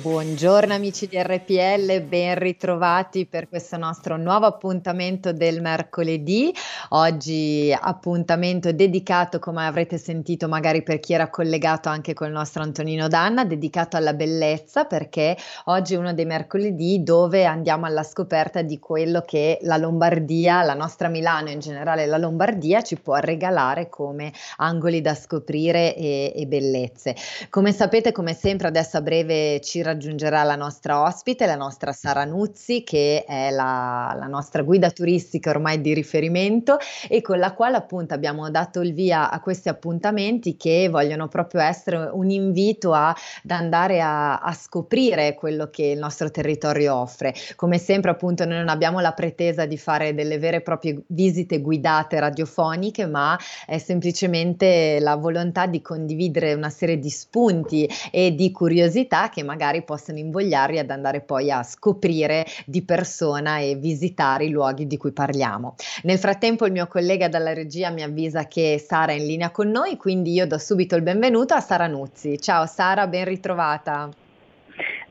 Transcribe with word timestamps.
Buongiorno 0.00 0.74
amici 0.74 1.08
di 1.08 1.20
RPL, 1.20 2.02
ben 2.02 2.38
ritrovati 2.38 3.26
per 3.26 3.48
questo 3.48 3.76
nostro 3.76 4.16
nuovo 4.16 4.46
appuntamento 4.46 5.32
del 5.32 5.60
mercoledì. 5.60 6.54
Oggi 6.90 7.76
appuntamento 7.76 8.70
dedicato, 8.70 9.40
come 9.40 9.66
avrete 9.66 9.98
sentito 9.98 10.46
magari 10.46 10.84
per 10.84 11.00
chi 11.00 11.14
era 11.14 11.28
collegato 11.30 11.88
anche 11.88 12.14
col 12.14 12.30
nostro 12.30 12.62
Antonino 12.62 13.08
Danna, 13.08 13.44
dedicato 13.44 13.96
alla 13.96 14.14
bellezza 14.14 14.84
perché 14.84 15.36
oggi 15.64 15.94
è 15.94 15.96
uno 15.96 16.14
dei 16.14 16.26
mercoledì 16.26 17.02
dove 17.02 17.44
andiamo 17.44 17.86
alla 17.86 18.04
scoperta 18.04 18.62
di 18.62 18.78
quello 18.78 19.24
che 19.26 19.58
la 19.62 19.78
Lombardia, 19.78 20.62
la 20.62 20.74
nostra 20.74 21.08
Milano 21.08 21.50
in 21.50 21.58
generale 21.58 22.06
la 22.06 22.18
Lombardia 22.18 22.82
ci 22.82 23.00
può 23.00 23.16
regalare 23.16 23.88
come 23.88 24.32
angoli 24.58 25.00
da 25.00 25.16
scoprire 25.16 25.96
e, 25.96 26.32
e 26.36 26.46
bellezze. 26.46 27.16
Come 27.50 27.72
sapete, 27.72 28.12
come 28.12 28.32
sempre 28.32 28.68
adesso 28.68 28.96
a 28.96 29.00
breve 29.00 29.60
ci 29.60 29.86
raggiungerà 29.88 30.42
la 30.42 30.56
nostra 30.56 31.02
ospite, 31.02 31.46
la 31.46 31.56
nostra 31.56 31.92
Sara 31.92 32.24
Nuzzi, 32.24 32.84
che 32.84 33.24
è 33.26 33.50
la, 33.50 34.14
la, 34.16 34.26
nostra 34.26 34.62
guida 34.62 34.90
turistica 34.90 35.50
ormai 35.50 35.80
di 35.80 35.94
riferimento 35.94 36.76
e 37.08 37.22
con 37.22 37.38
la 37.38 37.54
quale 37.54 37.76
appunto 37.76 38.14
abbiamo 38.14 38.50
dato 38.50 38.80
il 38.80 38.92
via 38.92 39.30
a 39.30 39.40
questi 39.40 39.68
appuntamenti 39.68 40.56
che 40.56 40.88
vogliono 40.90 41.28
proprio 41.28 41.60
essere 41.60 42.10
un 42.12 42.30
invito 42.30 42.92
a, 42.92 43.08
ad 43.08 43.50
andare 43.50 44.00
a, 44.00 44.38
a 44.38 44.52
scoprire 44.52 45.34
quello 45.34 45.70
che 45.70 45.84
il 45.86 45.98
nostro 45.98 46.30
territorio 46.30 46.94
offre. 46.94 47.34
Come 47.56 47.78
sempre 47.78 48.10
appunto 48.10 48.44
noi 48.44 48.58
non 48.58 48.68
abbiamo 48.68 49.00
la 49.00 49.12
pretesa 49.12 49.64
di 49.64 49.78
fare 49.78 50.14
delle 50.14 50.38
vere 50.38 50.58
e 50.58 50.60
proprie 50.60 51.02
visite 51.06 51.60
guidate 51.60 52.20
radiofoniche, 52.20 53.06
ma 53.06 53.38
è 53.66 53.78
semplicemente 53.78 54.98
la 55.00 55.16
volontà 55.16 55.66
di 55.66 55.80
condividere 55.80 56.52
una 56.52 56.70
serie 56.70 56.98
di 56.98 57.10
spunti 57.10 57.88
e 58.10 58.34
di 58.34 58.50
curiosità 58.50 59.30
che 59.30 59.42
magari 59.42 59.77
magari 59.78 59.82
possono 59.84 60.18
invogliarvi 60.18 60.78
ad 60.78 60.90
andare 60.90 61.20
poi 61.20 61.50
a 61.50 61.62
scoprire 61.62 62.44
di 62.66 62.84
persona 62.84 63.58
e 63.58 63.76
visitare 63.76 64.44
i 64.44 64.50
luoghi 64.50 64.86
di 64.86 64.96
cui 64.96 65.12
parliamo. 65.12 65.74
Nel 66.04 66.18
frattempo 66.18 66.66
il 66.66 66.72
mio 66.72 66.86
collega 66.86 67.28
dalla 67.28 67.52
regia 67.52 67.90
mi 67.90 68.02
avvisa 68.02 68.46
che 68.46 68.78
Sara 68.78 69.12
è 69.12 69.16
in 69.16 69.26
linea 69.26 69.50
con 69.50 69.70
noi, 69.70 69.96
quindi 69.96 70.32
io 70.32 70.46
do 70.46 70.58
subito 70.58 70.96
il 70.96 71.02
benvenuto 71.02 71.54
a 71.54 71.60
Sara 71.60 71.86
Nuzzi. 71.86 72.38
Ciao 72.38 72.66
Sara, 72.66 73.06
ben 73.06 73.24
ritrovata. 73.24 74.08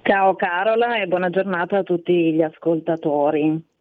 Ciao 0.02 0.36
Carola 0.36 1.02
e 1.02 1.08
buona 1.08 1.30
giornata 1.30 1.80
a 1.80 1.84
tutti 1.84 2.34
gli 2.34 2.42
ascoltatori. 2.42 3.76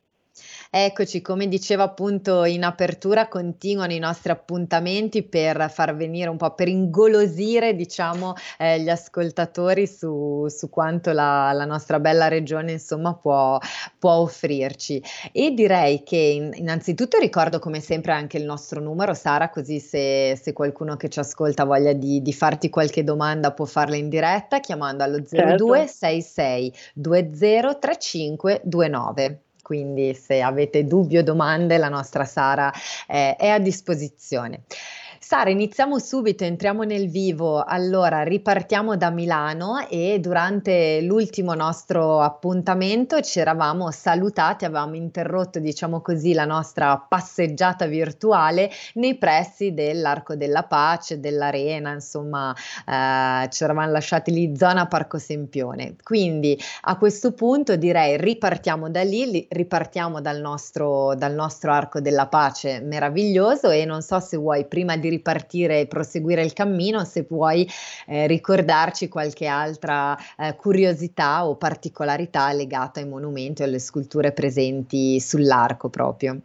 Eccoci, 0.70 1.22
come 1.22 1.48
dicevo 1.48 1.84
appunto 1.84 2.44
in 2.44 2.62
apertura, 2.62 3.28
continuano 3.28 3.94
i 3.94 3.98
nostri 3.98 4.30
appuntamenti 4.30 5.22
per 5.22 5.70
far 5.70 5.96
venire 5.96 6.28
un 6.28 6.36
po', 6.36 6.54
per 6.54 6.68
ingolosire 6.68 7.74
diciamo 7.74 8.34
eh, 8.58 8.80
gli 8.80 8.90
ascoltatori 8.90 9.86
su, 9.86 10.46
su 10.48 10.68
quanto 10.68 11.12
la, 11.12 11.52
la, 11.52 11.64
nostra 11.64 11.98
bella 11.98 12.28
regione 12.28 12.72
insomma 12.72 13.14
può, 13.14 13.58
può 13.98 14.12
offrirci. 14.12 15.02
E 15.32 15.52
direi 15.52 16.02
che 16.02 16.16
in, 16.16 16.50
innanzitutto 16.54 17.18
ricordo 17.18 17.58
come 17.58 17.80
sempre 17.80 18.12
anche 18.12 18.36
il 18.36 18.44
nostro 18.44 18.80
numero, 18.80 19.14
Sara, 19.14 19.48
così 19.48 19.80
se, 19.80 20.38
se 20.40 20.52
qualcuno 20.52 20.96
che 20.96 21.08
ci 21.08 21.20
ascolta 21.20 21.64
voglia 21.64 21.94
di, 21.94 22.20
di, 22.20 22.32
farti 22.34 22.68
qualche 22.68 23.04
domanda 23.04 23.52
può 23.52 23.64
farla 23.64 23.96
in 23.96 24.10
diretta 24.10 24.60
chiamando 24.60 25.02
allo 25.04 25.20
0266 25.20 26.72
203529 26.94 29.40
quindi 29.66 30.14
se 30.14 30.40
avete 30.42 30.86
dubbi 30.86 31.18
o 31.18 31.24
domande 31.24 31.76
la 31.76 31.88
nostra 31.88 32.24
Sara 32.24 32.72
eh, 33.08 33.34
è 33.34 33.48
a 33.48 33.58
disposizione. 33.58 34.62
Sara, 35.28 35.50
iniziamo 35.50 35.98
subito, 35.98 36.44
entriamo 36.44 36.84
nel 36.84 37.10
vivo. 37.10 37.64
Allora, 37.64 38.22
ripartiamo 38.22 38.96
da 38.96 39.10
Milano 39.10 39.84
e 39.88 40.20
durante 40.20 41.00
l'ultimo 41.00 41.52
nostro 41.54 42.20
appuntamento 42.20 43.20
ci 43.22 43.40
eravamo 43.40 43.90
salutati, 43.90 44.64
avevamo 44.64 44.94
interrotto, 44.94 45.58
diciamo 45.58 46.00
così, 46.00 46.32
la 46.32 46.44
nostra 46.44 46.96
passeggiata 46.96 47.86
virtuale 47.86 48.70
nei 48.94 49.18
pressi 49.18 49.74
dell'Arco 49.74 50.36
della 50.36 50.62
Pace, 50.62 51.18
dell'Arena, 51.18 51.90
insomma, 51.90 52.54
eh, 52.86 53.48
ci 53.50 53.64
eravamo 53.64 53.90
lasciati 53.90 54.30
lì 54.30 54.56
zona 54.56 54.86
Parco 54.86 55.18
Sempione. 55.18 55.96
Quindi 56.04 56.56
a 56.82 56.96
questo 56.96 57.32
punto 57.32 57.74
direi 57.74 58.16
ripartiamo 58.16 58.88
da 58.90 59.02
lì, 59.02 59.44
ripartiamo 59.50 60.20
dal 60.20 60.40
nostro, 60.40 61.16
dal 61.16 61.34
nostro 61.34 61.72
Arco 61.72 62.00
della 62.00 62.28
Pace 62.28 62.78
meraviglioso 62.80 63.70
e 63.70 63.84
non 63.84 64.02
so 64.02 64.20
se 64.20 64.36
vuoi 64.36 64.66
prima 64.66 64.96
di 64.96 65.14
ripartire 65.16 65.80
e 65.80 65.86
proseguire 65.86 66.42
il 66.42 66.52
cammino, 66.52 67.04
se 67.04 67.24
puoi 67.24 67.66
eh, 68.06 68.26
ricordarci 68.26 69.08
qualche 69.08 69.46
altra 69.46 70.16
eh, 70.38 70.54
curiosità 70.56 71.46
o 71.46 71.56
particolarità 71.56 72.52
legata 72.52 73.00
ai 73.00 73.08
monumenti 73.08 73.62
o 73.62 73.64
alle 73.64 73.78
sculture 73.78 74.32
presenti 74.32 75.18
sull'arco 75.20 75.88
proprio. 75.88 76.40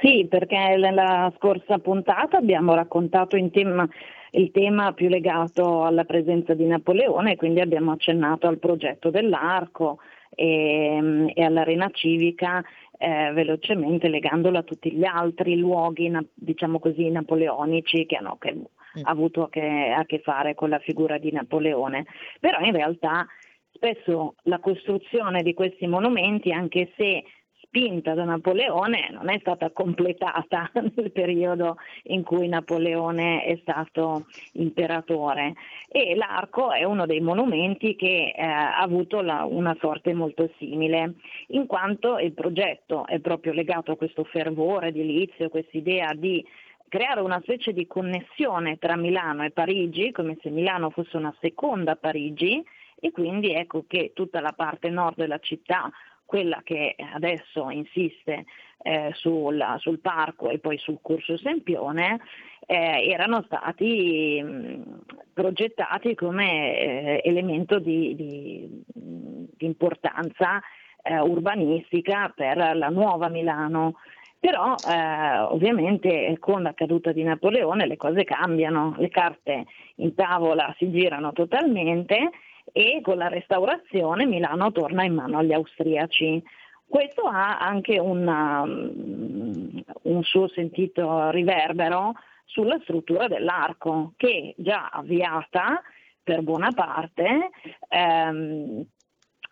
Sì, 0.00 0.26
perché 0.28 0.76
nella 0.76 1.32
scorsa 1.36 1.78
puntata 1.78 2.36
abbiamo 2.36 2.74
raccontato 2.74 3.36
tema, 3.52 3.88
il 4.32 4.50
tema 4.50 4.92
più 4.92 5.08
legato 5.08 5.84
alla 5.84 6.04
presenza 6.04 6.54
di 6.54 6.66
Napoleone, 6.66 7.36
quindi 7.36 7.60
abbiamo 7.60 7.92
accennato 7.92 8.48
al 8.48 8.58
progetto 8.58 9.10
dell'arco 9.10 9.98
e, 10.34 11.30
e 11.34 11.42
all'arena 11.44 11.88
civica 11.92 12.64
eh, 13.02 13.32
velocemente 13.32 14.06
legandolo 14.06 14.58
a 14.58 14.62
tutti 14.62 14.92
gli 14.92 15.04
altri 15.04 15.56
luoghi, 15.56 16.08
diciamo 16.32 16.78
così, 16.78 17.10
napoleonici 17.10 18.06
che 18.06 18.14
hanno 18.14 18.36
che, 18.38 18.54
mm. 18.54 18.62
avuto 19.02 19.42
a 19.42 19.48
che, 19.48 19.92
a 19.96 20.04
che 20.04 20.20
fare 20.20 20.54
con 20.54 20.68
la 20.68 20.78
figura 20.78 21.18
di 21.18 21.32
Napoleone. 21.32 22.06
Però 22.38 22.60
in 22.60 22.70
realtà 22.70 23.26
spesso 23.72 24.36
la 24.44 24.60
costruzione 24.60 25.42
di 25.42 25.52
questi 25.52 25.88
monumenti, 25.88 26.52
anche 26.52 26.92
se 26.96 27.24
spinta 27.62 28.14
da 28.14 28.24
Napoleone 28.24 29.08
non 29.10 29.30
è 29.30 29.38
stata 29.40 29.70
completata 29.70 30.70
nel 30.94 31.10
periodo 31.12 31.76
in 32.04 32.22
cui 32.22 32.48
Napoleone 32.48 33.44
è 33.44 33.58
stato 33.62 34.26
imperatore. 34.52 35.54
E 35.88 36.14
l'arco 36.14 36.72
è 36.72 36.84
uno 36.84 37.06
dei 37.06 37.20
monumenti 37.20 37.96
che 37.96 38.32
eh, 38.34 38.42
ha 38.42 38.78
avuto 38.78 39.20
la, 39.20 39.44
una 39.44 39.76
sorte 39.80 40.12
molto 40.12 40.50
simile, 40.58 41.14
in 41.48 41.66
quanto 41.66 42.18
il 42.18 42.32
progetto 42.32 43.06
è 43.06 43.18
proprio 43.20 43.52
legato 43.52 43.92
a 43.92 43.96
questo 43.96 44.24
fervore 44.24 44.88
edilizio, 44.88 45.48
questa 45.48 45.76
idea 45.76 46.12
di 46.14 46.44
creare 46.88 47.20
una 47.20 47.40
specie 47.40 47.72
di 47.72 47.86
connessione 47.86 48.78
tra 48.78 48.96
Milano 48.96 49.44
e 49.44 49.50
Parigi, 49.50 50.10
come 50.12 50.36
se 50.42 50.50
Milano 50.50 50.90
fosse 50.90 51.16
una 51.16 51.34
seconda 51.40 51.96
Parigi, 51.96 52.62
e 53.00 53.10
quindi 53.10 53.52
ecco 53.54 53.84
che 53.88 54.12
tutta 54.14 54.40
la 54.40 54.52
parte 54.52 54.88
nord 54.90 55.16
della 55.16 55.38
città 55.38 55.90
quella 56.32 56.62
che 56.64 56.96
adesso 57.12 57.68
insiste 57.68 58.46
eh, 58.78 59.10
sul, 59.12 59.62
sul, 59.76 59.98
parco 59.98 60.48
e 60.48 60.58
poi 60.60 60.78
sul 60.78 61.00
corso 61.02 61.36
Sempione, 61.36 62.20
eh, 62.64 63.06
erano 63.10 63.42
stati 63.42 64.42
mh, 64.42 65.00
progettati 65.34 66.14
come 66.14 66.78
eh, 66.78 67.20
elemento 67.22 67.78
di, 67.78 68.14
di, 68.14 68.82
di 68.86 69.66
importanza 69.66 70.58
eh, 71.02 71.20
urbanistica 71.20 72.32
per 72.34 72.76
la 72.76 72.88
nuova 72.88 73.28
Milano. 73.28 73.96
Però 74.40 74.80
eh, 74.82 75.38
ovviamente 75.38 76.34
con 76.38 76.62
la 76.62 76.72
caduta 76.72 77.12
di 77.12 77.22
Napoleone 77.24 77.86
le 77.86 77.98
cose 77.98 78.24
cambiano, 78.24 78.94
le 78.96 79.10
carte 79.10 79.66
in 79.96 80.14
tavola 80.14 80.74
si 80.78 80.90
girano 80.90 81.32
totalmente 81.32 82.30
e 82.70 83.00
con 83.02 83.16
la 83.16 83.28
restaurazione 83.28 84.26
Milano 84.26 84.70
torna 84.72 85.04
in 85.04 85.14
mano 85.14 85.38
agli 85.38 85.52
austriaci. 85.52 86.42
Questo 86.86 87.22
ha 87.22 87.58
anche 87.58 87.98
una, 87.98 88.64
mm, 88.64 89.78
un 90.02 90.22
suo 90.22 90.48
sentito 90.48 91.30
riverbero 91.30 92.12
sulla 92.44 92.78
struttura 92.82 93.28
dell'arco, 93.28 94.12
che 94.16 94.54
già 94.58 94.90
avviata 94.92 95.80
per 96.22 96.42
buona 96.42 96.70
parte 96.72 97.50
ehm, 97.88 98.84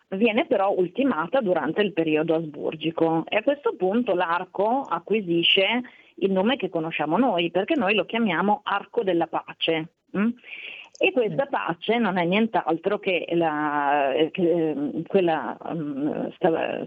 viene 0.09 0.45
però 0.45 0.71
ultimata 0.71 1.41
durante 1.41 1.81
il 1.81 1.93
periodo 1.93 2.35
asburgico 2.35 3.25
e 3.27 3.37
a 3.37 3.43
questo 3.43 3.75
punto 3.75 4.13
l'arco 4.13 4.81
acquisisce 4.81 5.81
il 6.15 6.31
nome 6.31 6.57
che 6.57 6.69
conosciamo 6.69 7.17
noi, 7.17 7.49
perché 7.49 7.75
noi 7.75 7.95
lo 7.95 8.05
chiamiamo 8.05 8.61
arco 8.63 9.03
della 9.03 9.27
pace. 9.27 9.93
Hm? 10.11 10.29
E 11.03 11.11
questa 11.13 11.47
pace 11.47 11.97
non 11.97 12.19
è 12.19 12.25
nient'altro 12.25 12.99
che, 12.99 13.25
la, 13.31 14.13
che 14.29 15.01
quella 15.07 15.57
um, 15.63 16.31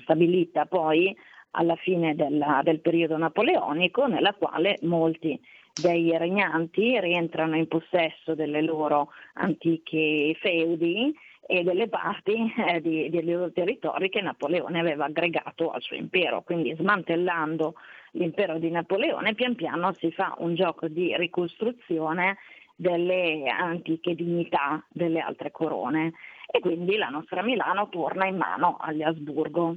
stabilita 0.03 0.67
poi 0.67 1.13
alla 1.51 1.75
fine 1.75 2.15
della, 2.15 2.61
del 2.63 2.79
periodo 2.79 3.17
napoleonico, 3.17 4.07
nella 4.07 4.33
quale 4.35 4.79
molti 4.83 5.37
dei 5.83 6.17
regnanti 6.17 7.01
rientrano 7.01 7.57
in 7.57 7.67
possesso 7.67 8.37
delle 8.37 8.63
loro 8.63 9.11
antiche 9.33 10.37
feudi 10.39 11.13
e 11.45 11.65
delle 11.65 11.89
parti 11.89 12.55
eh, 12.69 12.81
di, 12.81 13.11
dei 13.11 13.25
loro 13.25 13.51
territori 13.51 14.11
che 14.11 14.21
Napoleone 14.21 14.79
aveva 14.79 15.07
aggregato 15.07 15.73
al 15.73 15.83
suo 15.83 15.97
impero, 15.97 16.43
quindi 16.43 16.73
smantellando 16.79 17.75
l'impero 18.13 18.59
di 18.59 18.71
Napoleone 18.71 19.35
pian 19.35 19.57
piano 19.57 19.93
si 19.95 20.13
fa 20.13 20.37
un 20.39 20.55
gioco 20.55 20.87
di 20.87 21.17
ricostruzione 21.17 22.37
delle 22.75 23.49
antiche 23.49 24.15
dignità 24.15 24.85
delle 24.89 25.21
altre 25.21 25.51
corone 25.51 26.13
e 26.47 26.61
quindi 26.61 26.97
la 26.97 27.09
nostra 27.09 27.43
Milano 27.43 27.89
torna 27.89 28.27
in 28.27 28.37
mano 28.37 28.77
agli 28.81 29.03
Asburgo. 29.03 29.77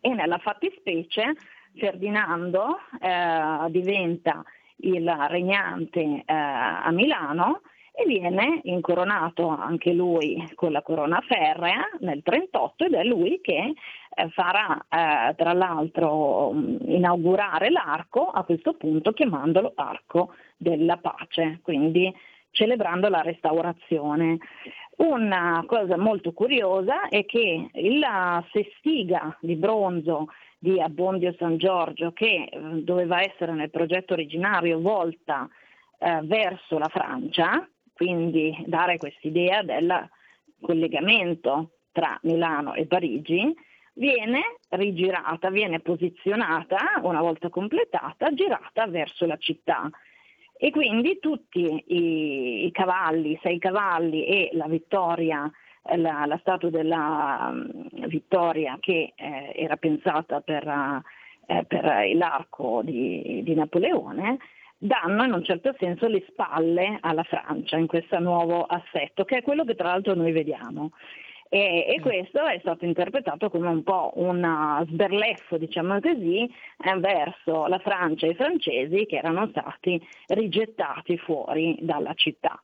E 0.00 0.08
nella 0.10 0.38
fattispecie 0.38 1.34
Ferdinando 1.76 2.78
eh, 3.00 3.70
diventa 3.70 4.42
il 4.78 5.08
regnante 5.28 6.00
eh, 6.00 6.24
a 6.26 6.90
Milano 6.90 7.62
e 7.96 8.04
viene 8.06 8.60
incoronato 8.64 9.46
anche 9.48 9.92
lui 9.92 10.44
con 10.56 10.72
la 10.72 10.82
corona 10.82 11.22
ferrea 11.26 11.88
nel 12.00 12.22
38 12.24 12.86
ed 12.86 12.94
è 12.94 13.04
lui 13.04 13.40
che 13.40 13.72
eh, 14.16 14.28
farà 14.30 14.84
eh, 14.88 15.34
tra 15.36 15.52
l'altro 15.52 16.52
mm, 16.52 16.76
inaugurare 16.86 17.70
l'arco 17.70 18.30
a 18.30 18.42
questo 18.42 18.74
punto 18.74 19.12
chiamandolo 19.12 19.72
arco 19.76 20.34
della 20.56 20.96
pace, 20.96 21.60
quindi 21.62 22.12
celebrando 22.50 23.08
la 23.08 23.20
restaurazione. 23.20 24.38
Una 24.96 25.62
cosa 25.66 25.96
molto 25.96 26.32
curiosa 26.32 27.08
è 27.08 27.24
che 27.24 27.68
la 27.74 28.44
sestiga 28.52 29.36
di 29.40 29.54
bronzo 29.54 30.28
di 30.58 30.80
Abbondio 30.80 31.32
San 31.38 31.58
Giorgio, 31.58 32.12
che 32.12 32.48
eh, 32.50 32.58
doveva 32.82 33.20
essere 33.20 33.52
nel 33.52 33.70
progetto 33.70 34.14
originario 34.14 34.80
volta 34.80 35.48
eh, 35.98 36.20
verso 36.22 36.78
la 36.78 36.88
Francia, 36.88 37.68
quindi 37.94 38.54
dare 38.66 38.98
quest'idea 38.98 39.62
del 39.62 40.08
collegamento 40.60 41.70
tra 41.92 42.18
Milano 42.22 42.74
e 42.74 42.86
Parigi, 42.86 43.54
viene 43.94 44.56
rigirata, 44.70 45.50
viene 45.50 45.80
posizionata, 45.80 47.00
una 47.02 47.20
volta 47.20 47.48
completata, 47.48 48.32
girata 48.32 48.86
verso 48.86 49.26
la 49.26 49.36
città. 49.36 49.88
E 50.56 50.70
quindi 50.70 51.18
tutti 51.20 51.84
i, 51.86 52.66
i 52.66 52.70
cavalli, 52.72 53.38
sei 53.42 53.58
cavalli 53.58 54.24
e 54.24 54.50
la 54.52 54.66
vittoria, 54.66 55.50
la, 55.96 56.24
la 56.26 56.38
statua 56.38 56.70
della 56.70 57.50
um, 57.52 58.06
vittoria 58.06 58.78
che 58.80 59.12
eh, 59.14 59.52
era 59.54 59.76
pensata 59.76 60.40
per, 60.40 60.66
eh, 61.46 61.64
per 61.64 62.10
l'arco 62.14 62.80
di, 62.82 63.42
di 63.42 63.54
Napoleone, 63.54 64.38
danno 64.84 65.24
in 65.24 65.32
un 65.32 65.42
certo 65.42 65.74
senso 65.78 66.06
le 66.08 66.24
spalle 66.28 66.98
alla 67.00 67.22
Francia 67.22 67.78
in 67.78 67.86
questo 67.86 68.18
nuovo 68.18 68.64
assetto, 68.64 69.24
che 69.24 69.38
è 69.38 69.42
quello 69.42 69.64
che 69.64 69.74
tra 69.74 69.88
l'altro 69.88 70.14
noi 70.14 70.30
vediamo. 70.32 70.90
E, 71.48 71.86
e, 71.88 71.96
mm. 71.98 72.02
questo 72.02 72.44
è 72.44 72.58
stato 72.58 72.84
interpretato 72.84 73.48
come 73.48 73.68
un 73.68 73.82
po' 73.82 74.12
un 74.16 74.84
sberleffo, 74.88 75.56
diciamo 75.56 76.00
così, 76.00 76.42
eh, 76.42 76.98
verso 76.98 77.66
la 77.66 77.78
Francia 77.78 78.26
e 78.26 78.30
i 78.30 78.34
francesi 78.34 79.06
che 79.06 79.16
erano 79.16 79.48
stati 79.48 80.00
rigettati 80.28 81.16
fuori 81.16 81.78
dalla 81.80 82.12
città. 82.14 82.62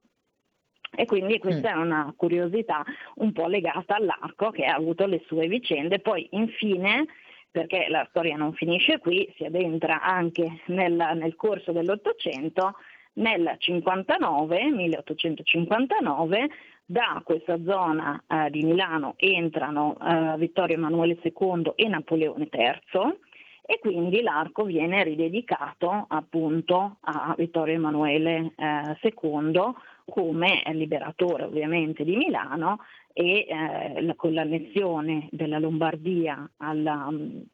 E 0.94 1.06
quindi 1.06 1.38
questa 1.38 1.74
mm. 1.74 1.78
è 1.78 1.82
una 1.82 2.14
curiosità 2.16 2.84
un 3.16 3.32
po' 3.32 3.46
legata 3.46 3.96
all'arco 3.96 4.50
che 4.50 4.66
ha 4.66 4.74
avuto 4.74 5.06
le 5.06 5.22
sue 5.26 5.46
vicende. 5.46 6.00
Poi 6.00 6.26
infine 6.32 7.06
perché 7.50 7.86
la 7.88 8.06
storia 8.10 8.36
non 8.36 8.52
finisce 8.52 8.98
qui, 8.98 9.32
si 9.36 9.44
addentra 9.44 10.02
anche 10.02 10.62
nel, 10.66 10.94
nel 11.14 11.34
corso 11.36 11.72
dell'Ottocento, 11.72 12.74
nel 13.14 13.56
59, 13.58 14.70
1859, 14.70 16.48
da 16.90 17.20
questa 17.24 17.62
zona 17.62 18.20
eh, 18.26 18.50
di 18.50 18.64
Milano 18.64 19.14
entrano 19.16 19.96
eh, 20.00 20.36
Vittorio 20.38 20.76
Emanuele 20.76 21.18
II 21.22 21.72
e 21.76 21.86
Napoleone 21.86 22.48
III 22.50 23.18
e 23.62 23.78
quindi 23.78 24.22
l'arco 24.22 24.64
viene 24.64 25.04
ridedicato 25.04 26.06
appunto 26.08 26.96
a 27.02 27.32
Vittorio 27.38 27.74
Emanuele 27.74 28.52
eh, 28.56 28.98
II 29.00 29.72
come 30.04 30.62
liberatore 30.72 31.44
ovviamente 31.44 32.02
di 32.02 32.16
Milano 32.16 32.80
e 33.12 33.46
eh, 33.48 34.14
con 34.16 34.32
l'annessione 34.32 35.28
della 35.30 35.58
Lombardia 35.58 36.48
alla, 36.58 37.06
um, 37.08 37.44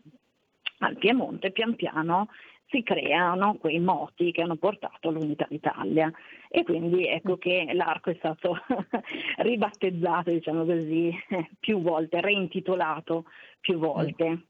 al 0.79 0.97
Piemonte 0.99 1.51
pian 1.51 1.75
piano 1.75 2.29
si 2.69 2.83
creano 2.83 3.57
quei 3.57 3.79
moti 3.79 4.33
che 4.33 4.43
hanno 4.43 4.57
portato 4.57 5.09
all'unità 5.09 5.47
d'Italia 5.49 6.11
e 6.49 6.65
quindi 6.65 7.07
ecco 7.07 7.37
che 7.37 7.69
l'arco 7.73 8.11
è 8.11 8.17
stato 8.19 8.59
ribattezzato, 9.39 10.31
diciamo 10.31 10.65
così, 10.65 11.13
più 11.61 11.81
volte, 11.81 12.21
reintitolato 12.21 13.25
più 13.61 13.79
volte. 13.79 14.47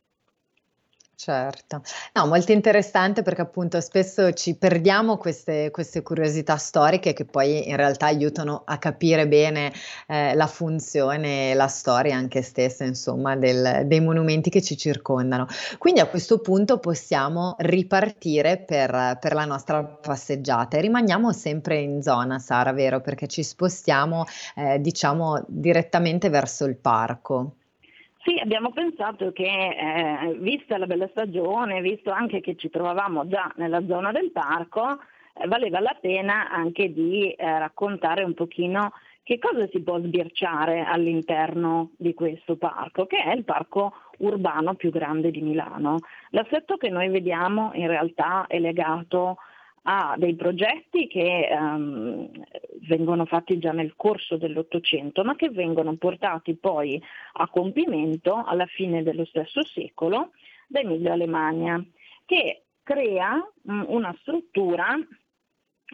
Certo, 1.18 1.80
no, 2.12 2.26
molto 2.26 2.52
interessante 2.52 3.22
perché 3.22 3.40
appunto 3.40 3.80
spesso 3.80 4.32
ci 4.34 4.54
perdiamo 4.54 5.16
queste, 5.16 5.70
queste 5.70 6.02
curiosità 6.02 6.56
storiche 6.58 7.14
che 7.14 7.24
poi 7.24 7.66
in 7.70 7.76
realtà 7.76 8.04
aiutano 8.06 8.62
a 8.66 8.76
capire 8.76 9.26
bene 9.26 9.72
eh, 10.08 10.34
la 10.34 10.46
funzione 10.46 11.52
e 11.52 11.54
la 11.54 11.68
storia 11.68 12.16
anche 12.16 12.42
stessa, 12.42 12.84
insomma, 12.84 13.34
del, 13.34 13.84
dei 13.86 14.00
monumenti 14.02 14.50
che 14.50 14.60
ci 14.60 14.76
circondano. 14.76 15.46
Quindi 15.78 16.00
a 16.00 16.06
questo 16.06 16.38
punto 16.40 16.78
possiamo 16.78 17.54
ripartire 17.60 18.58
per, 18.58 19.16
per 19.19 19.32
la 19.32 19.46
nostra 19.46 19.82
passeggiata 19.84 20.76
e 20.76 20.82
rimaniamo 20.82 21.32
sempre 21.32 21.78
in 21.78 22.02
zona, 22.02 22.38
Sara, 22.38 22.72
vero? 22.72 23.00
Perché 23.00 23.26
ci 23.26 23.42
spostiamo, 23.42 24.24
eh, 24.54 24.78
diciamo, 24.82 25.42
direttamente 25.48 26.28
verso 26.28 26.66
il 26.66 26.76
parco. 26.76 27.54
Sì, 28.26 28.40
abbiamo 28.40 28.73
pensato 28.73 29.31
che 29.31 29.44
eh, 29.44 30.37
vista 30.40 30.76
la 30.78 30.87
bella 30.87 31.06
stagione, 31.11 31.81
visto 31.81 32.11
anche 32.11 32.40
che 32.40 32.56
ci 32.56 32.69
trovavamo 32.69 33.28
già 33.28 33.52
nella 33.55 33.87
zona 33.87 34.11
del 34.11 34.32
parco, 34.32 34.99
eh, 35.32 35.46
valeva 35.46 35.78
la 35.78 35.96
pena 36.00 36.50
anche 36.50 36.93
di 36.93 37.31
eh, 37.31 37.58
raccontare 37.61 38.25
un 38.25 38.34
pochino 38.34 38.94
che 39.23 39.38
cosa 39.38 39.69
si 39.69 39.81
può 39.81 40.00
sbirciare 40.00 40.82
all'interno 40.82 41.93
di 41.96 42.14
questo 42.14 42.56
parco, 42.56 43.06
che 43.06 43.19
è 43.19 43.32
il 43.32 43.44
parco 43.44 43.93
urbano 44.19 44.75
più 44.75 44.90
grande 44.90 45.31
di 45.31 45.40
Milano. 45.40 45.99
L'assetto 46.31 46.76
che 46.79 46.88
noi 46.88 47.08
vediamo 47.11 47.70
in 47.75 47.87
realtà 47.87 48.46
è 48.49 48.58
legato 48.58 49.37
ha 49.88 50.14
dei 50.18 50.34
progetti 50.34 51.06
che 51.06 51.48
um, 51.50 52.28
vengono 52.88 53.24
fatti 53.24 53.58
già 53.58 53.70
nel 53.70 53.94
corso 53.94 54.36
dell'Ottocento, 54.36 55.22
ma 55.22 55.36
che 55.36 55.50
vengono 55.50 55.94
portati 55.96 56.56
poi 56.56 57.00
a 57.34 57.48
compimento 57.48 58.43
alla 58.44 58.66
fine 58.66 59.05
dello 59.05 59.24
stesso 59.24 59.64
secolo 59.64 60.32
da 60.66 60.81
Emilio 60.81 61.12
Alemagna, 61.12 61.82
che 62.24 62.64
crea 62.82 63.40
um, 63.62 63.84
una 63.88 64.14
struttura 64.20 64.96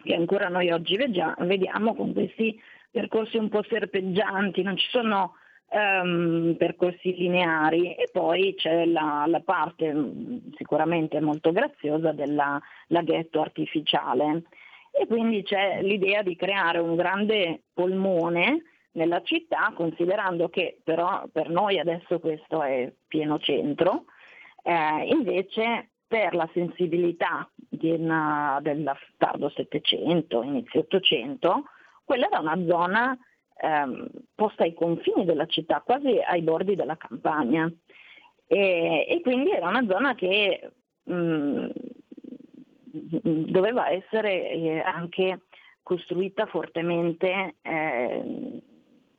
che 0.03 0.15
ancora 0.15 0.49
noi 0.49 0.71
oggi 0.71 0.97
vediamo 0.97 1.93
con 1.93 2.13
questi 2.13 2.59
percorsi 2.89 3.37
un 3.37 3.49
po' 3.49 3.63
serpeggianti, 3.63 4.63
non 4.63 4.75
ci 4.75 4.87
sono 4.89 5.35
um, 5.73 6.55
percorsi 6.57 7.15
lineari. 7.15 7.95
E 7.95 8.09
poi 8.11 8.53
c'è 8.55 8.85
la, 8.85 9.25
la, 9.27 9.41
parte 9.41 9.93
mm, 9.93 10.37
sicuramente 10.55 11.19
molto 11.19 11.51
graziosa 11.51 12.11
della 12.11 12.61
laghetto 12.87 13.41
artificiale. 13.41 14.43
E 14.91 15.07
quindi 15.07 15.43
c'è 15.43 15.81
l'idea 15.81 16.21
di 16.21 16.35
creare 16.35 16.77
un 16.77 16.95
grande 16.95 17.63
polmone 17.73 18.63
nella 18.91 19.23
città, 19.23 19.73
considerando 19.75 20.49
che 20.49 20.79
però 20.83 21.23
per 21.31 21.49
noi 21.49 21.79
adesso 21.79 22.19
questo 22.19 22.61
è 22.61 22.91
pieno 23.07 23.39
centro, 23.39 24.05
eh, 24.61 25.07
invece 25.07 25.89
per 26.07 26.35
la 26.35 26.47
sensibilità 26.53 27.49
del 27.67 28.91
tardo 29.17 29.49
Settecento, 29.49 30.43
inizio 30.43 30.81
Ottocento, 30.81 31.63
quella 32.03 32.27
era 32.27 32.39
una 32.39 32.63
zona 32.67 33.17
ehm, 33.57 34.07
posta 34.35 34.63
ai 34.63 34.73
confini 34.73 35.25
della 35.25 35.45
città, 35.45 35.81
quasi 35.81 36.19
ai 36.19 36.41
bordi 36.41 36.75
della 36.75 36.97
campagna. 36.97 37.71
E, 38.47 39.05
e 39.09 39.21
quindi 39.21 39.51
era 39.51 39.69
una 39.69 39.85
zona 39.87 40.15
che 40.15 40.71
mh, 41.03 41.13
mm, 41.15 41.69
doveva 43.45 43.89
essere 43.89 44.49
eh, 44.51 44.79
anche 44.79 45.41
costruita 45.81 46.45
fortemente 46.45 47.55
eh, 47.61 48.61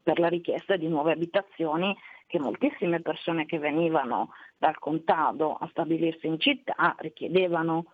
per 0.03 0.19
la 0.19 0.29
richiesta 0.29 0.77
di 0.77 0.89
nuove 0.89 1.13
abitazioni 1.13 1.97
che 2.27 2.39
moltissime 2.39 3.01
persone 3.01 3.47
che 3.47 3.59
venivano 3.59 4.31
dal 4.57 4.79
contado 4.79 5.55
a 5.55 5.69
stabilirsi 5.71 6.27
in 6.27 6.39
città 6.39 6.95
richiedevano 6.99 7.87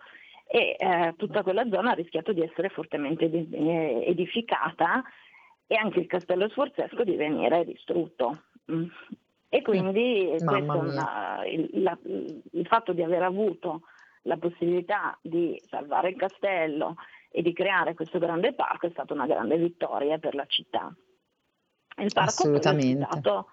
e 0.47 0.75
eh, 0.77 1.13
tutta 1.17 1.43
quella 1.43 1.67
zona 1.69 1.91
ha 1.91 1.95
rischiato 1.95 2.33
di 2.33 2.41
essere 2.41 2.69
fortemente 2.69 3.25
eh, 3.25 4.03
edificata 4.05 5.03
e 5.71 5.75
anche 5.75 6.01
il 6.01 6.07
castello 6.07 6.49
sforzesco 6.49 7.05
di 7.05 7.15
venire 7.15 7.63
distrutto. 7.63 8.41
Mm. 8.69 8.87
E 9.47 9.61
quindi 9.61 10.35
una, 10.39 11.45
il, 11.45 11.69
la, 11.81 11.97
il 12.03 12.67
fatto 12.67 12.91
di 12.91 13.01
aver 13.01 13.23
avuto 13.23 13.83
la 14.23 14.35
possibilità 14.35 15.17
di 15.21 15.57
salvare 15.69 16.09
il 16.09 16.17
castello 16.17 16.95
e 17.29 17.41
di 17.41 17.53
creare 17.53 17.93
questo 17.93 18.19
grande 18.19 18.51
parco 18.51 18.87
è 18.87 18.89
stata 18.89 19.13
una 19.13 19.25
grande 19.25 19.55
vittoria 19.57 20.17
per 20.17 20.35
la 20.35 20.45
città. 20.45 20.93
Il 21.99 22.11
parco 22.11 22.53
è 22.53 22.59
stato 22.59 23.47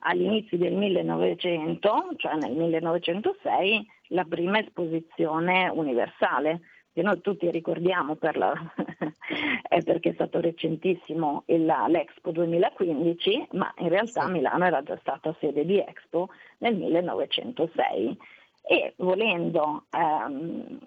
agli 0.00 0.22
inizi 0.22 0.56
del 0.56 0.74
1900, 0.74 2.12
cioè 2.14 2.36
nel 2.36 2.54
1906, 2.54 3.86
la 4.10 4.24
prima 4.24 4.60
esposizione 4.60 5.68
universale 5.68 6.60
che 6.96 7.02
noi 7.02 7.20
tutti 7.20 7.50
ricordiamo 7.50 8.14
per 8.14 8.38
la, 8.38 8.54
è 9.68 9.82
perché 9.82 10.08
è 10.08 10.14
stato 10.14 10.40
recentissimo 10.40 11.42
il, 11.48 11.66
l'Expo 11.88 12.30
2015, 12.30 13.48
ma 13.52 13.70
in 13.80 13.90
realtà. 13.90 14.26
Milano 14.28 14.64
era 14.64 14.82
già 14.82 14.96
stata 15.00 15.36
sede 15.38 15.66
di 15.66 15.78
Expo 15.78 16.30
nel 16.58 16.74
1906 16.74 18.16
e 18.62 18.94
volendo 18.96 19.84
ehm, 19.90 20.78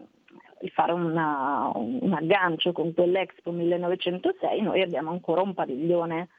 fare 0.73 0.93
una, 0.93 1.69
un 1.75 2.11
aggancio 2.11 2.71
con 2.71 2.91
quell'Expo 2.91 3.51
1906 3.51 4.61
noi 4.61 4.81
abbiamo 4.81 5.11
ancora 5.11 5.41
un 5.41 5.53
padiglione 5.53 6.29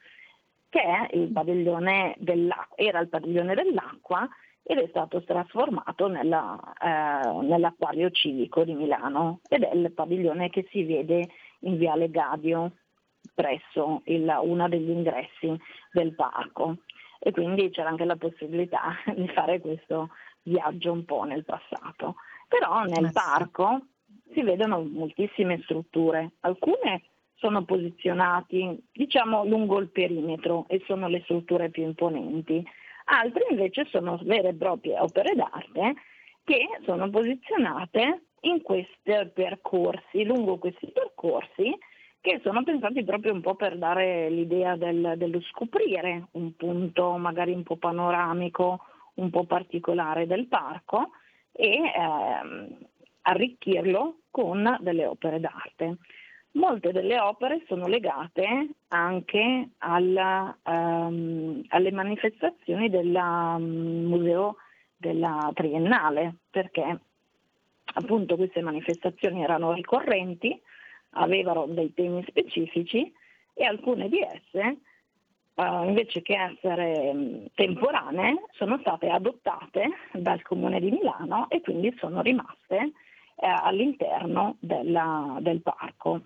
che 0.69 0.83
è 0.83 1.17
il 1.17 1.29
padiglione 1.29 2.17
dell'acqua, 2.19 2.77
era 2.77 2.99
il 2.99 3.09
padiglione 3.09 3.55
dell'acqua 3.55 4.29
ed 4.71 4.79
è 4.79 4.87
stato 4.91 5.21
trasformato 5.25 6.07
nella, 6.07 6.57
eh, 6.81 7.43
nell'acquario 7.43 8.09
civico 8.11 8.63
di 8.63 8.73
Milano. 8.73 9.41
Ed 9.49 9.65
è 9.65 9.75
il 9.75 9.91
padiglione 9.91 10.49
che 10.49 10.69
si 10.71 10.85
vede 10.85 11.29
in 11.63 11.77
Viale 11.77 12.09
Gadio 12.09 12.75
presso 13.35 14.03
uno 14.05 14.69
degli 14.69 14.91
ingressi 14.91 15.59
del 15.91 16.15
parco. 16.15 16.77
E 17.19 17.33
quindi 17.33 17.71
c'era 17.71 17.89
anche 17.89 18.05
la 18.05 18.15
possibilità 18.15 18.95
di 19.13 19.27
fare 19.31 19.61
questo 19.61 20.11
viaggio 20.43 20.93
un 20.93 21.05
po' 21.05 21.25
nel 21.25 21.45
passato. 21.45 22.15
Però 22.47 22.85
nel 22.85 23.11
parco 23.11 23.87
si 24.33 24.43
vedono 24.43 24.85
moltissime 24.85 25.61
strutture, 25.65 26.35
alcune 26.43 27.03
sono 27.35 27.65
posizionati 27.65 28.81
diciamo 28.93 29.45
lungo 29.45 29.81
il 29.81 29.89
perimetro 29.89 30.67
e 30.69 30.81
sono 30.87 31.09
le 31.09 31.23
strutture 31.23 31.71
più 31.71 31.83
imponenti, 31.83 32.65
altre 33.11 33.47
invece 33.51 33.87
sono 33.91 34.19
vere 34.23 34.49
e 34.49 34.55
proprie 34.55 34.99
opere 34.99 35.35
d'arte 35.35 35.95
che 36.45 36.67
sono 36.85 37.11
posizionate 37.11 38.23
in 38.43 38.63
questi 38.63 39.13
percorsi, 39.33 40.25
lungo 40.25 40.59
questi 40.59 40.91
percorsi 40.93 41.77
che 42.21 42.41
sono 42.43 42.63
pensati 42.63 43.03
proprio 43.03 43.33
un 43.33 43.41
po' 43.41 43.55
per 43.55 43.79
dare 43.79 44.29
l'idea 44.29 44.77
del, 44.77 45.15
dello 45.17 45.41
scoprire 45.43 46.29
un 46.33 46.55
punto 46.55 47.17
magari 47.17 47.53
un 47.53 47.63
po' 47.63 47.77
panoramico, 47.77 48.81
un 49.15 49.31
po' 49.31 49.45
particolare 49.45 50.27
del 50.27 50.47
parco 50.47 51.11
e 51.53 51.81
ehm, 51.95 52.79
arricchirlo 53.23 54.21
con 54.31 54.79
delle 54.81 55.07
opere 55.07 55.41
d'arte. 55.41 55.97
Molte 56.53 56.91
delle 56.91 57.17
opere 57.21 57.63
sono 57.69 57.87
legate 57.87 58.71
anche 58.89 59.69
alla, 59.79 60.57
um, 60.65 61.63
alle 61.69 61.93
manifestazioni 61.93 62.91
del 62.91 63.15
um, 63.15 64.07
museo 64.09 64.57
della 64.97 65.49
Triennale, 65.55 66.39
perché 66.51 67.01
appunto 67.95 68.35
queste 68.35 68.63
manifestazioni 68.63 69.45
erano 69.45 69.73
ricorrenti, 69.73 70.61
avevano 71.11 71.67
dei 71.67 71.95
temi 71.95 72.25
specifici 72.27 73.13
e 73.55 73.65
alcune 73.65 74.09
di 74.09 74.19
esse, 74.19 74.79
uh, 75.55 75.85
invece 75.85 76.21
che 76.23 76.37
essere 76.37 77.11
um, 77.13 77.47
temporanee, 77.55 78.47
sono 78.55 78.77
state 78.81 79.09
adottate 79.09 79.89
dal 80.15 80.43
Comune 80.43 80.81
di 80.81 80.91
Milano 80.91 81.49
e 81.49 81.61
quindi 81.61 81.95
sono 81.97 82.23
rimaste 82.23 82.77
uh, 82.77 83.47
all'interno 83.63 84.57
della, 84.59 85.37
del 85.41 85.63
parco. 85.63 86.23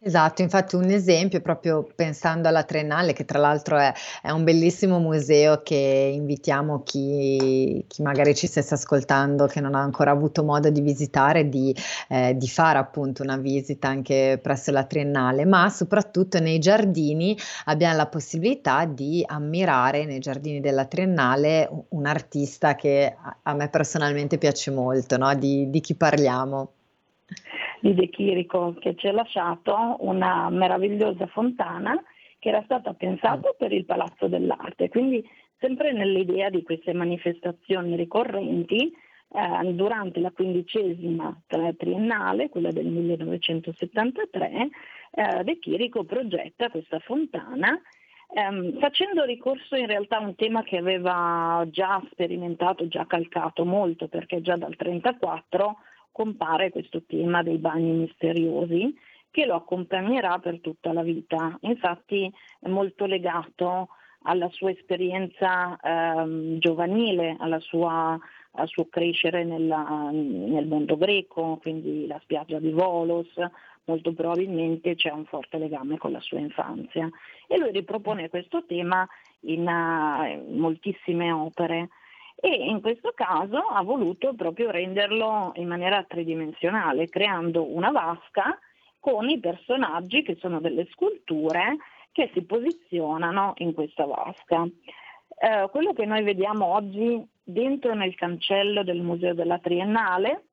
Esatto, 0.00 0.42
infatti 0.42 0.76
un 0.76 0.90
esempio 0.90 1.40
proprio 1.40 1.82
pensando 1.82 2.46
alla 2.46 2.62
Triennale, 2.62 3.12
che 3.12 3.24
tra 3.24 3.38
l'altro 3.40 3.76
è, 3.78 3.92
è 4.22 4.30
un 4.30 4.44
bellissimo 4.44 5.00
museo 5.00 5.60
che 5.64 6.12
invitiamo 6.14 6.82
chi, 6.84 7.84
chi, 7.88 8.02
magari 8.02 8.32
ci 8.36 8.46
stesse 8.46 8.74
ascoltando, 8.74 9.46
che 9.46 9.60
non 9.60 9.74
ha 9.74 9.80
ancora 9.80 10.12
avuto 10.12 10.44
modo 10.44 10.70
di 10.70 10.80
visitare, 10.82 11.48
di, 11.48 11.74
eh, 12.08 12.36
di 12.36 12.46
fare 12.48 12.78
appunto 12.78 13.24
una 13.24 13.36
visita 13.38 13.88
anche 13.88 14.38
presso 14.40 14.70
la 14.70 14.84
Triennale, 14.84 15.44
ma 15.44 15.68
soprattutto 15.68 16.38
nei 16.38 16.60
giardini 16.60 17.36
abbiamo 17.64 17.96
la 17.96 18.06
possibilità 18.06 18.84
di 18.84 19.24
ammirare 19.26 20.04
nei 20.04 20.20
giardini 20.20 20.60
della 20.60 20.84
Triennale 20.84 21.68
un 21.88 22.06
artista 22.06 22.76
che 22.76 23.16
a 23.42 23.52
me 23.52 23.68
personalmente 23.68 24.38
piace 24.38 24.70
molto, 24.70 25.16
no? 25.16 25.34
di, 25.34 25.68
di 25.70 25.80
chi 25.80 25.96
parliamo 25.96 26.72
di 27.80 27.94
De 27.94 28.08
Chirico 28.08 28.74
che 28.78 28.94
ci 28.96 29.08
ha 29.08 29.12
lasciato 29.12 29.96
una 30.00 30.50
meravigliosa 30.50 31.26
fontana 31.26 32.00
che 32.38 32.48
era 32.48 32.62
stata 32.64 32.94
pensata 32.94 33.54
per 33.56 33.72
il 33.72 33.84
Palazzo 33.84 34.28
dell'Arte, 34.28 34.88
quindi 34.88 35.24
sempre 35.58 35.92
nell'idea 35.92 36.50
di 36.50 36.62
queste 36.62 36.92
manifestazioni 36.92 37.96
ricorrenti 37.96 38.92
eh, 39.30 39.72
durante 39.72 40.20
la 40.20 40.30
quindicesima 40.30 41.42
triennale, 41.76 42.48
quella 42.48 42.70
del 42.70 42.86
1973, 42.86 44.68
eh, 45.10 45.44
De 45.44 45.58
Chirico 45.58 46.04
progetta 46.04 46.70
questa 46.70 46.98
fontana 47.00 47.80
ehm, 48.34 48.78
facendo 48.78 49.24
ricorso 49.24 49.76
in 49.76 49.86
realtà 49.86 50.18
a 50.18 50.26
un 50.26 50.34
tema 50.34 50.62
che 50.62 50.76
aveva 50.76 51.66
già 51.70 52.00
sperimentato, 52.10 52.88
già 52.88 53.06
calcato 53.06 53.64
molto, 53.64 54.08
perché 54.08 54.40
già 54.40 54.56
dal 54.56 54.76
1934 54.78 55.76
compare 56.18 56.70
questo 56.70 57.04
tema 57.06 57.44
dei 57.44 57.58
bagni 57.58 57.92
misteriosi 57.92 58.92
che 59.30 59.46
lo 59.46 59.54
accompagnerà 59.54 60.40
per 60.40 60.58
tutta 60.58 60.92
la 60.92 61.02
vita. 61.02 61.56
Infatti 61.60 62.28
è 62.58 62.68
molto 62.68 63.06
legato 63.06 63.90
alla 64.22 64.48
sua 64.50 64.72
esperienza 64.72 65.78
ehm, 65.80 66.58
giovanile, 66.58 67.36
sua, 67.60 68.18
al 68.50 68.66
suo 68.66 68.86
crescere 68.86 69.44
nella, 69.44 70.10
nel 70.10 70.66
mondo 70.66 70.96
greco, 70.96 71.58
quindi 71.62 72.08
la 72.08 72.18
spiaggia 72.20 72.58
di 72.58 72.72
Volos, 72.72 73.32
molto 73.84 74.12
probabilmente 74.12 74.96
c'è 74.96 75.12
un 75.12 75.24
forte 75.24 75.56
legame 75.56 75.98
con 75.98 76.10
la 76.10 76.20
sua 76.20 76.40
infanzia. 76.40 77.08
E 77.46 77.58
lui 77.58 77.70
ripropone 77.70 78.28
questo 78.28 78.64
tema 78.66 79.06
in 79.42 79.60
uh, 79.68 80.52
moltissime 80.58 81.30
opere 81.30 81.90
e 82.40 82.48
in 82.48 82.80
questo 82.80 83.12
caso 83.14 83.58
ha 83.58 83.82
voluto 83.82 84.34
proprio 84.34 84.70
renderlo 84.70 85.52
in 85.56 85.66
maniera 85.66 86.04
tridimensionale, 86.04 87.08
creando 87.08 87.64
una 87.74 87.90
vasca 87.90 88.56
con 89.00 89.28
i 89.28 89.40
personaggi 89.40 90.22
che 90.22 90.36
sono 90.40 90.60
delle 90.60 90.86
sculture 90.92 91.76
che 92.12 92.30
si 92.34 92.42
posizionano 92.42 93.54
in 93.56 93.74
questa 93.74 94.04
vasca. 94.04 94.64
Eh, 94.64 95.68
quello 95.70 95.92
che 95.92 96.04
noi 96.04 96.22
vediamo 96.22 96.66
oggi 96.66 97.26
dentro 97.42 97.94
nel 97.94 98.14
cancello 98.14 98.84
del 98.84 99.02
Museo 99.02 99.34
della 99.34 99.58
Triennale 99.58 100.44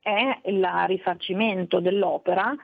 è 0.00 0.40
il 0.44 0.66
rifacimento 0.86 1.80
dell'opera 1.80 2.54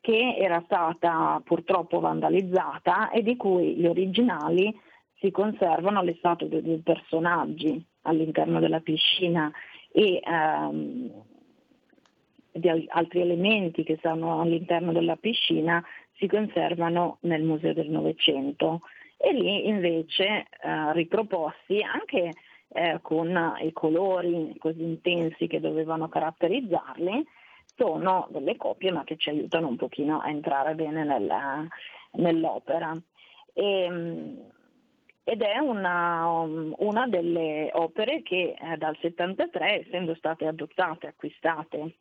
che 0.00 0.36
era 0.38 0.62
stata 0.64 1.40
purtroppo 1.44 1.98
vandalizzata 1.98 3.10
e 3.10 3.22
di 3.22 3.36
cui 3.36 3.74
gli 3.74 3.86
originali 3.86 4.72
si 5.18 5.30
conservano 5.30 6.02
le 6.02 6.14
statue 6.18 6.48
dei 6.48 6.80
personaggi 6.84 7.84
all'interno 8.02 8.60
della 8.60 8.80
piscina 8.80 9.50
e 9.92 10.20
ehm, 10.22 11.10
di 12.52 12.86
altri 12.88 13.20
elementi 13.20 13.82
che 13.82 13.96
stanno 13.98 14.40
all'interno 14.40 14.92
della 14.92 15.16
piscina 15.16 15.82
si 16.14 16.26
conservano 16.26 17.18
nel 17.20 17.42
Museo 17.42 17.74
del 17.74 17.90
Novecento 17.90 18.80
e 19.18 19.32
lì 19.32 19.66
invece 19.66 20.46
eh, 20.62 20.92
riproposti 20.92 21.82
anche 21.82 22.32
eh, 22.68 22.98
con 23.02 23.54
i 23.60 23.72
colori 23.72 24.54
così 24.58 24.82
intensi 24.82 25.46
che 25.46 25.60
dovevano 25.60 26.08
caratterizzarli, 26.08 27.26
sono 27.76 28.28
delle 28.30 28.56
copie 28.56 28.92
ma 28.92 29.04
che 29.04 29.16
ci 29.16 29.30
aiutano 29.30 29.68
un 29.68 29.76
pochino 29.76 30.20
a 30.20 30.28
entrare 30.28 30.74
bene 30.74 31.04
nella, 31.04 31.66
nell'opera. 32.12 32.96
E, 33.52 33.82
ehm, 33.82 34.54
ed 35.28 35.42
è 35.42 35.58
una, 35.58 36.24
um, 36.28 36.72
una 36.78 37.08
delle 37.08 37.68
opere 37.72 38.22
che 38.22 38.54
eh, 38.56 38.76
dal 38.76 38.96
73, 39.00 39.86
essendo 39.86 40.14
state 40.14 40.46
adottate, 40.46 41.08
acquistate 41.08 41.96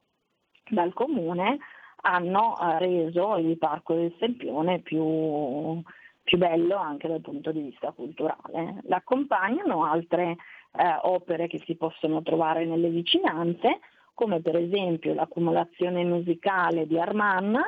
dal 0.69 0.93
comune, 0.93 1.57
hanno 2.03 2.55
eh, 2.55 2.77
reso 2.77 3.37
il 3.37 3.57
Parco 3.57 3.95
del 3.95 4.13
Sempione 4.19 4.77
più, 4.81 5.81
più, 6.21 6.37
bello 6.37 6.75
anche 6.75 7.07
dal 7.07 7.21
punto 7.21 7.51
di 7.51 7.61
vista 7.61 7.91
culturale. 7.93 8.81
L'accompagnano 8.83 9.85
altre 9.85 10.35
eh, 10.73 10.99
opere 11.01 11.47
che 11.47 11.63
si 11.65 11.75
possono 11.75 12.21
trovare 12.21 12.63
nelle 12.65 12.89
vicinanze, 12.89 13.79
come 14.13 14.39
per 14.41 14.55
esempio 14.55 15.15
l'accumulazione 15.15 16.03
musicale 16.03 16.85
di 16.85 16.99
Arman, 16.99 17.59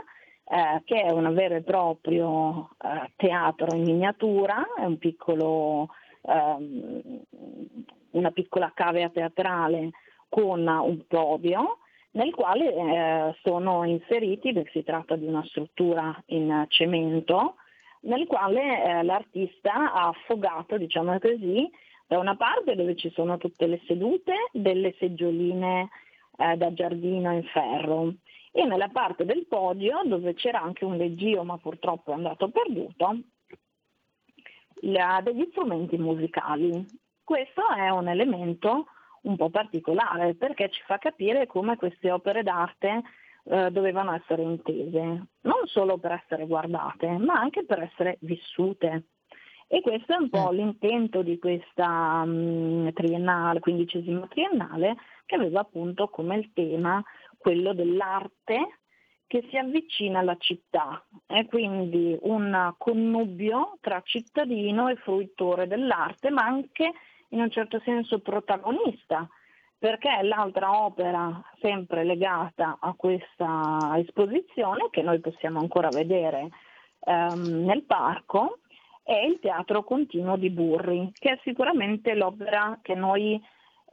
eh, 0.49 0.81
che 0.85 1.01
è 1.01 1.11
un 1.11 1.33
vero 1.33 1.55
e 1.55 1.61
proprio 1.61 2.69
eh, 2.81 3.11
teatro 3.15 3.75
in 3.75 3.83
miniatura, 3.83 4.65
è 4.77 4.85
un 4.85 4.97
piccolo, 4.97 5.89
ehm, 6.21 7.21
una 8.11 8.31
piccola 8.31 8.71
cavea 8.73 9.09
teatrale 9.09 9.91
con 10.29 10.65
un 10.65 11.05
podio 11.07 11.79
nel 12.11 12.33
quale 12.33 12.73
eh, 12.73 13.35
sono 13.43 13.83
inseriti, 13.83 14.53
perché 14.53 14.71
si 14.71 14.83
tratta 14.83 15.15
di 15.15 15.27
una 15.27 15.43
struttura 15.45 16.19
in 16.27 16.65
cemento, 16.69 17.55
nel 18.01 18.25
quale 18.25 18.83
eh, 18.83 19.03
l'artista 19.03 19.93
ha 19.93 20.07
affogato, 20.07 20.77
diciamo 20.77 21.19
così, 21.19 21.69
da 22.07 22.17
una 22.17 22.35
parte 22.35 22.75
dove 22.75 22.95
ci 22.95 23.11
sono 23.11 23.37
tutte 23.37 23.67
le 23.67 23.81
sedute, 23.85 24.33
delle 24.51 24.95
seggioline 24.97 25.89
eh, 26.37 26.55
da 26.55 26.73
giardino 26.73 27.33
in 27.33 27.43
ferro 27.43 28.13
e 28.57 28.65
nella 28.65 28.87
parte 28.87 29.23
del 29.23 29.45
podio 29.45 30.01
dove 30.03 30.33
c'era 30.33 30.59
anche 30.59 30.83
un 30.83 30.97
leggio 30.97 31.43
ma 31.43 31.59
purtroppo 31.59 32.09
è 32.09 32.15
andato 32.15 32.49
perduto, 32.49 33.19
la, 34.81 35.21
degli 35.23 35.47
strumenti 35.51 35.95
musicali. 35.99 36.83
Questo 37.23 37.61
è 37.69 37.89
un 37.89 38.07
elemento 38.07 38.87
un 39.21 39.35
po' 39.35 39.51
particolare 39.51 40.33
perché 40.33 40.71
ci 40.71 40.81
fa 40.87 40.97
capire 40.97 41.45
come 41.45 41.75
queste 41.75 42.09
opere 42.09 42.41
d'arte 42.41 43.03
eh, 43.43 43.69
dovevano 43.69 44.15
essere 44.15 44.41
intese, 44.41 45.27
non 45.41 45.65
solo 45.65 45.99
per 45.99 46.13
essere 46.13 46.47
guardate, 46.47 47.09
ma 47.09 47.35
anche 47.35 47.63
per 47.63 47.83
essere 47.83 48.17
vissute. 48.21 49.03
E 49.67 49.81
questo 49.81 50.13
è 50.13 50.17
un 50.17 50.29
po' 50.29 50.49
mm. 50.51 50.55
l'intento 50.55 51.21
di 51.21 51.37
questa 51.37 52.23
um, 52.25 52.91
triennale, 52.93 53.59
quindicesima 53.59 54.25
triennale, 54.27 54.95
che 55.27 55.35
aveva 55.35 55.59
appunto 55.59 56.07
come 56.07 56.37
il 56.37 56.51
tema 56.53 57.03
quello 57.47 57.71
dell'arte 57.71 58.79
che 59.25 59.47
si 59.49 59.55
avvicina 59.55 60.19
alla 60.19 60.35
città, 60.37 61.01
è 61.25 61.45
quindi 61.45 62.17
un 62.23 62.73
connubio 62.77 63.77
tra 63.79 64.01
cittadino 64.03 64.89
e 64.89 64.97
fruitore 64.97 65.65
dell'arte, 65.65 66.29
ma 66.29 66.43
anche 66.43 66.91
in 67.29 67.39
un 67.39 67.49
certo 67.49 67.79
senso 67.85 68.19
protagonista, 68.19 69.25
perché 69.77 70.09
l'altra 70.23 70.83
opera 70.83 71.41
sempre 71.61 72.03
legata 72.03 72.79
a 72.81 72.93
questa 72.97 73.93
esposizione, 73.95 74.89
che 74.89 75.01
noi 75.01 75.21
possiamo 75.21 75.59
ancora 75.59 75.87
vedere 75.87 76.49
ehm, 76.99 77.63
nel 77.63 77.83
parco, 77.83 78.59
è 79.03 79.19
il 79.19 79.39
Teatro 79.39 79.85
Continuo 79.85 80.35
di 80.35 80.49
Burri, 80.49 81.11
che 81.13 81.31
è 81.31 81.39
sicuramente 81.43 82.13
l'opera 82.13 82.79
che 82.81 82.93
noi 82.93 83.41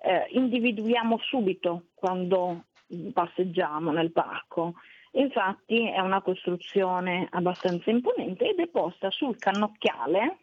eh, 0.02 0.26
individuiamo 0.30 1.18
subito 1.18 1.84
quando 1.94 2.64
passeggiamo 3.12 3.90
nel 3.90 4.12
parco. 4.12 4.74
Infatti 5.12 5.88
è 5.88 6.00
una 6.00 6.22
costruzione 6.22 7.28
abbastanza 7.30 7.90
imponente 7.90 8.50
ed 8.50 8.58
è 8.58 8.66
posta 8.66 9.10
sul 9.10 9.36
cannocchiale 9.38 10.38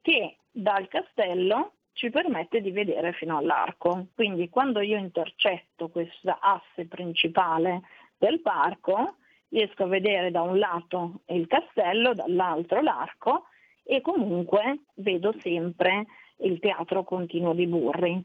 che 0.00 0.38
dal 0.50 0.88
castello 0.88 1.72
ci 1.92 2.10
permette 2.10 2.60
di 2.60 2.70
vedere 2.70 3.12
fino 3.12 3.36
all'arco. 3.36 4.08
Quindi 4.14 4.48
quando 4.48 4.80
io 4.80 4.96
intercetto 4.96 5.88
questa 5.88 6.38
asse 6.40 6.86
principale 6.86 7.82
del 8.16 8.40
parco, 8.40 9.16
riesco 9.48 9.84
a 9.84 9.88
vedere 9.88 10.30
da 10.30 10.42
un 10.42 10.58
lato 10.58 11.20
il 11.26 11.46
castello, 11.46 12.14
dall'altro 12.14 12.80
l'arco 12.80 13.44
e 13.82 14.00
comunque 14.00 14.84
vedo 14.94 15.34
sempre 15.40 16.06
il 16.38 16.58
teatro 16.58 17.04
continuo 17.04 17.54
di 17.54 17.66
Burri, 17.66 18.22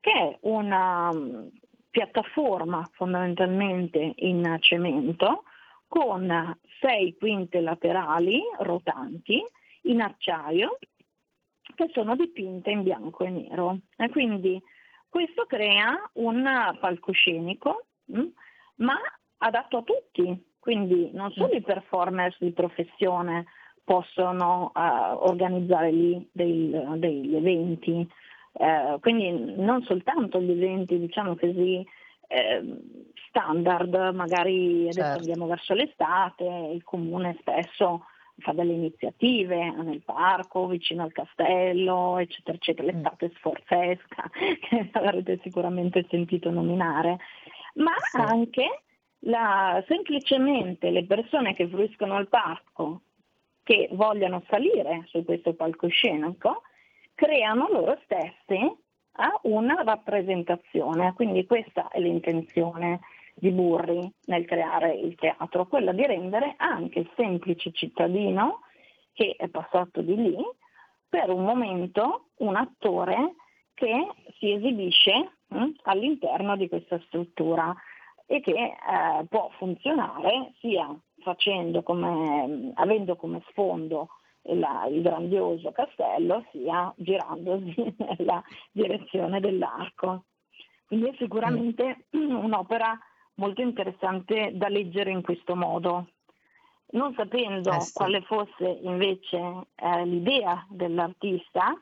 che 0.00 0.12
è 0.12 0.38
una 0.42 1.10
piattaforma 1.92 2.88
fondamentalmente 2.94 4.14
in 4.16 4.56
cemento 4.60 5.44
con 5.86 6.58
sei 6.80 7.14
quinte 7.18 7.60
laterali 7.60 8.40
rotanti 8.60 9.44
in 9.82 10.00
acciaio 10.00 10.78
che 11.74 11.90
sono 11.92 12.16
dipinte 12.16 12.70
in 12.70 12.82
bianco 12.82 13.24
e 13.24 13.30
nero. 13.30 13.78
E 13.96 14.08
quindi 14.08 14.60
questo 15.08 15.44
crea 15.46 16.10
un 16.14 16.42
palcoscenico, 16.80 17.84
mm, 18.10 18.26
ma 18.76 18.94
adatto 19.38 19.76
a 19.76 19.82
tutti, 19.82 20.50
quindi 20.58 21.10
non 21.12 21.30
solo 21.32 21.52
i 21.52 21.60
performers 21.60 22.36
di 22.38 22.52
professione 22.52 23.44
possono 23.84 24.72
uh, 24.74 25.28
organizzare 25.28 25.90
lì 25.90 26.28
dei, 26.32 26.70
degli 26.96 27.34
eventi, 27.34 28.08
uh, 28.52 29.00
quindi 29.00 29.54
non 29.56 29.82
soltanto 29.82 30.40
gli 30.40 30.50
eventi, 30.50 30.98
diciamo 30.98 31.36
così, 31.36 31.86
uh, 32.28 33.10
standard, 33.28 33.94
magari 34.14 34.82
adesso 34.82 35.00
certo. 35.00 35.18
andiamo 35.18 35.46
verso 35.46 35.74
l'estate, 35.74 36.44
il 36.72 36.82
comune 36.82 37.36
spesso 37.40 38.06
fa 38.38 38.52
delle 38.52 38.72
iniziative 38.72 39.70
nel 39.70 40.02
parco, 40.02 40.66
vicino 40.66 41.02
al 41.02 41.12
castello, 41.12 42.18
eccetera, 42.18 42.56
eccetera, 42.56 42.88
mm. 42.88 42.94
l'estate 42.94 43.32
sforzesca, 43.36 44.30
che 44.60 44.88
avrete 44.92 45.38
sicuramente 45.42 46.06
sentito 46.08 46.50
nominare, 46.50 47.18
ma 47.74 47.92
sì. 48.10 48.16
anche 48.18 48.82
la, 49.20 49.82
semplicemente 49.86 50.90
le 50.90 51.04
persone 51.06 51.54
che 51.54 51.68
fruiscono 51.68 52.18
il 52.18 52.28
parco, 52.28 53.02
che 53.62 53.88
vogliono 53.92 54.42
salire 54.48 55.04
su 55.06 55.24
questo 55.24 55.54
palcoscenico, 55.54 56.62
creano 57.14 57.68
loro 57.70 57.98
stessi 58.04 58.80
una 59.42 59.82
rappresentazione, 59.84 61.12
quindi 61.14 61.44
questa 61.46 61.88
è 61.88 62.00
l'intenzione 62.00 63.00
di 63.34 63.50
Burri 63.50 64.10
nel 64.26 64.44
creare 64.44 64.94
il 64.94 65.14
teatro, 65.16 65.66
quella 65.66 65.92
di 65.92 66.06
rendere 66.06 66.54
anche 66.56 67.00
il 67.00 67.10
semplice 67.16 67.72
cittadino 67.72 68.60
che 69.12 69.34
è 69.36 69.48
passato 69.48 70.00
di 70.00 70.16
lì 70.16 70.36
per 71.08 71.30
un 71.30 71.44
momento 71.44 72.28
un 72.38 72.56
attore 72.56 73.34
che 73.74 74.08
si 74.38 74.52
esibisce 74.52 75.32
mh, 75.48 75.56
hm, 75.58 75.72
all'interno 75.82 76.56
di 76.56 76.68
questa 76.68 76.98
struttura 77.06 77.74
e 78.26 78.40
che 78.40 78.52
eh, 78.52 79.26
può 79.28 79.50
funzionare 79.58 80.52
sia 80.60 80.88
come, 81.82 82.72
avendo 82.74 83.16
come 83.16 83.42
sfondo 83.50 84.08
il, 84.44 84.66
il 84.90 85.02
grandioso 85.02 85.72
castello, 85.72 86.44
sia 86.50 86.92
girandosi 86.96 87.74
nella 87.98 88.42
direzione 88.70 89.40
dell'arco. 89.40 90.24
Quindi 90.86 91.08
è 91.08 91.14
sicuramente 91.18 92.06
un'opera 92.12 92.98
molto 93.34 93.62
interessante 93.62 94.50
da 94.54 94.68
leggere 94.68 95.10
in 95.10 95.22
questo 95.22 95.54
modo. 95.54 96.08
Non 96.92 97.14
sapendo 97.14 97.70
eh 97.70 97.80
sì. 97.80 97.92
quale 97.94 98.20
fosse 98.22 98.80
invece 98.82 99.38
eh, 99.74 100.04
l'idea 100.04 100.66
dell'artista, 100.68 101.74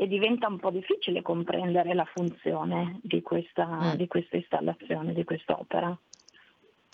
e 0.00 0.06
diventa 0.06 0.48
un 0.48 0.58
po' 0.58 0.70
difficile 0.70 1.20
comprendere 1.20 1.92
la 1.92 2.06
funzione 2.06 3.00
di 3.02 3.20
questa, 3.20 3.66
mm. 3.66 3.94
di 3.96 4.06
questa 4.06 4.36
installazione, 4.36 5.12
di 5.12 5.24
quest'opera. 5.24 5.94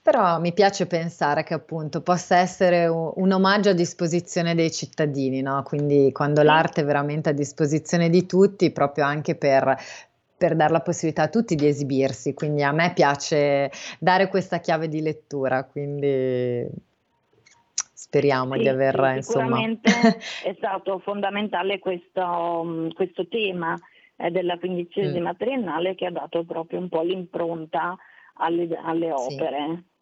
Però 0.07 0.39
mi 0.39 0.53
piace 0.53 0.87
pensare 0.87 1.43
che 1.43 1.53
appunto 1.53 2.01
possa 2.01 2.37
essere 2.37 2.87
un, 2.87 3.11
un 3.13 3.33
omaggio 3.33 3.71
a 3.71 3.73
disposizione 3.73 4.55
dei 4.55 4.71
cittadini, 4.71 5.43
no? 5.43 5.65
Quindi 5.65 6.13
quando 6.13 6.45
l'arte 6.45 6.83
è 6.83 6.85
veramente 6.85 7.31
a 7.31 7.33
disposizione 7.33 8.09
di 8.09 8.25
tutti, 8.25 8.71
proprio 8.71 9.05
anche 9.05 9.35
per 9.35 9.77
per 10.39 10.55
dare 10.55 10.71
la 10.71 10.81
possibilità 10.81 11.23
a 11.23 11.29
tutti 11.29 11.57
di 11.57 11.67
esibirsi, 11.67 12.35
quindi 12.35 12.63
a 12.63 12.71
me 12.71 12.93
piace 12.95 13.71
dare 13.99 14.29
questa 14.29 14.61
chiave 14.61 14.87
di 14.87 15.01
lettura, 15.01 15.65
quindi 15.65 16.69
speriamo 17.73 18.53
sì, 18.53 18.61
di 18.61 18.69
aver 18.69 19.15
sì, 19.17 19.23
sicuramente 19.23 19.91
è 20.45 20.55
stato 20.57 21.01
fondamentale 21.01 21.81
questo, 21.81 22.91
questo 22.95 23.27
tema 23.27 23.77
eh, 24.15 24.31
della 24.31 24.57
quindicesima 24.57 25.33
mm. 25.33 25.37
triennale 25.37 25.95
che 25.97 26.07
ha 26.07 26.13
dato 26.13 26.45
proprio 26.45 26.79
un 26.79 26.89
po' 26.89 27.03
l'impronta 27.03 27.97
alle, 28.35 28.69
alle 28.85 29.11
opere. 29.11 29.67
Sì. 29.67 29.95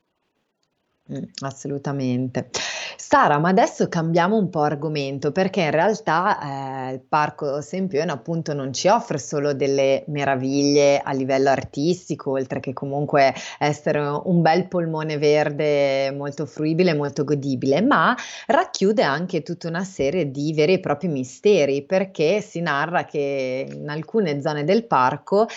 Mm, 1.12 1.22
assolutamente. 1.40 2.48
Sara, 2.96 3.38
ma 3.38 3.50
adesso 3.50 3.88
cambiamo 3.90 4.38
un 4.38 4.48
po' 4.48 4.62
argomento 4.62 5.32
perché 5.32 5.60
in 5.60 5.70
realtà 5.70 6.88
eh, 6.88 6.94
il 6.94 7.00
Parco 7.00 7.60
Sempione 7.60 8.10
appunto 8.10 8.54
non 8.54 8.72
ci 8.72 8.88
offre 8.88 9.18
solo 9.18 9.52
delle 9.52 10.04
meraviglie 10.06 11.00
a 11.00 11.12
livello 11.12 11.50
artistico, 11.50 12.30
oltre 12.30 12.60
che 12.60 12.72
comunque 12.72 13.34
essere 13.58 13.98
un 14.00 14.40
bel 14.40 14.66
polmone 14.66 15.18
verde 15.18 16.10
molto 16.10 16.46
fruibile, 16.46 16.94
molto 16.94 17.24
godibile, 17.24 17.82
ma 17.82 18.16
racchiude 18.46 19.02
anche 19.02 19.42
tutta 19.42 19.68
una 19.68 19.84
serie 19.84 20.30
di 20.30 20.54
veri 20.54 20.74
e 20.74 20.80
propri 20.80 21.08
misteri 21.08 21.82
perché 21.84 22.40
si 22.40 22.60
narra 22.62 23.04
che 23.04 23.68
in 23.70 23.90
alcune 23.90 24.40
zone 24.40 24.64
del 24.64 24.86
parco 24.86 25.48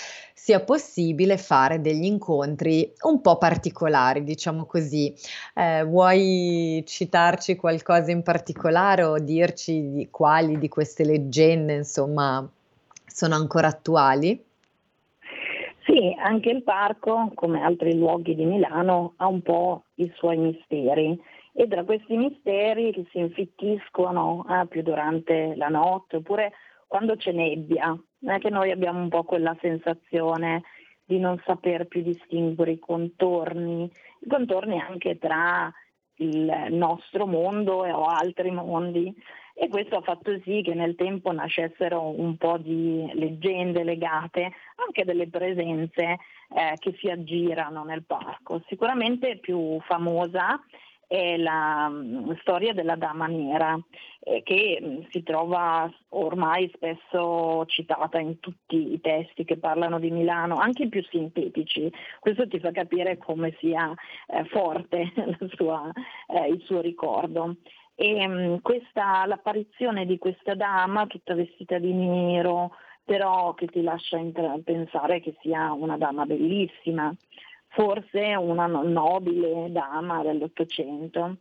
sia 0.47 0.61
possibile 0.61 1.35
fare 1.35 1.81
degli 1.81 2.05
incontri 2.05 2.89
un 3.01 3.19
po' 3.19 3.37
particolari, 3.37 4.23
diciamo 4.23 4.63
così. 4.63 5.13
Eh, 5.53 5.83
vuoi 5.83 6.81
citarci 6.87 7.57
qualcosa 7.57 8.11
in 8.11 8.23
particolare 8.23 9.03
o 9.03 9.19
dirci 9.19 9.91
di 9.91 10.07
quali 10.09 10.57
di 10.57 10.69
queste 10.69 11.03
leggende, 11.03 11.73
insomma, 11.73 12.49
sono 13.05 13.35
ancora 13.35 13.67
attuali? 13.67 14.41
Sì, 15.83 16.15
anche 16.17 16.49
il 16.49 16.63
parco, 16.63 17.29
come 17.33 17.61
altri 17.61 17.97
luoghi 17.97 18.33
di 18.33 18.45
Milano, 18.45 19.15
ha 19.17 19.27
un 19.27 19.41
po' 19.41 19.83
i 19.95 20.09
suoi 20.15 20.37
misteri 20.37 21.21
e 21.51 21.67
tra 21.67 21.83
questi 21.83 22.15
misteri 22.15 22.93
si 23.11 23.19
infittiscono 23.19 24.45
eh, 24.49 24.65
più 24.67 24.81
durante 24.81 25.55
la 25.57 25.67
notte 25.67 26.15
oppure 26.17 26.53
quando 26.87 27.15
c'è 27.15 27.31
nebbia, 27.31 27.87
non 28.19 28.35
è 28.35 28.39
che 28.39 28.49
noi 28.49 28.71
abbiamo 28.71 28.99
un 28.99 29.09
po' 29.09 29.23
quella 29.23 29.55
sensazione 29.61 30.63
di 31.05 31.19
non 31.19 31.41
saper 31.45 31.87
più 31.87 32.01
distinguere 32.01 32.71
i 32.71 32.79
contorni, 32.79 33.83
i 33.83 34.27
contorni 34.27 34.79
anche 34.79 35.17
tra 35.17 35.71
il 36.19 36.67
nostro 36.71 37.27
mondo 37.27 37.85
e 37.85 37.91
altri 37.91 38.51
mondi 38.51 39.13
e 39.59 39.69
questo 39.69 39.97
ha 39.97 40.01
fatto 40.01 40.31
sì 40.43 40.61
che 40.61 40.75
nel 40.75 40.95
tempo 40.95 41.31
nascessero 41.31 42.09
un 42.19 42.37
po' 42.37 42.57
di 42.57 43.09
leggende 43.13 43.83
legate 43.83 44.51
anche 44.75 45.03
delle 45.03 45.29
presenze 45.29 46.03
eh, 46.03 46.73
che 46.77 46.95
si 46.99 47.09
aggirano 47.09 47.83
nel 47.83 48.03
parco. 48.03 48.61
Sicuramente 48.67 49.37
più 49.37 49.79
famosa 49.81 50.59
è 51.07 51.37
la 51.37 51.87
um, 51.89 52.37
storia 52.41 52.73
della 52.73 52.95
Dama 52.95 53.27
Nera, 53.27 53.79
eh, 54.19 54.43
che 54.43 54.77
um, 54.81 55.07
si 55.09 55.23
trova 55.23 55.89
ormai 56.09 56.69
spesso 56.75 57.65
citata 57.67 58.19
in 58.19 58.39
tutti 58.41 58.91
i 58.91 58.99
testi 58.99 59.45
che 59.45 59.57
parlano 59.57 59.99
di 59.99 60.11
Milano, 60.11 60.55
anche 60.55 60.83
i 60.83 60.89
più 60.89 61.01
sintetici. 61.03 61.91
Questo 62.19 62.47
ti 62.47 62.59
fa 62.59 62.71
capire 62.71 63.17
come 63.17 63.55
sia 63.59 63.93
eh, 64.27 64.43
forte 64.45 65.13
sua, 65.55 65.89
eh, 66.27 66.49
il 66.49 66.61
suo 66.65 66.81
ricordo. 66.81 67.55
E, 67.95 68.27
um, 68.27 68.61
questa, 68.61 69.25
l'apparizione 69.25 70.05
di 70.05 70.17
questa 70.17 70.55
dama 70.55 71.07
tutta 71.07 71.33
vestita 71.33 71.79
di 71.79 71.93
nero, 71.93 72.75
però 73.05 73.53
che 73.53 73.67
ti 73.67 73.81
lascia 73.81 74.19
pensare 74.61 75.21
che 75.21 75.37
sia 75.39 75.71
una 75.71 75.95
dama 75.95 76.25
bellissima, 76.25 77.15
forse 77.77 78.33
una 78.33 78.65
nobile 78.65 79.71
dama 79.71 80.23
dell'Ottocento, 80.23 81.37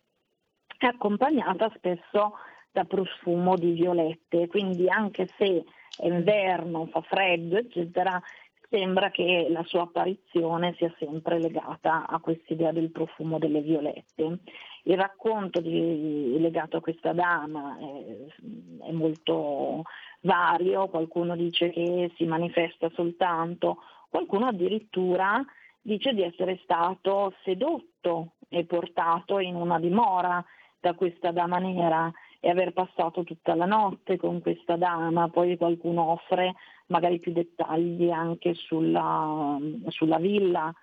accompagnata 0.81 1.73
spesso 1.75 2.35
da 2.71 2.85
profumo 2.85 3.57
di 3.57 3.73
violette, 3.73 4.47
quindi 4.47 4.87
anche 4.87 5.31
se 5.39 5.65
è 5.97 6.07
inverno, 6.07 6.89
fa 6.89 7.01
freddo, 7.01 7.57
eccetera, 7.57 8.21
sembra 8.69 9.11
che 9.11 9.47
la 9.49 9.63
sua 9.63 9.85
apparizione 9.85 10.75
sia 10.77 10.95
sempre 10.99 11.39
legata 11.39 12.07
a 12.07 12.21
quest'idea 12.21 12.71
del 12.71 12.91
profumo 12.91 13.39
delle 13.39 13.63
violette. 13.63 14.41
Il 14.83 14.99
racconto 14.99 15.63
di, 15.63 16.37
legato 16.39 16.77
a 16.77 16.83
questa 16.83 17.15
dama 17.15 17.79
è, 17.79 18.89
è, 18.89 18.93
molto 18.93 19.85
vario, 20.21 20.89
qualcuno 20.89 21.35
dice 21.35 21.71
che 21.71 22.13
si 22.17 22.27
manifesta 22.27 22.91
soltanto, 22.91 23.79
qualcuno 24.11 24.49
addirittura 24.49 25.43
dice 25.87 26.13
di 26.13 26.23
essere 26.23 26.59
stato 26.65 27.33
sedotto 27.45 28.33
e 28.49 28.65
portato 28.65 29.39
in 29.39 29.55
una 29.55 29.79
dimora 29.79 30.45
da 30.81 30.95
questa 30.95 31.31
dama 31.31 31.59
nera 31.59 32.11
e 32.41 32.51
aver 32.51 32.73
passato 32.73 33.23
tutta 33.23 33.55
la 33.55 33.67
notte 33.67 34.17
con 34.17 34.41
questa 34.41 34.77
dama, 34.77 35.29
poi 35.29 35.57
qualcuno 35.57 36.11
offre 36.11 36.55
magari 36.87 37.21
più 37.21 37.33
dettagli 37.33 38.11
anche 38.11 38.55
sulla, 38.55 39.59
sulla 39.89 40.19
villa. 40.19 40.75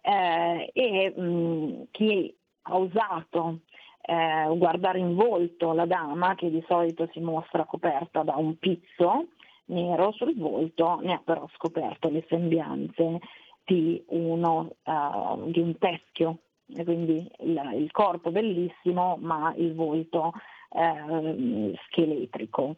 Eh, 0.00 0.70
e 0.72 1.10
mh, 1.14 1.88
chi 1.90 2.34
ha 2.62 2.76
osato 2.76 3.60
eh, 4.00 4.56
guardare 4.56 4.98
in 4.98 5.14
volto 5.14 5.72
la 5.72 5.84
dama 5.84 6.34
che 6.34 6.50
di 6.50 6.64
solito 6.66 7.06
si 7.12 7.20
mostra 7.20 7.64
coperta 7.64 8.22
da 8.22 8.36
un 8.36 8.58
pizzo 8.58 9.26
nero 9.66 10.12
sul 10.12 10.34
volto, 10.36 11.00
ne 11.02 11.14
ha 11.14 11.22
però 11.22 11.46
scoperto 11.54 12.08
le 12.08 12.24
sembianze 12.28 13.20
di, 13.68 14.02
uno, 14.08 14.76
uh, 14.84 15.50
di 15.50 15.60
un 15.60 15.76
teschio, 15.76 16.38
e 16.74 16.84
quindi 16.84 17.30
il, 17.40 17.70
il, 17.74 17.90
corpo 17.92 18.30
bellissimo 18.30 19.18
ma 19.20 19.52
il 19.56 19.74
volto 19.74 20.32
uh, 20.70 21.74
scheletrico. 21.86 22.76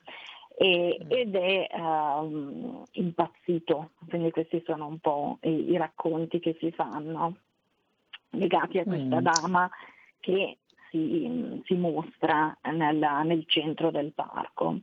E, 0.56 1.00
mm. 1.02 1.10
ed 1.10 1.34
è 1.36 1.68
uh, 1.72 2.84
impazzito, 2.92 3.90
quindi 4.08 4.30
questi 4.30 4.62
sono 4.66 4.88
un 4.88 4.98
po' 4.98 5.38
i, 5.42 5.70
i 5.70 5.76
racconti 5.76 6.40
che 6.40 6.56
si 6.58 6.70
fanno 6.72 7.36
legati 8.30 8.78
a 8.78 8.84
questa 8.84 9.20
mm. 9.20 9.24
dama 9.24 9.70
che 10.18 10.58
si, 10.90 11.62
si 11.64 11.74
mostra 11.74 12.54
nella, 12.72 13.22
nel 13.22 13.44
centro 13.46 13.90
del 13.90 14.12
parco. 14.12 14.80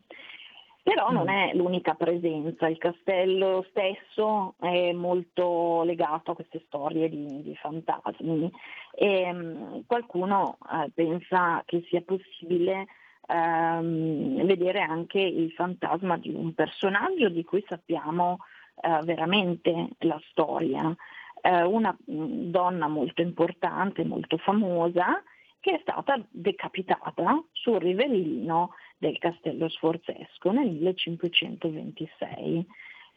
Però 0.88 1.12
non 1.12 1.26
mm. 1.26 1.28
è 1.28 1.52
l'unica 1.54 1.96
presenza, 1.96 2.70
il 2.70 2.78
castello 2.78 3.66
stesso 3.72 4.56
è 4.58 4.94
molto 4.94 5.84
legato 5.84 6.32
a 6.32 6.36
queste 6.36 6.64
storie 6.66 7.10
di, 7.10 7.42
di 7.44 7.54
fantasmi 7.58 8.50
e 8.96 9.30
um, 9.30 9.84
qualcuno 9.86 10.58
uh, 10.62 10.90
pensa 10.94 11.62
che 11.66 11.84
sia 11.90 12.02
possibile 12.04 12.88
um, 13.28 14.46
vedere 14.46 14.80
anche 14.80 15.20
il 15.20 15.52
fantasma 15.52 16.16
di 16.16 16.30
un 16.30 16.54
personaggio 16.54 17.28
di 17.28 17.44
cui 17.44 17.66
sappiamo 17.68 18.38
uh, 18.76 19.04
veramente 19.04 19.90
la 20.00 20.22
storia, 20.30 20.86
uh, 20.88 21.70
una 21.70 21.94
mm, 22.10 22.50
donna 22.50 22.88
molto 22.88 23.22
importante, 23.22 24.06
molto 24.06 24.38
famosa, 24.38 25.22
che 25.60 25.74
è 25.76 25.80
stata 25.82 26.18
decapitata 26.30 27.44
sul 27.52 27.80
rivellino 27.80 28.72
del 28.98 29.18
Castello 29.18 29.70
Sforzesco 29.70 30.52
nel 30.52 30.70
1526. 30.70 32.66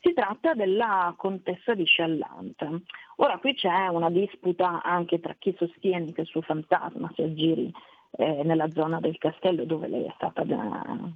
Si 0.02 0.14
tratta 0.14 0.54
della 0.54 1.14
contessa 1.16 1.74
di 1.74 1.84
Challant. 1.84 2.82
Ora 3.16 3.38
qui 3.38 3.54
c'è 3.54 3.88
una 3.88 4.10
disputa 4.10 4.82
anche 4.82 5.20
tra 5.20 5.34
chi 5.38 5.54
sostiene 5.58 6.12
che 6.12 6.22
il 6.22 6.26
suo 6.26 6.40
fantasma 6.40 7.10
si 7.14 7.22
aggiri 7.22 7.70
eh, 8.12 8.42
nella 8.42 8.70
zona 8.70 8.98
del 8.98 9.18
castello 9.18 9.64
dove 9.64 9.88
lei 9.88 10.04
è 10.04 10.12
stata 10.16 10.42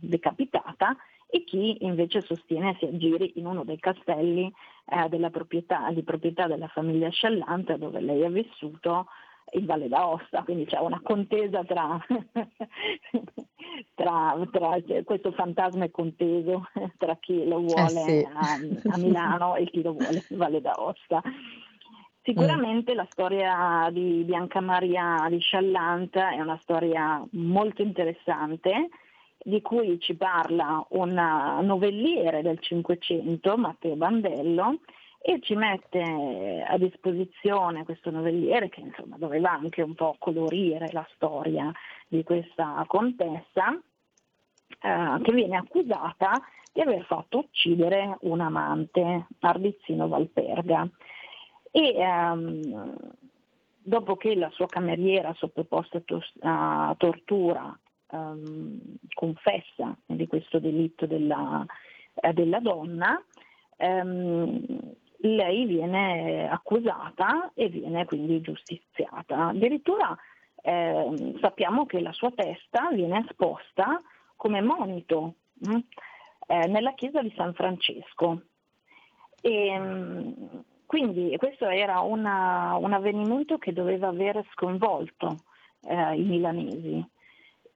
decapitata 0.00 0.96
e 1.26 1.44
chi 1.44 1.84
invece 1.84 2.20
sostiene 2.20 2.76
si 2.78 2.84
aggiri 2.84 3.32
in 3.36 3.46
uno 3.46 3.64
dei 3.64 3.78
castelli 3.78 4.52
eh, 4.86 5.30
proprietà, 5.30 5.90
di 5.90 6.02
proprietà 6.02 6.46
della 6.46 6.68
famiglia 6.68 7.08
Challant 7.10 7.74
dove 7.76 8.00
lei 8.00 8.24
ha 8.24 8.28
vissuto 8.28 9.06
in 9.52 9.66
Valle 9.66 9.88
d'Aosta, 9.88 10.42
quindi 10.42 10.64
c'è 10.64 10.78
una 10.78 11.00
contesa 11.02 11.62
tra, 11.64 11.98
tra, 13.94 14.48
tra 14.50 14.82
cioè, 14.86 15.04
questo 15.04 15.32
fantasma 15.32 15.84
è 15.84 15.90
conteso 15.90 16.68
tra 16.98 17.16
chi 17.16 17.46
lo 17.46 17.60
vuole 17.60 18.04
eh 18.04 18.20
sì. 18.20 18.28
a, 18.32 18.94
a, 18.94 18.98
Milano 18.98 19.54
e 19.56 19.64
chi 19.66 19.82
lo 19.82 19.92
vuole 19.92 20.24
in 20.28 20.36
Valle 20.36 20.60
d'Aosta. 20.60 21.22
Sicuramente 22.22 22.92
mm. 22.92 22.96
la 22.96 23.06
storia 23.10 23.88
di 23.92 24.22
Bianca 24.24 24.60
Maria 24.60 25.26
di 25.28 25.38
Sciallant 25.38 26.16
è 26.16 26.40
una 26.40 26.58
storia 26.62 27.22
molto 27.32 27.82
interessante 27.82 28.88
di 29.44 29.60
cui 29.60 30.00
ci 30.00 30.14
parla 30.14 30.84
un 30.90 31.12
novelliere 31.62 32.40
del 32.40 32.58
Cinquecento, 32.60 33.58
Matteo 33.58 33.94
Bandello, 33.94 34.78
e 35.26 35.40
ci 35.40 35.54
mette 35.54 36.62
a 36.68 36.76
disposizione 36.76 37.84
questo 37.84 38.10
novelliere 38.10 38.68
che 38.68 38.80
insomma 38.80 39.16
doveva 39.16 39.52
anche 39.52 39.80
un 39.80 39.94
po' 39.94 40.16
colorire 40.18 40.90
la 40.92 41.06
storia 41.14 41.72
di 42.06 42.22
questa 42.22 42.84
contessa 42.86 43.72
eh, 43.72 45.18
che 45.22 45.32
viene 45.32 45.56
accusata 45.56 46.30
di 46.70 46.82
aver 46.82 47.06
fatto 47.06 47.38
uccidere 47.38 48.18
un 48.20 48.40
amante, 48.40 49.28
Ardizzino 49.40 50.08
Valperga. 50.08 50.86
E 51.70 51.94
ehm, 51.96 52.96
dopo 53.82 54.16
che 54.16 54.34
la 54.34 54.50
sua 54.50 54.66
cameriera 54.66 55.32
sottoposta 55.38 56.02
a 56.40 56.94
tortura 56.98 57.74
ehm, 58.10 58.78
confessa 59.14 59.96
di 60.04 60.26
questo 60.26 60.58
delitto 60.58 61.06
della, 61.06 61.64
eh, 62.12 62.34
della 62.34 62.60
donna, 62.60 63.24
ehm, 63.78 64.92
lei 65.24 65.64
viene 65.64 66.48
accusata 66.48 67.50
e 67.54 67.68
viene 67.68 68.04
quindi 68.04 68.40
giustiziata. 68.40 69.48
Addirittura 69.48 70.16
eh, 70.62 71.36
sappiamo 71.40 71.86
che 71.86 72.00
la 72.00 72.12
sua 72.12 72.30
testa 72.30 72.90
viene 72.90 73.24
esposta 73.26 74.02
come 74.36 74.60
monito 74.60 75.34
mh, 75.54 75.74
mm, 75.74 75.78
eh, 76.46 76.66
nella 76.66 76.92
chiesa 76.94 77.22
di 77.22 77.32
San 77.36 77.54
Francesco. 77.54 78.42
E, 79.40 79.78
mh, 79.78 80.64
quindi 80.86 81.34
questo 81.38 81.66
era 81.66 82.00
una, 82.00 82.76
un 82.76 82.92
avvenimento 82.92 83.56
che 83.58 83.72
doveva 83.72 84.08
aver 84.08 84.44
sconvolto 84.52 85.36
eh, 85.82 86.16
i 86.16 86.22
milanesi. 86.22 87.02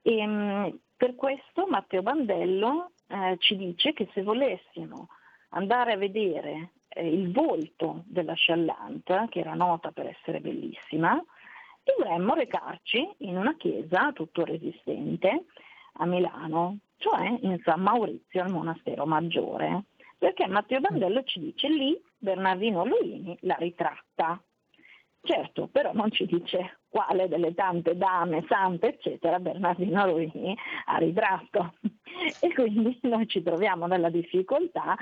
E, 0.03 0.25
mh, 0.25 0.79
per 0.95 1.15
questo 1.15 1.65
Matteo 1.67 2.03
Bandello 2.03 2.91
eh, 3.07 3.37
ci 3.39 3.55
dice 3.55 3.93
che 3.93 4.07
se 4.13 4.21
volessimo 4.21 5.07
andare 5.49 5.93
a 5.93 5.97
vedere 5.97 6.73
eh, 6.89 7.07
il 7.07 7.31
volto 7.31 8.03
della 8.05 8.33
Sciallante, 8.33 9.27
che 9.29 9.39
era 9.39 9.53
nota 9.53 9.91
per 9.91 10.07
essere 10.07 10.39
bellissima, 10.39 11.23
dovremmo 11.83 12.33
recarci 12.33 13.07
in 13.19 13.37
una 13.37 13.55
chiesa 13.55 14.11
tuttora 14.11 14.51
esistente 14.51 15.45
a 15.93 16.05
Milano, 16.05 16.79
cioè 16.97 17.37
in 17.41 17.59
San 17.63 17.81
Maurizio 17.81 18.41
al 18.41 18.51
monastero 18.51 19.05
maggiore, 19.05 19.85
perché 20.17 20.47
Matteo 20.47 20.79
Bandello 20.79 21.23
ci 21.23 21.39
dice 21.39 21.69
lì 21.69 21.99
Bernardino 22.17 22.85
Luini 22.85 23.37
la 23.41 23.55
ritratta. 23.55 24.41
Certo, 25.21 25.67
però 25.67 25.91
non 25.93 26.11
ci 26.11 26.25
dice 26.25 26.79
quale 26.87 27.27
delle 27.27 27.53
tante 27.53 27.95
dame 27.97 28.45
sante, 28.47 28.87
eccetera, 28.87 29.39
Bernardino 29.39 30.05
Luini 30.07 30.55
ha 30.85 30.97
ritratto. 30.97 31.73
E 32.41 32.53
quindi 32.53 32.99
noi 33.03 33.27
ci 33.27 33.41
troviamo 33.41 33.87
nella 33.87 34.09
difficoltà 34.09 34.97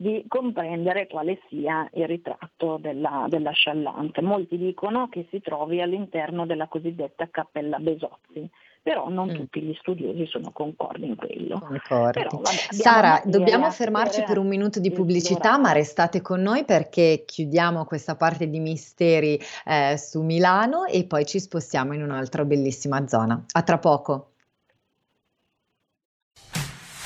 di 0.00 0.24
comprendere 0.28 1.08
quale 1.08 1.40
sia 1.48 1.88
il 1.94 2.06
ritratto 2.06 2.78
della, 2.80 3.26
della 3.28 3.50
sciallante. 3.50 4.22
Molti 4.22 4.56
dicono 4.56 5.08
che 5.08 5.26
si 5.28 5.40
trovi 5.40 5.80
all'interno 5.80 6.46
della 6.46 6.68
cosiddetta 6.68 7.26
cappella 7.28 7.78
Besozzi, 7.80 8.48
però 8.80 9.08
non 9.08 9.28
mm. 9.28 9.34
tutti 9.34 9.60
gli 9.60 9.74
studiosi 9.80 10.24
sono 10.26 10.52
concordi 10.52 11.06
in 11.08 11.16
quello. 11.16 11.58
Concordi. 11.58 12.12
Però, 12.12 12.36
vabbè, 12.36 12.46
Sara, 12.70 13.20
dobbiamo 13.24 13.68
fermarci 13.72 14.22
per 14.22 14.38
un 14.38 14.46
minuto 14.46 14.78
di 14.78 14.92
pubblicità, 14.92 15.58
ma 15.58 15.72
restate 15.72 16.22
con 16.22 16.42
noi 16.42 16.64
perché 16.64 17.24
chiudiamo 17.26 17.84
questa 17.84 18.14
parte 18.14 18.48
di 18.48 18.60
misteri 18.60 19.36
eh, 19.64 19.96
su 19.98 20.22
Milano 20.22 20.84
e 20.84 21.06
poi 21.06 21.26
ci 21.26 21.40
spostiamo 21.40 21.92
in 21.92 22.04
un'altra 22.04 22.44
bellissima 22.44 23.04
zona. 23.08 23.44
A 23.50 23.62
tra 23.62 23.78
poco. 23.78 24.27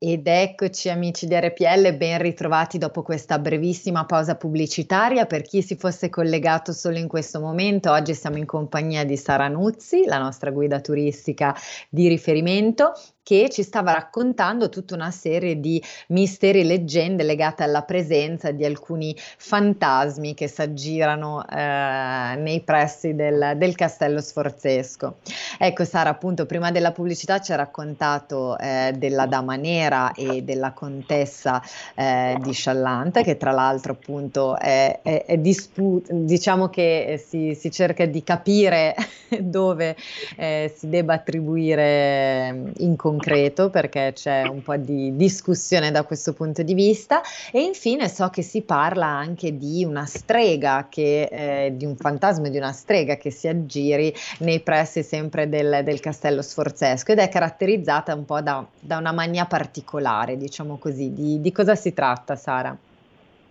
Ed 0.00 0.28
eccoci 0.28 0.90
amici 0.90 1.26
di 1.26 1.34
RPL, 1.34 1.96
ben 1.96 2.22
ritrovati 2.22 2.78
dopo 2.78 3.02
questa 3.02 3.40
brevissima 3.40 4.06
pausa 4.06 4.36
pubblicitaria. 4.36 5.26
Per 5.26 5.42
chi 5.42 5.60
si 5.60 5.74
fosse 5.74 6.08
collegato 6.08 6.72
solo 6.72 6.98
in 6.98 7.08
questo 7.08 7.40
momento, 7.40 7.90
oggi 7.90 8.14
siamo 8.14 8.36
in 8.36 8.46
compagnia 8.46 9.04
di 9.04 9.16
Sara 9.16 9.48
Nuzzi, 9.48 10.04
la 10.04 10.18
nostra 10.18 10.52
guida 10.52 10.80
turistica 10.80 11.52
di 11.88 12.06
riferimento, 12.06 12.92
che 13.28 13.50
ci 13.50 13.62
stava 13.62 13.92
raccontando 13.92 14.70
tutta 14.70 14.94
una 14.94 15.10
serie 15.10 15.60
di 15.60 15.82
misteri 16.06 16.60
e 16.60 16.64
leggende 16.64 17.24
legate 17.24 17.62
alla 17.62 17.82
presenza 17.82 18.52
di 18.52 18.64
alcuni 18.64 19.14
fantasmi 19.18 20.32
che 20.32 20.48
si 20.48 20.62
aggirano 20.62 21.46
eh, 21.46 22.36
nei 22.38 22.62
pressi 22.64 23.14
del, 23.14 23.52
del, 23.56 23.74
castello 23.74 24.22
sforzesco. 24.22 25.16
Ecco 25.58 25.84
Sara, 25.84 26.08
appunto, 26.08 26.46
prima 26.46 26.70
della 26.70 26.92
pubblicità 26.92 27.38
ci 27.38 27.52
ha 27.52 27.56
raccontato 27.56 28.56
eh, 28.56 28.94
della 28.96 29.26
Dama 29.26 29.56
Nera 29.56 30.12
e 30.12 30.40
della 30.42 30.72
contessa 30.72 31.60
eh, 31.94 32.34
di 32.40 32.54
Sciallante, 32.54 33.22
che 33.24 33.36
tra 33.36 33.50
l'altro 33.50 33.92
appunto 33.92 34.56
è, 34.56 35.00
è, 35.02 35.24
è 35.26 35.36
dispu- 35.36 36.02
diciamo 36.10 36.70
che 36.70 37.22
si, 37.22 37.54
si, 37.54 37.70
cerca 37.70 38.06
di 38.06 38.22
capire 38.22 38.94
dove 39.38 39.94
eh, 40.38 40.72
si 40.74 40.88
debba 40.88 41.12
attribuire 41.12 42.72
in 42.78 42.96
concreto 42.96 43.16
concreto 43.18 43.68
perché 43.68 44.12
c'è 44.14 44.46
un 44.46 44.62
po' 44.62 44.76
di 44.76 45.16
discussione 45.16 45.90
da 45.90 46.04
questo 46.04 46.32
punto 46.32 46.62
di 46.62 46.74
vista 46.74 47.20
e 47.52 47.60
infine 47.62 48.08
so 48.08 48.28
che 48.28 48.42
si 48.42 48.62
parla 48.62 49.06
anche 49.06 49.56
di 49.56 49.84
una 49.84 50.04
strega 50.04 50.86
che, 50.88 51.28
eh, 51.30 51.76
di 51.76 51.84
un 51.84 51.96
fantasma 51.96 52.48
di 52.48 52.56
una 52.56 52.72
strega 52.72 53.16
che 53.16 53.30
si 53.30 53.48
aggiri 53.48 54.12
nei 54.40 54.60
pressi 54.60 55.02
sempre 55.02 55.48
del, 55.48 55.80
del 55.82 56.00
castello 56.00 56.42
sforzesco 56.42 57.12
ed 57.12 57.18
è 57.18 57.28
caratterizzata 57.28 58.14
un 58.14 58.24
po' 58.24 58.40
da, 58.40 58.64
da 58.78 58.98
una 58.98 59.12
mania 59.12 59.46
particolare, 59.46 60.36
diciamo 60.36 60.78
così. 60.78 61.12
Di, 61.12 61.40
di 61.40 61.52
cosa 61.52 61.74
si 61.74 61.92
tratta, 61.92 62.36
Sara? 62.36 62.76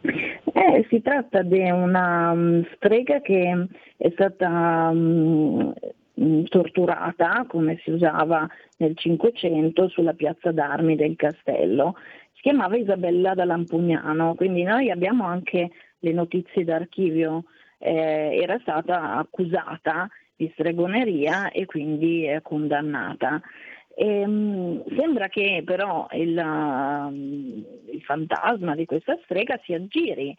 Eh, 0.01 0.86
si 0.89 1.01
tratta 1.01 1.41
di 1.41 1.60
una 1.69 2.32
um, 2.32 2.65
strega 2.75 3.19
che 3.19 3.67
è 3.97 4.10
stata 4.13 4.89
um, 4.91 5.73
torturata, 6.47 7.45
come 7.47 7.80
si 7.84 7.91
usava 7.91 8.47
nel 8.77 8.97
Cinquecento, 8.97 9.88
sulla 9.88 10.13
piazza 10.13 10.51
d'armi 10.51 10.95
del 10.95 11.15
castello. 11.15 11.95
Si 12.34 12.41
chiamava 12.41 12.77
Isabella 12.77 13.34
da 13.34 13.45
Lampugnano, 13.45 14.36
quindi 14.36 14.63
noi 14.63 14.89
abbiamo 14.89 15.25
anche 15.25 15.69
le 15.99 16.12
notizie 16.13 16.63
d'archivio. 16.63 17.43
Eh, 17.80 18.39
era 18.41 18.58
stata 18.60 19.17
accusata 19.17 20.10
di 20.36 20.49
stregoneria 20.53 21.51
e 21.51 21.65
quindi 21.65 22.23
è 22.25 22.41
condannata. 22.41 23.41
E, 23.95 24.23
um, 24.23 24.84
sembra 24.95 25.27
che 25.27 25.63
però 25.65 26.08
il, 26.12 26.38
uh, 26.38 27.12
il, 27.91 28.01
fantasma 28.03 28.75
di 28.75 28.86
questa 28.86 29.17
strega 29.23 29.60
si 29.63 29.73
aggiri 29.73 30.38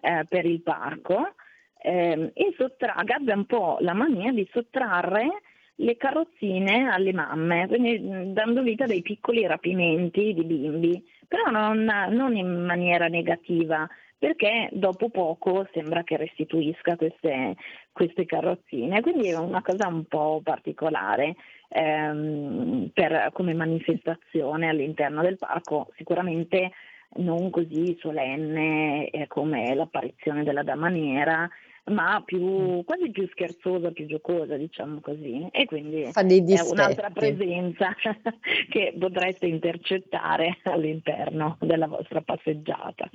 eh, 0.00 0.24
per 0.28 0.44
il 0.44 0.62
parco 0.62 1.34
eh, 1.82 2.30
e 2.34 2.54
sottraga, 2.56 3.16
abbia 3.16 3.34
un 3.34 3.46
po' 3.46 3.78
la 3.80 3.94
mania 3.94 4.32
di 4.32 4.48
sottrarre 4.52 5.42
le 5.80 5.96
carrozzine 5.96 6.90
alle 6.90 7.12
mamme, 7.12 7.66
quindi 7.66 8.32
dando 8.32 8.62
vita 8.62 8.84
a 8.84 8.86
dei 8.86 9.02
piccoli 9.02 9.46
rapimenti 9.46 10.34
di 10.34 10.44
bimbi, 10.44 11.02
però 11.26 11.50
non, 11.50 11.84
non 12.10 12.36
in 12.36 12.64
maniera 12.64 13.06
negativa, 13.06 13.88
perché 14.18 14.68
dopo 14.72 15.08
poco 15.08 15.66
sembra 15.72 16.02
che 16.02 16.18
restituisca 16.18 16.96
queste, 16.96 17.56
queste 17.92 18.26
carrozzine, 18.26 19.00
quindi 19.00 19.30
è 19.30 19.38
una 19.38 19.62
cosa 19.62 19.88
un 19.88 20.04
po' 20.04 20.42
particolare 20.44 21.36
ehm, 21.68 22.90
per, 22.92 23.30
come 23.32 23.54
manifestazione 23.54 24.68
all'interno 24.68 25.22
del 25.22 25.38
parco, 25.38 25.88
sicuramente 25.96 26.72
non 27.12 27.48
così 27.48 27.96
solenne 27.98 29.08
eh, 29.08 29.26
come 29.26 29.74
l'apparizione 29.74 30.44
della 30.44 30.62
Dama 30.62 30.88
Nera 30.88 31.48
ma 31.86 32.22
più, 32.24 32.40
mm. 32.40 32.80
quasi 32.80 33.10
più 33.10 33.28
scherzosa, 33.28 33.90
più 33.90 34.06
giocosa, 34.06 34.56
diciamo 34.56 35.00
così. 35.00 35.48
E 35.50 35.64
quindi 35.64 36.02
è 36.02 36.60
un'altra 36.62 37.10
presenza 37.10 37.94
che 38.70 38.94
potreste 38.98 39.46
intercettare 39.46 40.58
all'interno 40.64 41.56
della 41.60 41.86
vostra 41.86 42.20
passeggiata. 42.20 43.08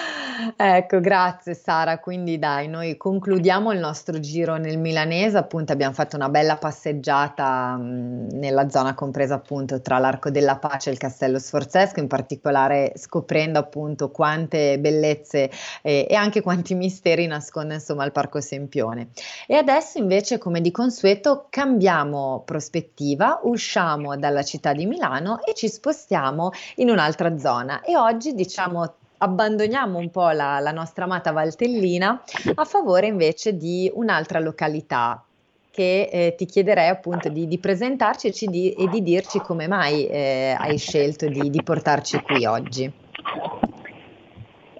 Ecco, 0.56 1.00
grazie 1.00 1.54
Sara. 1.54 1.98
Quindi 1.98 2.38
dai, 2.38 2.68
noi 2.68 2.96
concludiamo 2.96 3.72
il 3.72 3.78
nostro 3.78 4.20
giro 4.20 4.56
nel 4.56 4.78
milanese, 4.78 5.38
appunto 5.38 5.72
abbiamo 5.72 5.94
fatto 5.94 6.16
una 6.16 6.28
bella 6.28 6.56
passeggiata 6.56 7.76
mh, 7.76 8.28
nella 8.32 8.68
zona 8.68 8.94
compresa 8.94 9.34
appunto 9.34 9.80
tra 9.80 9.98
l'Arco 9.98 10.30
della 10.30 10.56
Pace 10.58 10.90
e 10.90 10.92
il 10.92 10.98
Castello 10.98 11.38
Sforzesco, 11.38 12.00
in 12.00 12.06
particolare 12.06 12.92
scoprendo 12.96 13.58
appunto 13.58 14.10
quante 14.10 14.78
bellezze 14.78 15.50
eh, 15.82 16.06
e 16.08 16.14
anche 16.14 16.42
quanti 16.42 16.74
misteri 16.74 17.26
nasconde 17.26 17.74
insomma 17.74 18.04
il 18.04 18.12
Parco 18.12 18.40
Sempione. 18.40 19.08
E 19.46 19.54
adesso 19.54 19.98
invece, 19.98 20.38
come 20.38 20.60
di 20.60 20.70
consueto, 20.70 21.46
cambiamo 21.48 22.42
prospettiva, 22.44 23.40
usciamo 23.44 24.16
dalla 24.16 24.42
città 24.42 24.74
di 24.74 24.84
Milano 24.84 25.42
e 25.44 25.54
ci 25.54 25.68
spostiamo 25.68 26.50
in 26.76 26.90
un'altra 26.90 27.38
zona 27.38 27.80
e 27.80 27.96
oggi 27.96 28.34
diciamo 28.34 28.94
abbandoniamo 29.18 29.98
un 29.98 30.10
po' 30.10 30.30
la, 30.30 30.58
la 30.60 30.72
nostra 30.72 31.04
amata 31.04 31.32
Valtellina 31.32 32.22
a 32.54 32.64
favore 32.64 33.06
invece 33.06 33.56
di 33.56 33.90
un'altra 33.94 34.38
località 34.38 35.22
che 35.70 36.08
eh, 36.10 36.34
ti 36.36 36.46
chiederei 36.46 36.88
appunto 36.88 37.28
di, 37.28 37.46
di 37.46 37.58
presentarci 37.58 38.28
e 38.28 38.46
di, 38.46 38.72
e 38.72 38.88
di, 38.88 39.02
dirci 39.02 39.40
come 39.40 39.68
mai 39.68 40.06
eh, 40.06 40.56
hai 40.58 40.78
scelto 40.78 41.28
di, 41.28 41.50
di 41.50 41.62
portarci 41.62 42.22
qui 42.22 42.46
oggi. 42.46 42.90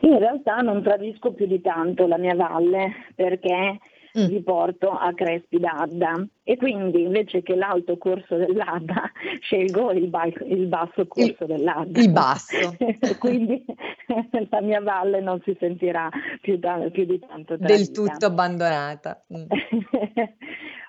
In 0.00 0.18
realtà 0.18 0.56
non 0.62 0.82
tradisco 0.82 1.32
più 1.32 1.46
di 1.46 1.60
tanto 1.60 2.06
la 2.06 2.16
mia 2.16 2.34
valle 2.34 2.92
perché 3.14 3.78
mm. 4.18 4.26
vi 4.26 4.42
porto 4.42 4.90
a 4.90 5.12
Crespi 5.14 5.58
d'Adda 5.58 6.26
e 6.42 6.56
quindi 6.56 7.02
invece 7.02 7.42
che 7.42 7.54
l'alto 7.54 7.98
corso 7.98 8.36
dell'Adda 8.36 9.10
scelgo 9.40 9.92
il, 9.92 10.08
ba- 10.08 10.28
il 10.46 10.66
basso 10.66 11.06
corso 11.06 11.44
il, 11.44 11.46
dell'Adda. 11.46 12.00
Il 12.00 12.10
basso. 12.10 12.76
quindi 13.18 13.64
la 14.50 14.60
mia 14.60 14.80
valle 14.80 15.20
non 15.20 15.40
si 15.44 15.56
sentirà 15.58 16.08
più, 16.40 16.58
da- 16.58 16.88
più 16.90 17.04
di 17.04 17.18
tanto 17.18 17.56
tradita. 17.56 17.74
Del 17.74 17.90
tutto 17.90 18.26
abbandonata. 18.26 19.24
Mm. 19.34 19.44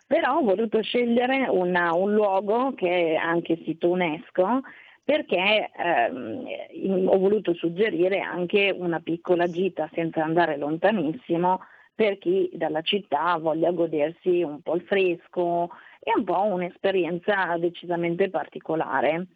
Però 0.08 0.38
ho 0.38 0.42
voluto 0.42 0.82
scegliere 0.82 1.48
una, 1.50 1.94
un 1.94 2.14
luogo 2.14 2.74
che 2.74 3.14
è 3.14 3.16
anche 3.16 3.60
sito 3.66 3.90
UNESCO 3.90 4.62
perché 5.04 5.70
ehm, 5.74 7.08
ho 7.08 7.18
voluto 7.18 7.54
suggerire 7.54 8.20
anche 8.20 8.76
una 8.78 9.00
piccola 9.00 9.48
gita 9.48 9.90
senza 9.94 10.22
andare 10.22 10.58
lontanissimo 10.58 11.62
per 11.98 12.20
chi 12.20 12.48
dalla 12.54 12.84
città 12.84 13.40
voglia 13.40 13.72
godersi 13.72 14.44
un 14.44 14.62
po' 14.62 14.76
il 14.76 14.84
fresco 14.84 15.72
e 16.00 16.12
un 16.16 16.24
po' 16.24 16.44
un'esperienza 16.44 17.58
decisamente 17.58 18.30
particolare. 18.30 19.30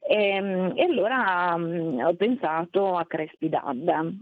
E, 0.00 0.30
ehm, 0.34 0.72
e 0.74 0.82
allora 0.82 1.54
um, 1.54 2.00
ho 2.04 2.14
pensato 2.14 2.96
a 2.96 3.06
Crespi 3.06 3.48
d'Adda. 3.48 4.12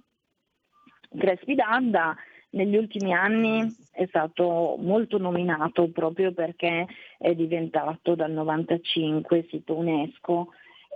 Crespi 1.17 1.55
d'Adda 1.55 2.15
negli 2.51 2.77
ultimi 2.77 3.15
anni 3.15 3.67
è 3.93 4.05
stato 4.09 4.77
molto 4.79 5.17
nominato 5.17 5.91
proprio 5.91 6.33
perché 6.33 6.87
è 7.17 7.35
diventato 7.35 8.15
dal 8.15 8.31
95 8.31 9.47
sito 9.49 9.75
UNESCO 9.75 10.49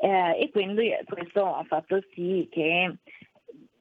eh, 0.03 0.39
e 0.39 0.51
quindi 0.51 0.91
questo 1.07 1.55
ha 1.55 1.65
fatto 1.65 1.99
sì 2.13 2.47
che 2.51 2.95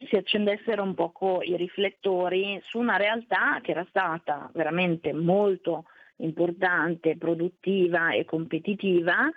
si 0.07 0.15
accendessero 0.15 0.81
un 0.81 0.93
poco 0.93 1.41
i 1.41 1.55
riflettori 1.57 2.59
su 2.63 2.79
una 2.79 2.97
realtà 2.97 3.59
che 3.61 3.71
era 3.71 3.85
stata 3.89 4.49
veramente 4.53 5.13
molto 5.13 5.85
importante, 6.17 7.17
produttiva 7.17 8.11
e 8.11 8.25
competitiva, 8.25 9.29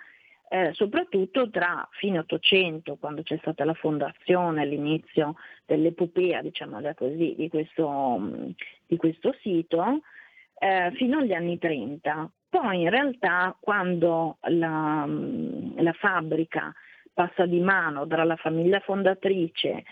eh, 0.49 0.71
soprattutto 0.73 1.49
tra 1.49 1.87
fine 1.93 2.19
800, 2.19 2.97
quando 2.97 3.23
c'è 3.23 3.37
stata 3.39 3.65
la 3.65 3.73
fondazione, 3.73 4.65
l'inizio 4.65 5.35
dell'epopea, 5.65 6.41
diciamo 6.41 6.79
così, 6.95 7.35
di 7.37 7.49
questo, 7.49 8.53
di 8.85 8.95
questo 8.97 9.35
sito, 9.41 10.01
eh, 10.59 10.91
fino 10.95 11.19
agli 11.19 11.33
anni 11.33 11.57
30. 11.57 12.29
Poi 12.49 12.81
in 12.81 12.89
realtà 12.89 13.55
quando 13.59 14.37
la, 14.41 15.07
la 15.07 15.93
fabbrica 15.93 16.73
passa 17.11 17.45
di 17.45 17.59
mano 17.59 18.05
tra 18.07 18.23
la 18.23 18.35
famiglia 18.35 18.79
fondatrice 18.79 19.83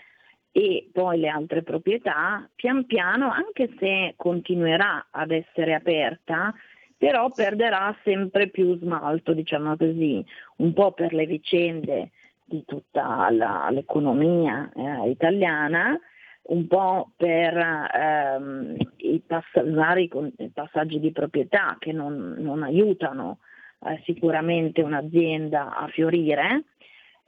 e 0.52 0.90
poi 0.92 1.18
le 1.18 1.28
altre 1.28 1.62
proprietà, 1.62 2.46
pian 2.54 2.84
piano, 2.84 3.30
anche 3.30 3.74
se 3.78 4.12
continuerà 4.16 5.08
ad 5.10 5.30
essere 5.30 5.72
aperta, 5.74 6.54
però 6.96 7.30
perderà 7.30 7.96
sempre 8.04 8.48
più 8.48 8.78
smalto, 8.78 9.32
diciamo 9.32 9.76
così, 9.76 10.24
un 10.56 10.72
po' 10.74 10.92
per 10.92 11.14
le 11.14 11.26
vicende 11.26 12.10
di 12.44 12.62
tutta 12.66 13.28
la, 13.30 13.68
l'economia 13.70 14.70
eh, 14.76 15.08
italiana, 15.08 15.98
un 16.44 16.66
po' 16.66 17.12
per 17.16 17.56
ehm, 17.56 18.76
i 18.98 19.22
pass- 19.26 19.70
vari 19.70 20.10
passaggi 20.52 21.00
di 21.00 21.12
proprietà 21.12 21.76
che 21.78 21.92
non, 21.92 22.34
non 22.38 22.62
aiutano 22.62 23.38
eh, 23.86 24.02
sicuramente 24.04 24.82
un'azienda 24.82 25.74
a 25.76 25.86
fiorire 25.88 26.64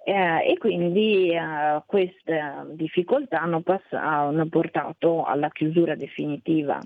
eh, 0.06 0.50
e 0.50 0.58
quindi 0.58 1.30
eh, 1.30 1.82
queste 1.86 2.66
difficoltà 2.72 3.40
hanno, 3.40 3.62
pass- 3.62 3.92
hanno, 3.92 4.46
portato 4.48 5.24
alla 5.24 5.48
chiusura 5.48 5.94
definitiva 5.94 6.78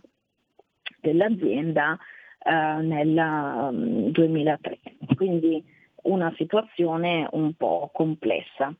dell'azienda 1.00 1.98
eh, 2.38 2.80
nel 2.82 3.16
um, 3.16 4.10
2003. 4.10 4.78
Quindi 5.16 5.64
una 6.02 6.32
situazione 6.36 7.26
un 7.32 7.54
po' 7.54 7.90
complessa. 7.92 8.72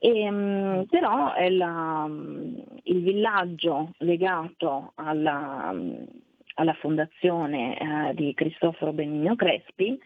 E, 0.00 0.28
um, 0.28 0.84
però 0.90 1.32
la, 1.48 2.04
um, 2.04 2.60
il 2.82 3.00
villaggio 3.00 3.92
legato 3.98 4.90
alla, 4.96 5.72
alla 6.54 6.74
fondazione 6.74 7.76
uh, 7.80 8.12
di 8.12 8.34
Cristoforo 8.34 8.92
Benigno 8.92 9.36
Crespi 9.36 9.96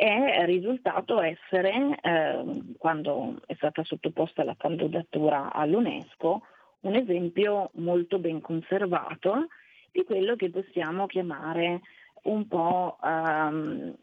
è 0.00 0.46
risultato 0.46 1.20
essere, 1.20 1.98
eh, 2.00 2.74
quando 2.78 3.36
è 3.44 3.52
stata 3.56 3.84
sottoposta 3.84 4.44
la 4.44 4.56
candidatura 4.56 5.52
all'UNESCO, 5.52 6.40
un 6.80 6.94
esempio 6.94 7.70
molto 7.74 8.18
ben 8.18 8.40
conservato 8.40 9.48
di 9.92 10.02
quello 10.04 10.36
che 10.36 10.48
possiamo 10.48 11.04
chiamare 11.04 11.82
un 12.22 12.48
po' 12.48 12.96
um, 13.02 13.94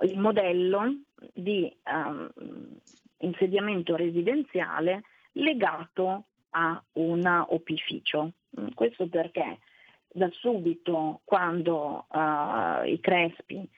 il 0.00 0.18
modello 0.18 1.00
di 1.34 1.70
um, 1.84 2.30
insediamento 3.18 3.94
residenziale 3.94 5.02
legato 5.32 6.24
a 6.52 6.82
un 6.94 7.44
opificio. 7.50 8.32
Questo 8.72 9.06
perché 9.06 9.58
da 10.08 10.30
subito 10.30 11.20
quando 11.24 12.06
uh, 12.08 12.86
i 12.86 12.98
Crespi 13.02 13.68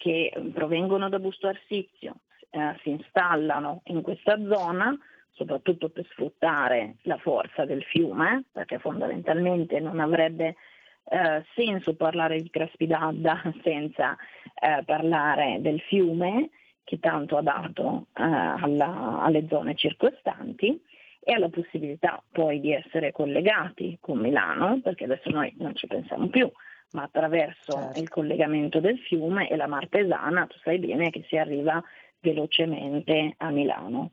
che 0.00 0.32
provengono 0.54 1.10
da 1.10 1.18
Busto 1.18 1.46
Arsizio 1.46 2.20
eh, 2.48 2.74
si 2.82 2.88
installano 2.88 3.82
in 3.86 4.00
questa 4.00 4.38
zona, 4.50 4.98
soprattutto 5.32 5.90
per 5.90 6.06
sfruttare 6.10 6.96
la 7.02 7.18
forza 7.18 7.66
del 7.66 7.84
fiume, 7.84 8.44
perché 8.50 8.78
fondamentalmente 8.78 9.78
non 9.78 10.00
avrebbe 10.00 10.56
eh, 11.04 11.44
senso 11.54 11.94
parlare 11.96 12.40
di 12.40 12.48
Craspidadda 12.48 13.52
senza 13.62 14.16
eh, 14.54 14.82
parlare 14.86 15.58
del 15.60 15.80
fiume 15.80 16.48
che 16.82 16.98
tanto 16.98 17.36
ha 17.36 17.42
dato 17.42 18.06
eh, 18.14 18.22
alla, 18.22 19.20
alle 19.20 19.46
zone 19.48 19.74
circostanti 19.74 20.82
e 21.22 21.34
alla 21.34 21.50
possibilità 21.50 22.22
poi 22.32 22.58
di 22.58 22.72
essere 22.72 23.12
collegati 23.12 23.98
con 24.00 24.18
Milano, 24.18 24.80
perché 24.82 25.04
adesso 25.04 25.28
noi 25.28 25.54
non 25.58 25.76
ci 25.76 25.86
pensiamo 25.86 26.28
più, 26.28 26.50
ma 26.92 27.02
attraverso 27.02 27.72
certo. 27.72 28.00
il 28.00 28.08
collegamento 28.08 28.80
del 28.80 28.98
fiume 28.98 29.48
e 29.48 29.56
la 29.56 29.66
Martesana, 29.66 30.46
tu 30.46 30.56
sai 30.62 30.78
bene 30.78 31.10
che 31.10 31.24
si 31.28 31.36
arriva 31.36 31.82
velocemente 32.20 33.34
a 33.38 33.50
Milano. 33.50 34.10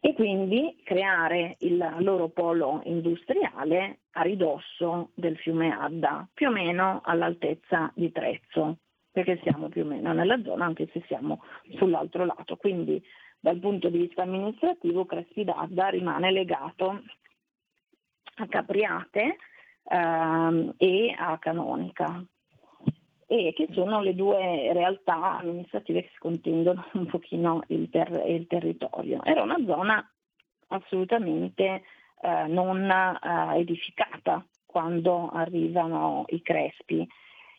E 0.00 0.14
quindi 0.14 0.80
creare 0.84 1.56
il 1.60 1.94
loro 1.98 2.28
polo 2.28 2.80
industriale 2.84 4.00
a 4.12 4.22
ridosso 4.22 5.10
del 5.14 5.36
fiume 5.36 5.76
Adda, 5.76 6.28
più 6.32 6.48
o 6.48 6.52
meno 6.52 7.00
all'altezza 7.04 7.90
di 7.94 8.12
Trezzo, 8.12 8.78
perché 9.10 9.40
siamo 9.42 9.68
più 9.68 9.82
o 9.82 9.86
meno 9.86 10.12
nella 10.12 10.40
zona 10.42 10.66
anche 10.66 10.88
se 10.92 11.02
siamo 11.06 11.42
sull'altro 11.76 12.24
lato. 12.24 12.56
Quindi 12.56 13.02
dal 13.40 13.58
punto 13.58 13.88
di 13.88 13.98
vista 13.98 14.22
amministrativo 14.22 15.06
Crespi 15.06 15.44
d'Adda 15.44 15.88
rimane 15.88 16.30
legato 16.30 17.02
a 18.36 18.46
Capriate, 18.46 19.38
ehm, 19.88 20.74
e 20.76 21.14
a 21.16 21.38
Canonica 21.38 22.24
e 23.28 23.52
che 23.54 23.68
sono 23.72 24.00
le 24.00 24.14
due 24.14 24.72
realtà 24.72 25.38
amministrative 25.38 26.02
che 26.02 26.10
si 26.12 26.18
un 26.94 27.06
pochino 27.06 27.62
il, 27.68 27.90
ter- 27.90 28.24
il 28.26 28.46
territorio. 28.46 29.22
Era 29.24 29.42
una 29.42 29.58
zona 29.66 30.08
assolutamente 30.68 31.82
eh, 32.20 32.46
non 32.46 32.88
eh, 32.88 33.58
edificata 33.58 34.44
quando 34.64 35.28
arrivano 35.30 36.24
i 36.28 36.42
Crespi 36.42 37.06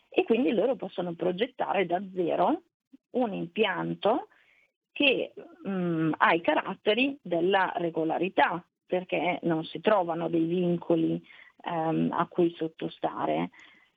e 0.08 0.24
quindi 0.24 0.52
loro 0.52 0.76
possono 0.76 1.12
progettare 1.12 1.84
da 1.86 2.00
zero 2.14 2.62
un 3.10 3.32
impianto 3.32 4.28
che 4.92 5.32
mh, 5.64 5.70
mm, 5.70 6.12
ha 6.16 6.32
i 6.34 6.40
caratteri 6.40 7.18
della 7.20 7.72
regolarità 7.76 8.62
perché 8.86 9.38
non 9.42 9.64
si 9.64 9.80
trovano 9.80 10.28
dei 10.28 10.44
vincoli 10.44 11.22
ehm, 11.62 12.10
a 12.12 12.26
cui 12.26 12.52
sottostare. 12.56 13.50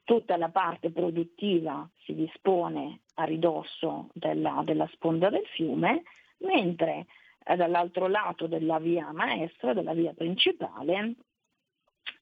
Tutta 0.04 0.36
la 0.36 0.50
parte 0.50 0.91
produttiva 0.91 1.88
si 2.04 2.13
dispone 2.13 3.02
a 3.15 3.24
ridosso 3.24 4.10
della, 4.13 4.62
della 4.65 4.88
sponda 4.93 5.30
del 5.30 5.45
fiume, 5.54 6.04
mentre 6.39 7.06
eh, 7.45 7.56
dall'altro 7.56 8.08
lato 8.08 8.47
della 8.47 8.80
via 8.80 9.12
maestra, 9.12 9.74
della 9.74 9.93
via 9.93 10.13
principale, 10.13 11.15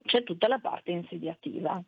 c'è 0.03 0.23
tutta 0.23 0.47
la 0.47 0.59
parte 0.59 0.91
insediativa. 0.91 1.81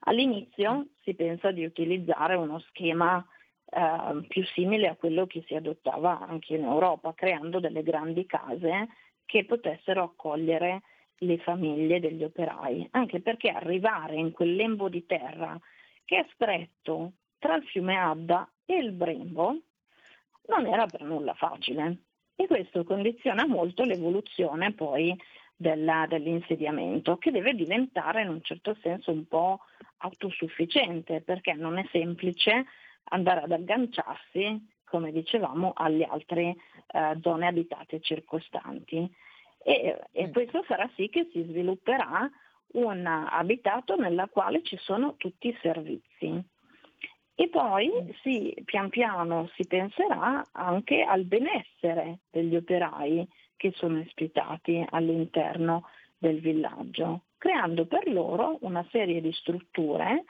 All'inizio 0.00 0.88
si 1.02 1.14
pensa 1.14 1.50
di 1.50 1.64
utilizzare 1.64 2.34
uno 2.34 2.58
schema 2.60 3.24
eh, 3.68 4.26
più 4.28 4.44
simile 4.44 4.88
a 4.88 4.96
quello 4.96 5.26
che 5.26 5.42
si 5.46 5.54
adottava 5.54 6.20
anche 6.20 6.54
in 6.54 6.64
Europa, 6.64 7.14
creando 7.14 7.58
delle 7.58 7.82
grandi 7.82 8.26
case 8.26 8.88
che 9.24 9.44
potessero 9.44 10.02
accogliere 10.04 10.82
le 11.18 11.38
famiglie 11.38 12.00
degli 12.00 12.22
operai, 12.22 12.88
anche 12.92 13.20
perché 13.20 13.48
arrivare 13.48 14.16
in 14.16 14.32
quel 14.32 14.54
lembo 14.54 14.88
di 14.88 15.06
terra 15.06 15.58
che 16.04 16.18
è 16.18 16.26
stretto 16.32 17.12
tra 17.38 17.56
il 17.56 17.64
fiume 17.64 17.96
Adda 17.98 18.50
e 18.64 18.76
il 18.76 18.92
Brembo 18.92 19.60
non 20.48 20.66
era 20.66 20.86
per 20.86 21.02
nulla 21.02 21.34
facile. 21.34 21.98
E 22.36 22.46
questo 22.46 22.84
condiziona 22.84 23.46
molto 23.46 23.82
l'evoluzione 23.84 24.72
poi 24.72 25.16
della, 25.56 26.06
dell'insediamento 26.06 27.16
che 27.16 27.30
deve 27.30 27.54
diventare 27.54 28.22
in 28.22 28.28
un 28.28 28.42
certo 28.42 28.76
senso 28.82 29.10
un 29.10 29.26
po' 29.26 29.60
autosufficiente 29.98 31.22
perché 31.22 31.54
non 31.54 31.78
è 31.78 31.86
semplice 31.90 32.66
andare 33.04 33.40
ad 33.40 33.52
agganciarsi, 33.52 34.68
come 34.84 35.12
dicevamo, 35.12 35.72
alle 35.74 36.04
altre 36.04 36.56
eh, 36.88 37.18
zone 37.22 37.46
abitate 37.46 38.00
circostanti 38.00 39.10
e, 39.66 39.98
e 40.12 40.28
mm. 40.28 40.32
questo 40.32 40.62
farà 40.62 40.88
sì 40.94 41.08
che 41.08 41.28
si 41.32 41.42
svilupperà 41.42 42.30
un 42.74 43.04
abitato 43.04 43.96
nella 43.96 44.28
quale 44.28 44.62
ci 44.62 44.76
sono 44.76 45.16
tutti 45.16 45.48
i 45.48 45.58
servizi. 45.60 46.40
E 47.34 47.48
poi 47.48 47.90
sì, 48.22 48.54
pian 48.64 48.88
piano 48.90 49.50
si 49.54 49.66
penserà 49.66 50.46
anche 50.52 51.02
al 51.02 51.24
benessere 51.24 52.20
degli 52.30 52.54
operai 52.54 53.26
che 53.56 53.72
sono 53.72 53.98
ospitati 53.98 54.84
all'interno 54.88 55.88
del 56.16 56.40
villaggio, 56.40 57.24
creando 57.36 57.86
per 57.86 58.08
loro 58.08 58.58
una 58.60 58.86
serie 58.90 59.20
di 59.20 59.32
strutture 59.32 60.24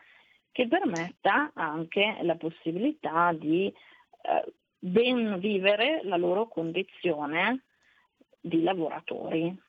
che 0.50 0.66
permetta 0.66 1.50
anche 1.54 2.16
la 2.22 2.36
possibilità 2.36 3.32
di 3.34 3.66
eh, 3.66 4.52
ben 4.78 5.38
vivere 5.38 6.00
la 6.04 6.16
loro 6.16 6.48
condizione 6.48 7.64
di 8.46 8.62
lavoratori. 8.62 9.64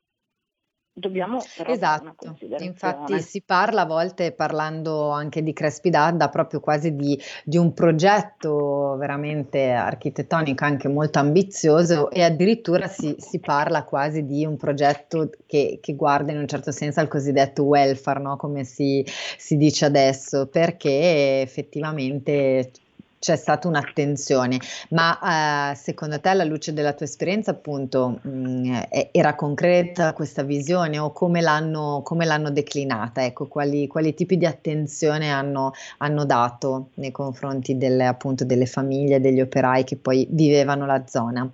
Dobbiamo 0.97 1.38
però 1.55 1.71
esatto, 1.71 2.36
infatti 2.57 3.21
si 3.21 3.43
parla 3.43 3.82
a 3.82 3.86
volte 3.86 4.32
parlando 4.32 5.11
anche 5.11 5.43
di 5.43 5.53
Crespi 5.53 5.91
d'Adda 5.91 6.28
proprio 6.30 6.59
quasi 6.59 6.95
di, 6.95 7.15
di, 7.43 7.55
un 7.55 7.71
progetto 7.71 8.95
veramente 8.97 9.69
architettonico 9.73 10.65
anche 10.65 10.88
molto 10.88 11.19
ambizioso 11.19 12.09
e 12.09 12.23
addirittura 12.23 12.88
si, 12.88 13.15
si 13.19 13.39
parla 13.39 13.84
quasi 13.84 14.25
di 14.25 14.43
un 14.43 14.57
progetto 14.57 15.30
che, 15.45 15.78
che, 15.80 15.93
guarda 15.93 16.32
in 16.32 16.39
un 16.39 16.47
certo 16.47 16.71
senso 16.71 16.99
al 16.99 17.07
cosiddetto 17.07 17.61
welfare, 17.61 18.19
no? 18.19 18.36
come 18.36 18.63
si, 18.63 19.05
si 19.38 19.55
dice 19.55 19.86
adesso, 19.86 20.47
perché 20.47 21.41
effettivamente 21.41 22.71
c'è 23.20 23.36
stata 23.36 23.68
un'attenzione, 23.68 24.59
ma 24.91 25.72
eh, 25.72 25.76
secondo 25.76 26.20
te 26.20 26.30
alla 26.30 26.43
luce 26.43 26.74
della 26.74 26.93
tua 26.93 27.05
esperienza 27.05 27.51
appunto 27.51 28.20
mh, 28.22 28.30
mm, 28.30 28.76
era 29.11 29.36
concreta 29.36 30.13
questa 30.13 30.43
visione 30.43 30.99
o 30.99 31.11
come 31.11 31.41
l'hanno, 31.41 32.01
come 32.03 32.26
l'hanno 32.26 32.51
declinata? 32.51 33.24
Ecco, 33.24 33.47
quali, 33.47 33.88
quali, 33.88 34.13
tipi 34.13 34.38
di 34.38 34.45
attenzione 34.45 35.32
hanno, 35.32 35.72
hanno 35.97 36.26
dato 36.26 36.89
nei 36.95 37.11
confronti 37.11 37.78
delle, 37.78 38.05
appunto, 38.05 38.45
delle 38.45 38.65
famiglie, 38.65 39.20
degli 39.20 39.41
operai 39.41 39.84
che 39.84 39.97
poi 39.97 40.28
vivevano 40.30 40.86
la 40.86 41.05
zona? 41.07 41.49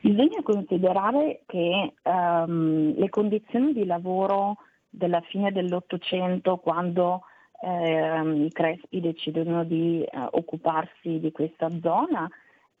Bisogna 0.00 0.42
considerare 0.42 1.42
che 1.46 1.92
um, 2.02 2.92
le 2.96 3.08
condizioni 3.08 3.72
di 3.72 3.86
lavoro 3.86 4.56
della 4.90 5.20
fine 5.20 5.52
dell'Ottocento, 5.52 6.56
quando 6.56 7.22
eh, 7.62 8.44
i 8.44 8.50
Crespi 8.50 9.00
decidono 9.00 9.64
di 9.64 10.02
eh, 10.02 10.08
occuparsi 10.32 11.20
di 11.20 11.30
questa 11.30 11.70
zona 11.80 12.28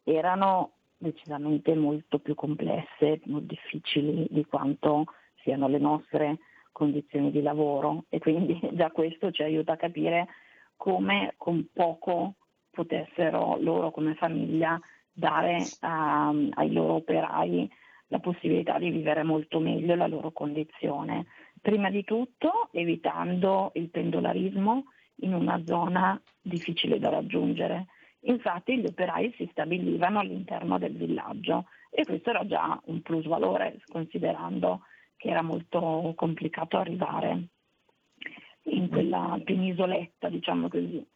erano 0.02 0.72
decisamente 0.96 1.74
molto 1.74 2.18
più 2.18 2.34
complesse, 2.34 3.18
più 3.18 3.40
difficili 3.40 4.26
di 4.28 4.44
quanto 4.44 5.06
siano 5.42 5.68
le 5.68 5.78
nostre 5.78 6.38
condizioni 6.72 7.30
di 7.30 7.42
lavoro 7.42 8.04
e 8.08 8.18
quindi 8.18 8.58
già 8.74 8.90
questo 8.90 9.30
ci 9.30 9.42
aiuta 9.42 9.72
a 9.72 9.76
capire 9.76 10.28
come 10.76 11.34
con 11.36 11.68
poco 11.72 12.34
potessero 12.70 13.58
loro 13.60 13.90
come 13.90 14.14
famiglia 14.14 14.80
dare 15.12 15.58
uh, 15.58 16.48
ai 16.54 16.72
loro 16.72 16.94
operai 16.94 17.70
la 18.08 18.18
possibilità 18.18 18.78
di 18.78 18.90
vivere 18.90 19.22
molto 19.22 19.60
meglio 19.60 19.94
la 19.94 20.06
loro 20.06 20.32
condizione. 20.32 21.26
Prima 21.62 21.90
di 21.90 22.02
tutto 22.02 22.70
evitando 22.72 23.70
il 23.74 23.88
pendolarismo 23.88 24.86
in 25.20 25.32
una 25.32 25.62
zona 25.64 26.20
difficile 26.40 26.98
da 26.98 27.08
raggiungere. 27.08 27.86
Infatti 28.22 28.78
gli 28.78 28.86
operai 28.86 29.32
si 29.36 29.48
stabilivano 29.52 30.18
all'interno 30.18 30.76
del 30.78 30.96
villaggio 30.96 31.66
e 31.88 32.04
questo 32.04 32.30
era 32.30 32.44
già 32.46 32.80
un 32.86 33.00
plus 33.02 33.26
valore 33.26 33.80
considerando 33.86 34.80
che 35.16 35.28
era 35.28 35.42
molto 35.42 36.12
complicato 36.16 36.78
arrivare 36.78 37.44
in 38.64 38.88
quella 38.88 39.40
penisoletta, 39.44 40.28
diciamo 40.28 40.68
così. 40.68 41.06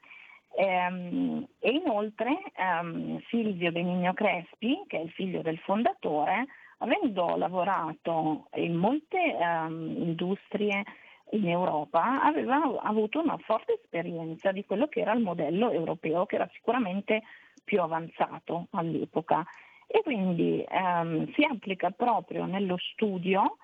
Ehm, 0.58 1.44
e 1.58 1.70
inoltre 1.70 2.38
ehm, 2.54 3.20
Silvio 3.28 3.72
Benigno 3.72 4.14
Crespi, 4.14 4.84
che 4.86 4.98
è 4.98 5.02
il 5.02 5.10
figlio 5.10 5.42
del 5.42 5.58
fondatore, 5.58 6.46
avendo 6.78 7.36
lavorato 7.36 8.48
in 8.54 8.74
molte 8.74 9.36
um, 9.38 9.94
industrie 9.96 10.84
in 11.30 11.48
Europa, 11.48 12.22
aveva 12.22 12.80
avuto 12.82 13.20
una 13.20 13.36
forte 13.38 13.80
esperienza 13.82 14.52
di 14.52 14.64
quello 14.64 14.86
che 14.86 15.00
era 15.00 15.12
il 15.12 15.22
modello 15.22 15.70
europeo, 15.70 16.26
che 16.26 16.36
era 16.36 16.48
sicuramente 16.52 17.22
più 17.64 17.80
avanzato 17.80 18.66
all'epoca. 18.70 19.44
E 19.86 20.02
quindi 20.02 20.64
um, 20.68 21.32
si 21.32 21.44
applica 21.44 21.90
proprio 21.90 22.44
nello 22.44 22.76
studio 22.78 23.56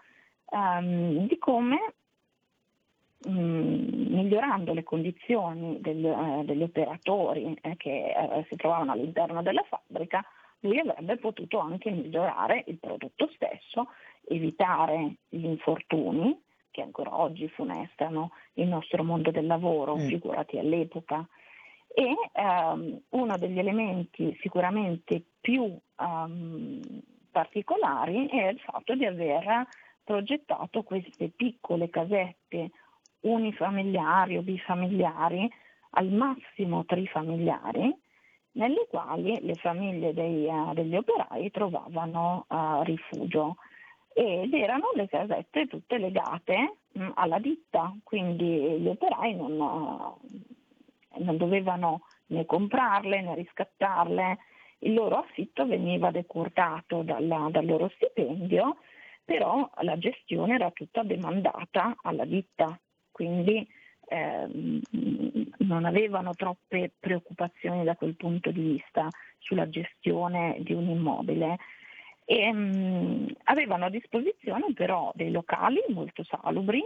um, 0.51 1.27
di 1.27 1.37
come 1.39 1.95
mm, 3.29 4.15
migliorando 4.15 4.73
le 4.73 4.85
condizioni 4.85 5.81
degli, 5.81 6.07
eh, 6.07 6.43
degli 6.45 6.63
operatori 6.63 7.57
eh, 7.61 7.77
che 7.77 8.13
eh, 8.13 8.47
si 8.49 8.57
trovavano 8.57 8.93
all'interno 8.93 9.43
della 9.43 9.65
fabbrica, 9.69 10.25
lui 10.63 10.79
avrebbe 10.79 11.17
potuto 11.17 11.59
anche 11.59 11.91
migliorare 11.91 12.65
il 12.67 12.79
prodotto 12.79 13.31
stesso, 13.35 13.89
evitare 14.27 15.17
gli 15.29 15.45
infortuni 15.45 16.41
che 16.71 16.83
ancora 16.83 17.21
oggi 17.21 17.49
funestano 17.49 18.33
il 18.55 18.67
nostro 18.67 19.05
mondo 19.05 19.31
del 19.31 19.47
lavoro, 19.47 19.97
mm. 19.97 20.09
figurati 20.09 20.59
all'epoca. 20.59 21.27
E 21.95 22.15
um, 22.41 23.01
uno 23.11 23.37
degli 23.37 23.59
elementi 23.59 24.37
sicuramente 24.41 25.23
più 25.41 25.79
um, 25.99 26.81
particolari 27.31 28.27
è 28.29 28.49
il 28.49 28.59
fatto 28.61 28.95
di 28.95 29.05
aver 29.05 29.67
progettato 30.03 30.83
queste 30.83 31.29
piccole 31.29 31.91
casette 31.91 32.71
unifamiliari 33.21 34.39
o 34.39 34.43
bifamiliari, 34.43 35.49
al 35.91 36.11
massimo 36.11 36.85
trifamiliari, 36.87 37.95
nelle 38.53 38.87
quali 38.89 39.39
le 39.41 39.55
famiglie 39.55 40.13
dei, 40.13 40.47
uh, 40.47 40.73
degli 40.75 40.97
operai 40.97 41.51
trovavano 41.51 42.47
uh, 42.49 42.83
rifugio 42.83 43.57
ed 44.13 44.53
erano 44.53 44.91
le 44.95 45.09
casette 45.09 45.67
tutte 45.67 45.99
legate 45.99 46.77
mh, 46.93 47.03
mm, 47.03 47.11
alla 47.15 47.39
ditta, 47.39 47.95
quindi 48.03 48.81
gli 48.81 48.89
operai 48.89 49.35
non, 49.35 49.59
uh, 49.59 51.23
non 51.23 51.37
dovevano 51.37 52.03
né 52.27 52.45
comprarle 52.45 53.21
né 53.23 53.35
riscattarle, 53.35 54.39
il 54.81 54.95
loro 54.95 55.19
affitto 55.19 55.67
veniva 55.67 56.11
decurtato 56.11 57.03
dalla, 57.03 57.49
dal 57.51 57.65
loro 57.65 57.89
stipendio, 57.95 58.79
però 59.25 59.71
la 59.83 59.97
gestione 59.97 60.55
era 60.55 60.71
tutta 60.73 61.03
demandata 61.03 61.95
alla 62.03 62.25
ditta, 62.25 62.79
quindi 63.11 63.67
eh, 64.09 64.81
non 65.59 65.85
avevano 65.85 66.35
troppe 66.35 66.93
preoccupazioni 66.99 67.85
da 67.85 67.95
quel 67.95 68.15
punto 68.15 68.51
di 68.51 68.61
vista 68.61 69.09
sulla 69.39 69.69
gestione 69.69 70.57
di 70.61 70.73
un 70.73 70.89
immobile. 70.89 71.59
E, 72.25 72.53
mh, 72.53 73.35
avevano 73.45 73.87
a 73.87 73.91
disposizione 73.91 74.73
però 74.75 75.11
dei 75.15 75.31
locali 75.31 75.81
molto 75.89 76.23
salubri 76.25 76.83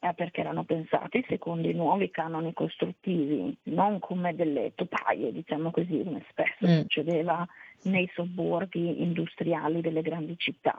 eh, 0.00 0.14
perché 0.14 0.40
erano 0.40 0.64
pensati 0.64 1.24
secondo 1.28 1.68
i 1.68 1.74
nuovi 1.74 2.10
canoni 2.10 2.52
costruttivi, 2.52 3.56
non 3.64 3.98
come 3.98 4.34
delle 4.34 4.72
topaie, 4.74 5.32
diciamo 5.32 5.70
così, 5.70 6.02
come 6.02 6.24
spesso 6.30 6.66
mm. 6.66 6.80
succedeva 6.80 7.46
nei 7.84 8.10
sobborghi 8.14 9.02
industriali 9.02 9.80
delle 9.80 10.02
grandi 10.02 10.36
città 10.38 10.78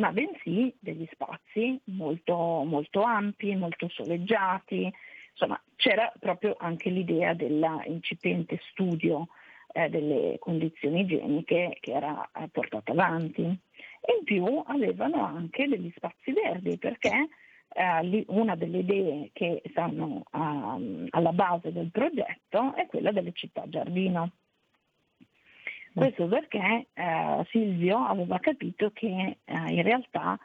ma 0.00 0.12
bensì 0.12 0.74
degli 0.80 1.06
spazi 1.12 1.78
molto, 1.84 2.34
molto 2.34 3.02
ampi, 3.02 3.54
molto 3.54 3.88
soleggiati, 3.90 4.90
insomma 5.30 5.60
c'era 5.76 6.10
proprio 6.18 6.56
anche 6.58 6.88
l'idea 6.88 7.34
dell'incipiente 7.34 8.58
studio 8.70 9.28
eh, 9.72 9.90
delle 9.90 10.36
condizioni 10.38 11.00
igieniche 11.00 11.76
che 11.80 11.92
era 11.92 12.28
eh, 12.32 12.48
portata 12.48 12.92
avanti. 12.92 13.42
E 13.42 14.16
in 14.18 14.24
più 14.24 14.62
avevano 14.66 15.22
anche 15.22 15.68
degli 15.68 15.92
spazi 15.94 16.32
verdi 16.32 16.78
perché 16.78 17.28
eh, 17.68 18.24
una 18.28 18.56
delle 18.56 18.78
idee 18.78 19.30
che 19.34 19.62
stanno 19.70 20.24
uh, 20.32 21.06
alla 21.10 21.32
base 21.32 21.72
del 21.72 21.90
progetto 21.90 22.74
è 22.74 22.86
quella 22.86 23.12
delle 23.12 23.32
città 23.32 23.68
giardino. 23.68 24.32
Questo 25.92 26.28
perché 26.28 26.86
eh, 26.92 27.46
Silvio 27.50 27.98
aveva 27.98 28.38
capito 28.38 28.90
che 28.92 29.38
eh, 29.44 29.72
in 29.72 29.82
realtà 29.82 30.38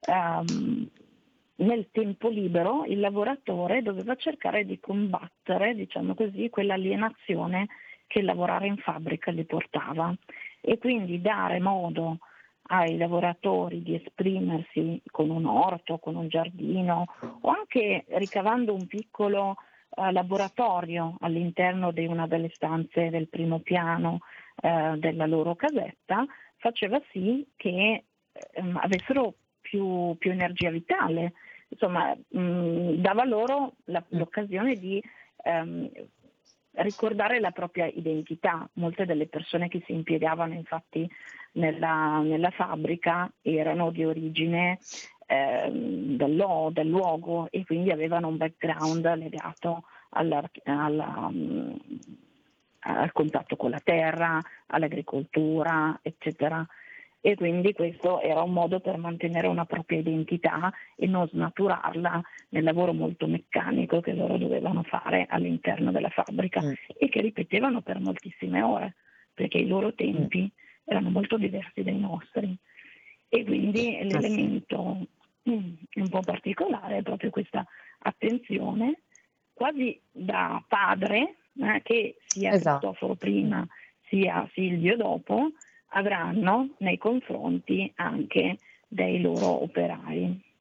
ehm, 0.00 0.88
nel 1.56 1.88
tempo 1.90 2.28
libero 2.28 2.84
il 2.84 3.00
lavoratore 3.00 3.82
doveva 3.82 4.14
cercare 4.16 4.64
di 4.64 4.78
combattere, 4.80 5.74
diciamo 5.74 6.14
così, 6.14 6.50
quell'alienazione 6.50 7.68
che 8.06 8.20
lavorare 8.20 8.66
in 8.66 8.76
fabbrica 8.76 9.30
gli 9.30 9.46
portava. 9.46 10.14
E 10.60 10.78
quindi 10.78 11.20
dare 11.20 11.58
modo 11.58 12.18
ai 12.68 12.96
lavoratori 12.96 13.82
di 13.82 13.94
esprimersi 13.94 15.00
con 15.10 15.30
un 15.30 15.46
orto, 15.46 15.98
con 15.98 16.16
un 16.16 16.28
giardino 16.28 17.06
o 17.40 17.48
anche 17.48 18.04
ricavando 18.08 18.74
un 18.74 18.86
piccolo 18.86 19.56
eh, 19.94 20.12
laboratorio 20.12 21.16
all'interno 21.20 21.90
di 21.90 22.06
una 22.06 22.26
delle 22.26 22.50
stanze 22.50 23.10
del 23.10 23.28
primo 23.28 23.58
piano 23.58 24.20
eh, 24.60 24.94
della 24.98 25.26
loro 25.26 25.54
casetta 25.54 26.26
faceva 26.56 27.00
sì 27.10 27.46
che 27.56 28.04
ehm, 28.32 28.78
avessero 28.80 29.34
più, 29.60 30.16
più, 30.18 30.30
energia 30.30 30.70
vitale, 30.70 31.32
insomma 31.68 32.14
mh, 32.14 32.94
dava 32.94 33.24
loro 33.24 33.74
la, 33.84 34.00
mm. 34.00 34.18
l'occasione 34.18 34.74
di 34.74 35.02
ehm, 35.44 35.90
ricordare 36.72 37.40
la 37.40 37.50
propria 37.50 37.86
identità. 37.86 38.68
Molte 38.74 39.04
delle 39.06 39.26
persone 39.26 39.68
che 39.68 39.82
si 39.86 39.92
impiegavano 39.92 40.54
infatti 40.54 41.08
nella, 41.52 42.20
nella 42.20 42.50
fabbrica 42.50 43.30
erano 43.42 43.90
di 43.90 44.04
origine 44.04 44.78
eh, 45.26 45.70
del, 45.70 46.86
luogo 46.86 47.48
e 47.50 47.64
quindi 47.64 47.90
avevano 47.90 48.28
un 48.28 48.36
background 48.36 49.14
legato 49.16 49.84
alla, 50.10 50.42
alla, 50.64 51.26
um, 51.30 51.78
al 52.82 53.12
contatto 53.12 53.56
con 53.56 53.70
la 53.70 53.80
terra, 53.80 54.40
all'agricoltura, 54.66 55.98
eccetera. 56.02 56.66
E 57.24 57.36
quindi 57.36 57.72
questo 57.72 58.20
era 58.20 58.42
un 58.42 58.52
modo 58.52 58.80
per 58.80 58.96
mantenere 58.96 59.46
una 59.46 59.64
propria 59.64 60.00
identità 60.00 60.72
e 60.96 61.06
non 61.06 61.28
snaturarla 61.28 62.20
nel 62.48 62.64
lavoro 62.64 62.92
molto 62.92 63.28
meccanico 63.28 64.00
che 64.00 64.12
loro 64.12 64.36
dovevano 64.38 64.82
fare 64.82 65.26
all'interno 65.28 65.92
della 65.92 66.08
fabbrica 66.08 66.60
mm. 66.60 66.72
e 66.98 67.08
che 67.08 67.20
ripetevano 67.20 67.80
per 67.80 68.00
moltissime 68.00 68.62
ore, 68.62 68.96
perché 69.32 69.58
i 69.58 69.68
loro 69.68 69.94
tempi 69.94 70.42
mm. 70.42 70.84
erano 70.84 71.10
molto 71.10 71.36
diversi 71.36 71.84
dai 71.84 71.98
nostri. 71.98 72.56
E 73.28 73.44
quindi 73.44 73.96
ah, 74.00 74.04
l'elemento 74.04 75.06
mm, 75.48 75.72
un 75.94 76.08
po' 76.08 76.20
particolare 76.20 76.96
è 76.96 77.02
proprio 77.02 77.30
questa 77.30 77.64
attenzione 78.00 79.02
quasi 79.52 80.00
da 80.10 80.60
padre 80.66 81.36
eh, 81.58 81.80
che 81.82 82.16
sia 82.30 82.52
esatto. 82.52 82.88
Cristoforo 82.88 83.14
prima 83.14 83.66
sia 84.08 84.48
Silvio 84.52 84.96
dopo 84.96 85.52
avranno 85.94 86.70
nei 86.78 86.98
confronti 86.98 87.90
anche 87.96 88.58
dei 88.88 89.20
loro 89.20 89.62
operai. 89.62 90.51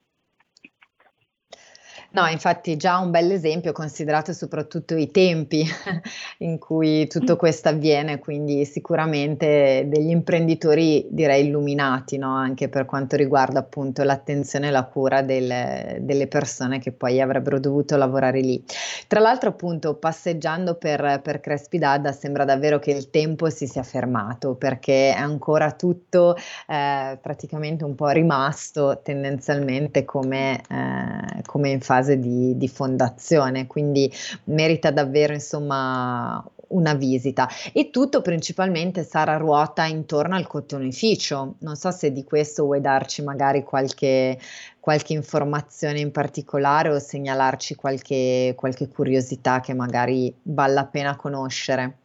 No, 2.14 2.28
infatti 2.28 2.76
già 2.76 2.98
un 2.98 3.10
bel 3.10 3.32
esempio 3.32 3.72
considerato 3.72 4.34
soprattutto 4.34 4.98
i 4.98 5.12
tempi 5.12 5.66
in 6.40 6.60
cui 6.60 7.08
tutto 7.08 7.38
questo 7.38 7.70
avviene, 7.70 8.20
quindi 8.20 8.66
sicuramente 8.66 9.86
degli 9.88 10.10
imprenditori 10.10 11.08
direi 11.10 11.46
illuminati, 11.46 12.18
no? 12.18 12.36
anche 12.36 12.68
per 12.68 12.84
quanto 12.84 13.16
riguarda 13.16 13.60
appunto 13.60 14.04
l'attenzione 14.04 14.68
e 14.68 14.72
la 14.72 14.84
cura 14.84 15.22
del, 15.22 16.02
delle 16.02 16.28
persone 16.28 16.80
che 16.80 16.92
poi 16.92 17.22
avrebbero 17.22 17.62
dovuto 17.62 17.96
lavorare 17.96 18.42
lì. 18.42 18.62
Tra 19.08 19.22
l'altro 19.22 19.52
appunto 19.52 19.94
passeggiando 19.94 20.76
per, 20.76 21.22
per 21.24 21.40
Crespi 21.40 21.78
d'Adda 21.78 22.12
sembra 22.12 22.44
davvero 22.44 22.80
che 22.80 22.92
il 22.92 23.10
tempo 23.10 23.50
si 23.50 23.68
sia 23.68 23.84
fermato 23.84 24.56
perché 24.56 25.14
è 25.14 25.18
ancora 25.18 25.72
tutto 25.72 26.36
eh, 26.68 27.18
praticamente 27.22 27.86
un 27.86 27.96
po' 27.96 28.10
rimasto 28.10 29.00
tendenzialmente 29.02 30.04
come, 30.04 30.62
eh, 30.70 31.42
come 31.46 31.70
in 31.70 31.80
fase 31.80 32.00
fase 32.02 32.20
di, 32.20 32.58
di 32.58 32.68
fondazione, 32.68 33.68
quindi 33.68 34.12
merita 34.46 34.92
davvero 34.92 35.34
insomma 35.34 36.44
una 36.70 36.94
visita 36.94 37.50
e 37.74 37.90
tutto 37.90 38.22
principalmente 38.22 39.04
sarà 39.04 39.36
ruota 39.36 39.86
intorno 39.86 40.36
al 40.36 40.48
cotonificio. 40.48 41.56
Non 41.60 41.76
so 41.76 41.92
se 41.92 42.12
di 42.12 42.24
questo 42.24 42.64
vuoi 42.64 42.82
darci 42.82 43.22
magari 43.24 43.64
qualche, 43.64 44.40
qualche 44.80 45.14
informazione 45.14 46.00
in 46.00 46.12
particolare 46.12 46.90
o 46.90 47.00
segnalarci 47.00 47.76
qualche, 47.76 48.54
qualche, 48.56 48.88
curiosità 48.88 49.60
che 49.60 49.74
magari 49.74 50.34
vale 50.44 50.74
la 50.74 50.86
pena 50.86 51.16
conoscere. 51.16 51.98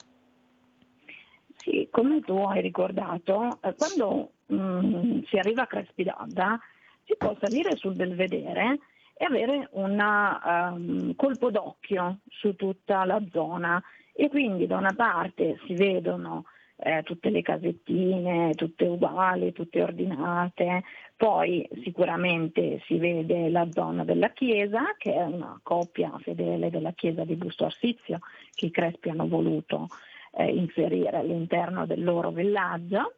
Sì, 1.58 1.88
come 1.90 2.20
tu 2.20 2.36
hai 2.38 2.60
ricordato, 2.60 3.58
eh, 3.60 3.74
quando 3.76 4.30
mh, 4.46 4.56
mm, 4.56 5.22
si 5.28 5.36
arriva 5.36 5.62
a 5.62 5.66
Crespidadda 5.66 6.60
si 7.04 7.14
può 7.16 7.36
salire 7.40 7.76
sul 7.76 7.94
Belvedere 7.94 8.78
e 9.16 9.24
avere 9.24 9.68
un 9.72 9.98
um, 9.98 11.14
colpo 11.14 11.50
d'occhio 11.50 12.18
su 12.28 12.54
tutta 12.54 13.04
la 13.04 13.22
zona. 13.30 13.82
E 14.12 14.28
quindi 14.28 14.66
da 14.66 14.76
una 14.76 14.94
parte 14.94 15.58
si 15.66 15.74
vedono 15.74 16.44
eh, 16.76 17.02
tutte 17.02 17.30
le 17.30 17.42
casettine, 17.42 18.54
tutte 18.54 18.84
uguali, 18.84 19.52
tutte 19.52 19.82
ordinate, 19.82 20.82
poi 21.16 21.66
sicuramente 21.82 22.82
si 22.86 22.98
vede 22.98 23.48
la 23.48 23.66
zona 23.70 24.04
della 24.04 24.30
chiesa 24.30 24.94
che 24.98 25.14
è 25.14 25.22
una 25.22 25.58
coppia 25.62 26.12
fedele 26.18 26.68
della 26.68 26.92
chiesa 26.92 27.24
di 27.24 27.36
Busto 27.36 27.64
Arsizio 27.64 28.18
che 28.52 28.66
i 28.66 28.70
Crespi 28.70 29.08
hanno 29.08 29.26
voluto 29.26 29.88
eh, 30.32 30.50
inserire 30.50 31.16
all'interno 31.16 31.86
del 31.86 32.04
loro 32.04 32.30
villaggio. 32.30 33.14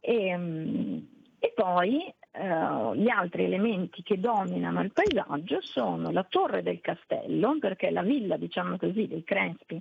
E, 0.00 0.34
um, 0.34 1.06
e 1.38 1.52
poi 1.54 2.12
Uh, 2.38 2.94
gli 2.94 3.08
altri 3.08 3.44
elementi 3.44 4.02
che 4.02 4.20
dominano 4.20 4.82
il 4.82 4.92
paesaggio 4.92 5.62
sono 5.62 6.10
la 6.10 6.22
torre 6.24 6.62
del 6.62 6.82
castello, 6.82 7.56
perché 7.58 7.90
la 7.90 8.02
villa, 8.02 8.36
diciamo 8.36 8.76
così, 8.76 9.08
dei 9.08 9.24
Crespi 9.24 9.80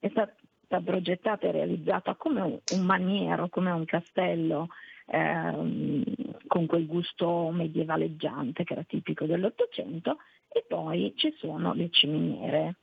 è 0.00 0.08
stata 0.08 0.34
progettata 0.82 1.46
e 1.46 1.52
realizzata 1.52 2.16
come 2.16 2.40
un, 2.40 2.58
un 2.72 2.84
maniero, 2.84 3.48
come 3.48 3.70
un 3.70 3.84
castello 3.84 4.70
eh, 5.06 6.02
con 6.48 6.66
quel 6.66 6.86
gusto 6.86 7.50
medievaleggiante 7.52 8.64
che 8.64 8.72
era 8.72 8.82
tipico 8.82 9.24
dell'Ottocento, 9.24 10.16
e 10.48 10.64
poi 10.66 11.12
ci 11.14 11.32
sono 11.38 11.72
le 11.72 11.88
ciminiere. 11.90 12.78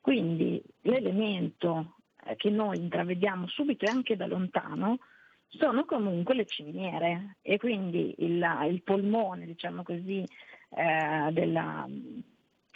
Quindi 0.00 0.60
l'elemento 0.80 1.98
eh, 2.24 2.34
che 2.34 2.50
noi 2.50 2.78
intravediamo 2.78 3.46
subito 3.46 3.84
e 3.84 3.90
anche 3.90 4.16
da 4.16 4.26
lontano 4.26 4.98
sono 5.48 5.84
comunque 5.84 6.34
le 6.34 6.46
ciminiere 6.46 7.36
e 7.42 7.58
quindi 7.58 8.14
il, 8.18 8.44
il 8.68 8.82
polmone, 8.82 9.46
diciamo 9.46 9.82
così, 9.82 10.24
eh, 10.70 11.32
della, 11.32 11.86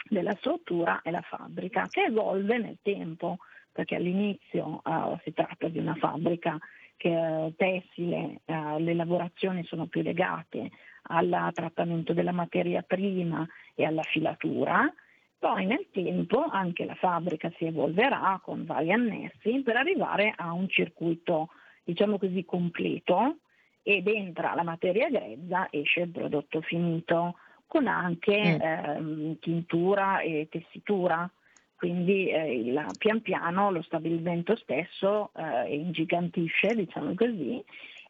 della, 0.09 0.35
struttura 0.35 1.01
è 1.01 1.11
la 1.11 1.21
fabbrica 1.21 1.87
che 1.87 2.03
evolve 2.03 2.57
nel 2.57 2.77
tempo, 2.81 3.37
perché 3.71 3.95
all'inizio 3.95 4.81
eh, 4.83 5.19
si 5.23 5.33
tratta 5.33 5.67
di 5.67 5.79
una 5.79 5.95
fabbrica 5.95 6.57
che 6.95 7.09
è 7.09 7.51
tessile, 7.55 8.41
eh, 8.45 8.79
le 8.79 8.93
lavorazioni 8.93 9.63
sono 9.65 9.87
più 9.87 10.01
legate 10.01 10.69
al 11.03 11.49
trattamento 11.53 12.13
della 12.13 12.31
materia 12.31 12.83
prima 12.83 13.45
e 13.73 13.85
alla 13.85 14.03
filatura, 14.03 14.91
poi 15.39 15.65
nel 15.65 15.87
tempo 15.91 16.43
anche 16.43 16.85
la 16.85 16.93
fabbrica 16.93 17.51
si 17.57 17.65
evolverà 17.65 18.39
con 18.43 18.63
vari 18.63 18.91
annessi 18.91 19.61
per 19.63 19.75
arrivare 19.75 20.31
a 20.35 20.53
un 20.53 20.69
circuito 20.69 21.49
diciamo 21.83 22.17
così, 22.17 22.43
completo 22.45 23.37
ed 23.83 24.07
entra 24.07 24.53
la 24.53 24.63
materia 24.63 25.09
grezza, 25.09 25.67
esce 25.71 26.01
il 26.01 26.09
prodotto 26.09 26.61
finito, 26.61 27.35
con 27.65 27.87
anche 27.87 28.57
mm. 28.57 28.61
ehm, 28.61 29.39
tintura 29.39 30.19
e 30.19 30.47
tessitura. 30.49 31.29
Quindi 31.75 32.27
eh, 32.29 32.59
il, 32.59 32.85
pian 32.97 33.21
piano 33.21 33.71
lo 33.71 33.81
stabilimento 33.81 34.55
stesso 34.55 35.31
eh, 35.35 35.75
ingigantisce, 35.75 36.75
diciamo 36.75 37.13
così, 37.15 37.63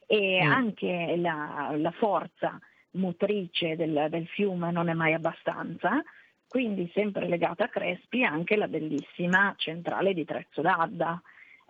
e 0.08 0.44
mm. 0.44 0.52
anche 0.52 1.16
la, 1.18 1.74
la, 1.78 1.92
forza 1.92 2.60
motrice 2.92 3.78
del, 3.78 4.08
del 4.10 4.28
fiume 4.28 4.72
non 4.72 4.90
è 4.90 4.94
mai 4.94 5.14
abbastanza, 5.14 6.04
quindi 6.48 6.92
sempre 6.94 7.30
legata 7.30 7.64
a 7.64 7.70
Crespi 7.70 8.24
anche 8.26 8.58
la 8.58 8.68
bellissima 8.68 9.54
centrale 9.58 10.14
di 10.14 10.26
Trezzo 10.26 10.62
d'Adda, 10.62 11.22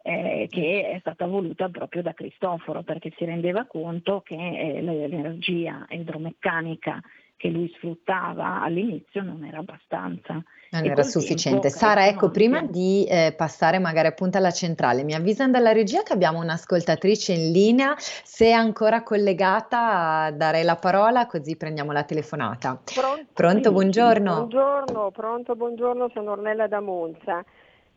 eh, 0.03 0.47
che 0.49 0.91
è 0.91 0.99
stata 0.99 1.25
voluta 1.25 1.69
proprio 1.69 2.01
da 2.01 2.13
Cristoforo 2.13 2.83
perché 2.83 3.13
si 3.17 3.25
rendeva 3.25 3.65
conto 3.65 4.21
che 4.21 4.35
eh, 4.35 4.81
l'energia 4.81 5.85
idromeccanica 5.89 7.01
che 7.41 7.49
lui 7.49 7.71
sfruttava 7.75 8.61
all'inizio 8.61 9.23
non 9.23 9.43
era 9.43 9.57
abbastanza. 9.57 10.43
Non 10.69 10.85
era 10.85 11.01
sufficiente. 11.01 11.71
Sara, 11.71 12.05
ecco, 12.05 12.29
prima 12.29 12.61
di 12.61 13.03
eh, 13.09 13.33
passare 13.35 13.79
magari 13.79 14.07
appunto 14.07 14.37
alla 14.37 14.51
centrale, 14.51 15.03
mi 15.03 15.15
avvisano 15.15 15.51
dalla 15.51 15.71
regia 15.71 16.03
che 16.03 16.13
abbiamo 16.13 16.39
un'ascoltatrice 16.39 17.33
in 17.33 17.51
linea, 17.51 17.95
se 17.97 18.45
è 18.45 18.51
ancora 18.51 19.01
collegata 19.01 20.29
darei 20.31 20.63
la 20.63 20.75
parola 20.75 21.25
così 21.25 21.57
prendiamo 21.57 21.91
la 21.91 22.03
telefonata. 22.03 22.79
Pronto, 22.93 23.25
pronto 23.33 23.67
sì, 23.69 23.73
buongiorno. 23.73 24.35
Buongiorno, 24.35 25.09
pronto, 25.09 25.55
buongiorno, 25.55 26.09
sono 26.13 26.31
Ornella 26.33 26.67
da 26.67 26.79
Monza. 26.79 27.43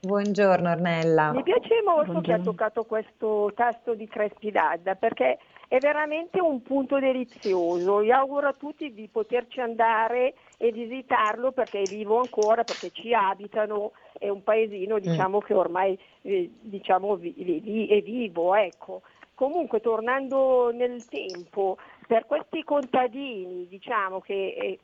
Buongiorno 0.05 0.71
Ornella. 0.71 1.33
Mi 1.33 1.43
piace 1.43 1.81
molto 1.83 2.13
Buongiorno. 2.13 2.21
che 2.21 2.33
ha 2.33 2.39
toccato 2.39 2.85
questo 2.85 3.53
tasto 3.55 3.95
di 3.95 4.07
Crespidadda 4.07 4.97
perché 4.97 5.39
è 5.67 5.79
veramente 5.79 6.41
un 6.41 6.61
punto 6.63 6.99
delizioso. 6.99 8.03
Io 8.03 8.15
auguro 8.15 8.49
a 8.49 8.53
tutti 8.53 8.93
di 8.93 9.09
poterci 9.11 9.61
andare 9.61 10.35
e 10.59 10.73
visitarlo 10.73 11.53
perché 11.53 11.81
è 11.81 11.89
vivo 11.89 12.19
ancora, 12.19 12.65
perché 12.65 12.91
ci 12.91 13.15
abitano, 13.15 13.93
è 14.19 14.29
un 14.29 14.43
paesino 14.43 14.99
diciamo, 14.99 15.39
mm. 15.39 15.47
che 15.47 15.55
ormai 15.55 15.99
eh, 16.23 16.51
diciamo, 16.61 17.15
è 17.15 18.03
vivo. 18.03 18.55
Ecco. 18.55 19.01
Comunque 19.35 19.81
tornando 19.81 20.71
nel 20.71 21.03
tempo, 21.07 21.79
per 22.07 22.27
questi 22.27 22.63
contadini 22.63 23.67
diciamo, 23.69 24.21
che 24.21 24.35
eh, 24.35 24.79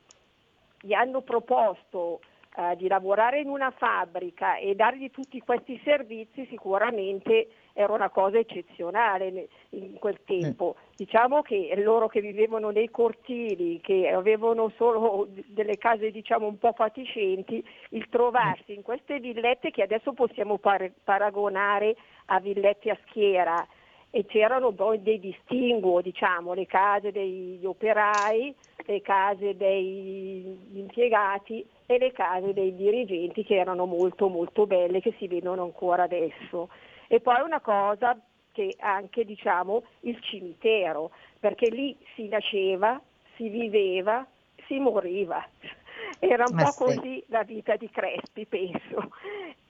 gli 0.81 0.95
hanno 0.95 1.21
proposto 1.21 2.21
eh, 2.57 2.75
di 2.77 2.89
lavorare 2.89 3.41
in 3.41 3.49
una 3.49 3.71
fabbrica 3.71 4.57
e 4.57 4.75
dargli 4.75 5.11
tutti 5.11 5.41
questi 5.41 5.81
servizi 5.85 6.47
sicuramente 6.47 7.49
era 7.73 7.93
una 7.93 8.11
cosa 8.11 8.39
eccezionale 8.39 9.49
in 9.71 9.95
quel 9.99 10.21
tempo. 10.25 10.75
Diciamo 10.97 11.43
che 11.43 11.73
loro 11.77 12.09
che 12.09 12.21
vivevano 12.21 12.71
nei 12.71 12.91
cortili, 12.91 13.81
che 13.81 14.09
avevano 14.09 14.73
solo 14.77 15.29
delle 15.47 15.77
case 15.77 16.11
diciamo 16.11 16.47
un 16.47 16.59
po' 16.59 16.73
fatiscenti, 16.73 17.65
il 17.91 18.09
trovarsi 18.09 18.75
in 18.75 18.83
queste 18.83 19.21
villette 19.21 19.71
che 19.71 19.83
adesso 19.83 20.13
possiamo 20.13 20.59
par- 20.59 20.91
paragonare 21.05 21.97
a 22.27 22.41
villette 22.41 22.91
a 22.91 22.99
schiera 23.07 23.67
e 24.11 24.27
c'erano 24.27 24.73
poi 24.73 25.03
dei 25.03 25.21
distinguo, 25.21 26.01
diciamo, 26.01 26.53
le 26.53 26.67
case 26.67 27.13
degli 27.13 27.65
operai, 27.65 28.55
le 28.85 29.01
case 29.01 29.57
degli 29.57 30.79
impiegati 30.79 31.65
e 31.87 31.99
le 31.99 32.13
case 32.13 32.53
dei 32.53 32.75
dirigenti 32.75 33.45
che 33.45 33.57
erano 33.57 33.87
molto 33.87 34.29
molto 34.29 34.67
belle, 34.67 35.01
che 35.01 35.15
si 35.19 35.29
vedono 35.29 35.63
ancora 35.63 36.05
adesso. 36.05 36.69
E 37.07 37.21
poi 37.21 37.41
una 37.43 37.61
cosa 37.61 38.19
che 38.53 38.75
anche 38.79 39.25
diciamo 39.25 39.85
il 40.01 40.21
cimitero, 40.21 41.11
perché 41.39 41.71
lì 41.71 41.97
si 42.15 42.29
nasceva, 42.29 43.01
si 43.37 43.49
viveva, 43.49 44.27
si 44.67 44.79
moriva. 44.79 45.45
Era 46.19 46.45
un 46.49 46.55
Ma 46.55 46.65
po' 46.65 46.71
sì. 46.71 46.79
così 46.85 47.25
la 47.29 47.43
vita 47.45 47.77
di 47.77 47.89
Crespi, 47.91 48.45
penso. 48.47 49.11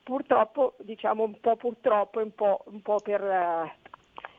Purtroppo, 0.03 0.75
diciamo 0.79 1.25
un 1.25 1.39
po' 1.41 1.57
purtroppo, 1.57 2.21
un 2.21 2.35
po', 2.35 2.63
un 2.67 2.81
po 2.83 2.97
per... 3.01 3.79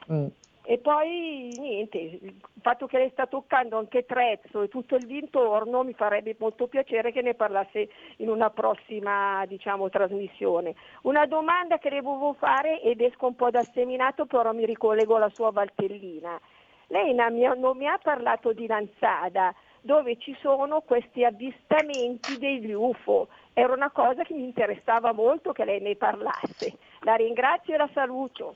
Mm. 0.10 0.28
E 0.64 0.78
poi 0.78 1.52
niente, 1.58 1.98
il 1.98 2.36
fatto 2.62 2.86
che 2.86 3.00
lei 3.00 3.10
sta 3.10 3.26
toccando 3.26 3.80
anche 3.80 4.06
Trezzo 4.06 4.62
e 4.62 4.68
tutto 4.68 4.96
il 4.96 5.08
dintorno 5.08 5.84
mi 5.84 5.94
farebbe 5.94 6.36
molto 6.38 6.68
piacere 6.68 7.12
che 7.12 7.24
ne 7.24 7.34
parlasse 7.34 7.90
in 8.18 8.30
una 8.30 8.52
prossima 8.52 9.44
diciamo, 9.48 9.90
trasmissione. 9.90 10.76
Una 11.02 11.26
domanda 11.26 11.80
che 11.80 11.90
le 11.90 12.02
volevo 12.02 12.34
fare 12.34 12.80
ed 12.82 13.02
esco 13.02 13.26
un 13.26 13.36
po' 13.36 13.50
dal 13.50 13.68
seminato, 13.74 14.28
però 14.28 14.54
mi 14.54 14.66
ricollego 14.66 15.16
alla 15.16 15.32
sua 15.34 15.50
Valtellina. 15.50 16.40
Lei 16.88 17.14
non 17.14 17.76
mi 17.76 17.88
ha 17.88 18.00
parlato 18.02 18.54
di 18.54 18.68
Lanzada, 18.68 19.54
dove 19.82 20.18
ci 20.20 20.38
sono 20.42 20.82
questi 20.82 21.26
avvistamenti 21.26 22.38
degli 22.38 22.72
UFO. 22.72 23.30
Era 23.54 23.74
una 23.74 23.90
cosa 23.90 24.24
che 24.24 24.36
mi 24.36 24.44
interessava 24.44 25.12
molto 25.12 25.54
che 25.54 25.66
lei 25.66 25.82
ne 25.82 25.96
parlasse. 25.96 26.78
La 27.02 27.16
ringrazio 27.16 27.74
e 27.74 27.78
la 27.78 27.90
saluto. 27.94 28.56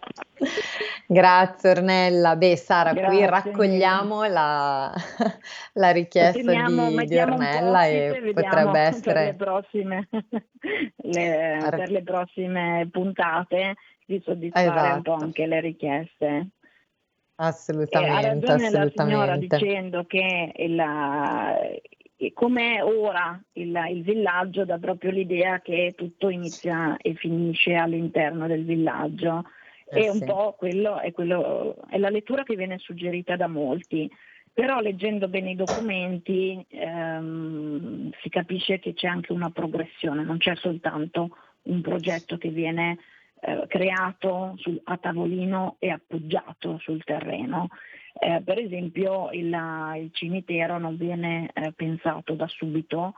Grazie 1.06 1.70
Ornella. 1.70 2.36
Beh, 2.36 2.56
Sara, 2.56 2.92
Grazie. 2.92 3.16
qui 3.16 3.26
raccogliamo 3.26 4.24
la, 4.24 4.92
la 5.74 5.90
richiesta 5.90 6.38
di, 6.40 7.06
di, 7.06 7.18
Ornella 7.18 7.86
e 7.86 8.32
potrebbe 8.32 8.78
essere 8.78 9.12
per 9.12 9.24
le, 9.24 9.34
prossime, 9.34 10.08
le, 10.96 11.66
per 11.70 11.90
le 11.90 12.02
prossime 12.02 12.88
puntate 12.90 13.76
di 14.06 14.20
soddisfare 14.24 14.66
esatto. 14.66 14.94
un 14.94 15.02
po' 15.02 15.10
esatto. 15.10 15.24
anche 15.24 15.46
le 15.46 15.60
richieste. 15.60 16.48
Assolutamente. 17.36 18.26
ha 18.26 18.32
ragione 18.32 18.70
la 18.70 18.90
signora 18.94 19.36
dicendo 19.36 20.04
che 20.04 20.52
il, 20.54 22.32
come 22.34 22.82
ora 22.82 23.40
il, 23.52 23.80
il, 23.88 24.02
villaggio 24.02 24.66
dà 24.66 24.76
proprio 24.76 25.10
l'idea 25.10 25.60
che 25.60 25.94
tutto 25.96 26.28
inizia 26.28 26.98
e 26.98 27.14
finisce 27.14 27.74
all'interno 27.74 28.46
del 28.46 28.66
villaggio 28.66 29.44
eh, 29.90 30.04
e 30.04 30.10
un 30.10 30.24
po' 30.24 30.54
quello 30.56 30.98
è, 31.00 31.12
quello 31.12 31.76
è, 31.88 31.98
la 31.98 32.10
lettura 32.10 32.42
che 32.42 32.56
viene 32.56 32.78
suggerita 32.78 33.36
da 33.36 33.48
molti. 33.48 34.10
Però 34.52 34.80
leggendo 34.80 35.28
bene 35.28 35.52
i 35.52 35.56
documenti 35.56 36.64
ehm, 36.68 38.10
si 38.20 38.28
capisce 38.28 38.80
che 38.80 38.94
c'è 38.94 39.06
anche 39.06 39.32
una 39.32 39.50
progressione, 39.50 40.24
non 40.24 40.38
c'è 40.38 40.56
soltanto 40.56 41.36
un 41.62 41.80
progetto 41.80 42.36
che 42.36 42.48
viene 42.48 42.98
eh, 43.40 43.64
creato 43.68 44.54
sul, 44.56 44.80
a 44.84 44.96
tavolino 44.98 45.76
e 45.78 45.90
appoggiato 45.90 46.78
sul 46.78 47.02
terreno. 47.04 47.68
Eh, 48.18 48.42
per 48.44 48.58
esempio 48.58 49.30
il, 49.30 49.56
il, 49.96 50.10
cimitero 50.12 50.78
non 50.78 50.96
viene 50.96 51.48
eh, 51.54 51.72
pensato 51.72 52.34
da 52.34 52.46
subito 52.48 53.14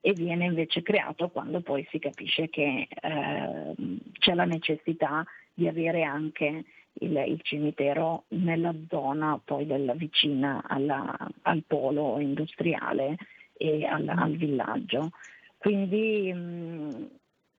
e 0.00 0.12
viene 0.12 0.44
invece 0.44 0.82
creato 0.82 1.28
quando 1.28 1.60
poi 1.62 1.86
si 1.90 1.98
capisce 1.98 2.50
che 2.50 2.86
eh, 2.88 3.74
c'è 4.18 4.34
la 4.34 4.44
necessità 4.44 5.24
di 5.54 5.68
avere 5.68 6.02
anche 6.02 6.64
il, 6.92 7.24
il 7.26 7.40
cimitero 7.42 8.24
nella 8.28 8.74
zona 8.88 9.40
poi 9.42 9.66
della, 9.66 9.94
vicina 9.94 10.62
alla, 10.66 11.16
al 11.42 11.62
polo 11.66 12.18
industriale 12.20 13.16
e 13.52 13.84
al, 13.84 14.08
al 14.08 14.36
villaggio. 14.36 15.10
Quindi 15.56 16.32
mh, 16.32 17.08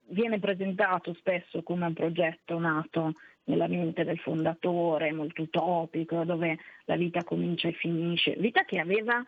viene 0.10 0.40
presentato 0.40 1.14
spesso 1.16 1.64
come 1.64 1.88
un 1.88 1.94
progetto 1.94 2.60
nato 2.60 3.14
nella 3.46 3.68
mente 3.68 4.04
del 4.04 4.20
fondatore, 4.20 5.12
molto 5.12 5.44
utopico, 5.44 6.24
dove 6.24 6.58
la 6.86 6.96
vita 6.96 7.24
comincia 7.24 7.68
e 7.68 7.74
finisce, 7.74 8.36
vita 8.38 8.64
che 8.64 8.80
aveva 8.80 9.24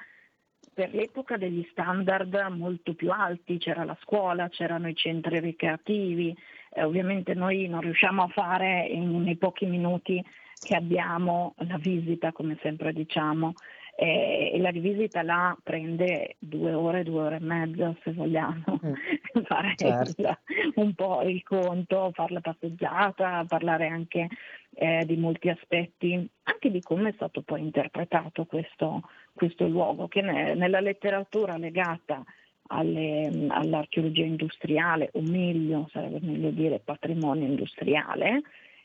per 0.74 0.93
l'epoca 0.93 1.38
degli 1.38 1.65
standard 1.72 2.36
molto 2.51 2.93
più 2.93 3.11
alti, 3.11 3.57
c'era 3.57 3.84
la 3.84 3.97
scuola, 4.01 4.49
c'erano 4.49 4.88
i 4.88 4.95
centri 4.95 5.39
ricreativi, 5.39 6.36
eh, 6.78 6.84
ovviamente 6.84 7.34
noi 7.34 7.68
non 7.68 7.82
riusciamo 7.82 8.24
a 8.24 8.28
fare 8.28 8.86
in, 8.86 9.22
nei 9.24 9.36
pochi 9.36 9.66
minuti 9.66 10.24
che 10.60 10.76
abbiamo 10.76 11.56
la 11.60 11.78
visita, 11.78 12.32
come 12.32 12.58
sempre 12.62 12.94
diciamo, 12.94 13.54
eh, 13.96 14.52
e 14.54 14.60
la 14.60 14.70
visita 14.70 15.24
là 15.24 15.58
prende 15.64 16.36
due 16.38 16.74
ore, 16.74 17.04
due 17.04 17.22
ore 17.24 17.36
e 17.38 17.42
mezza 17.42 17.96
se 18.04 18.14
vogliamo 18.14 18.80
mm. 18.86 19.42
fare 19.46 19.74
certo. 19.76 20.38
un 20.76 20.94
po' 20.94 21.24
il 21.24 21.42
conto, 21.44 22.12
fare 22.14 22.34
la 22.34 22.42
passeggiata, 22.42 23.44
parlare 23.48 23.88
anche 23.88 24.28
eh, 24.76 25.04
di 25.06 25.18
molti 25.18 25.50
aspetti, 25.50 26.30
anche 26.44 26.70
di 26.70 26.82
come 26.82 27.10
è 27.10 27.14
stato 27.14 27.42
poi 27.42 27.62
interpretato 27.62 28.46
questo, 28.46 29.02
questo 29.34 29.68
luogo, 29.68 30.08
che 30.08 30.22
ne, 30.22 30.54
nella 30.54 30.80
letteratura 30.80 31.58
legata 31.58 32.24
alle, 32.68 33.47
all'archeologia 33.49 34.26
industriale, 34.26 35.09
o 35.13 35.22
meglio, 35.22 35.88
sarebbe 35.91 36.20
meglio 36.22 36.49
dire 36.51 36.80
patrimonio 36.80 37.47
industriale, 37.47 38.41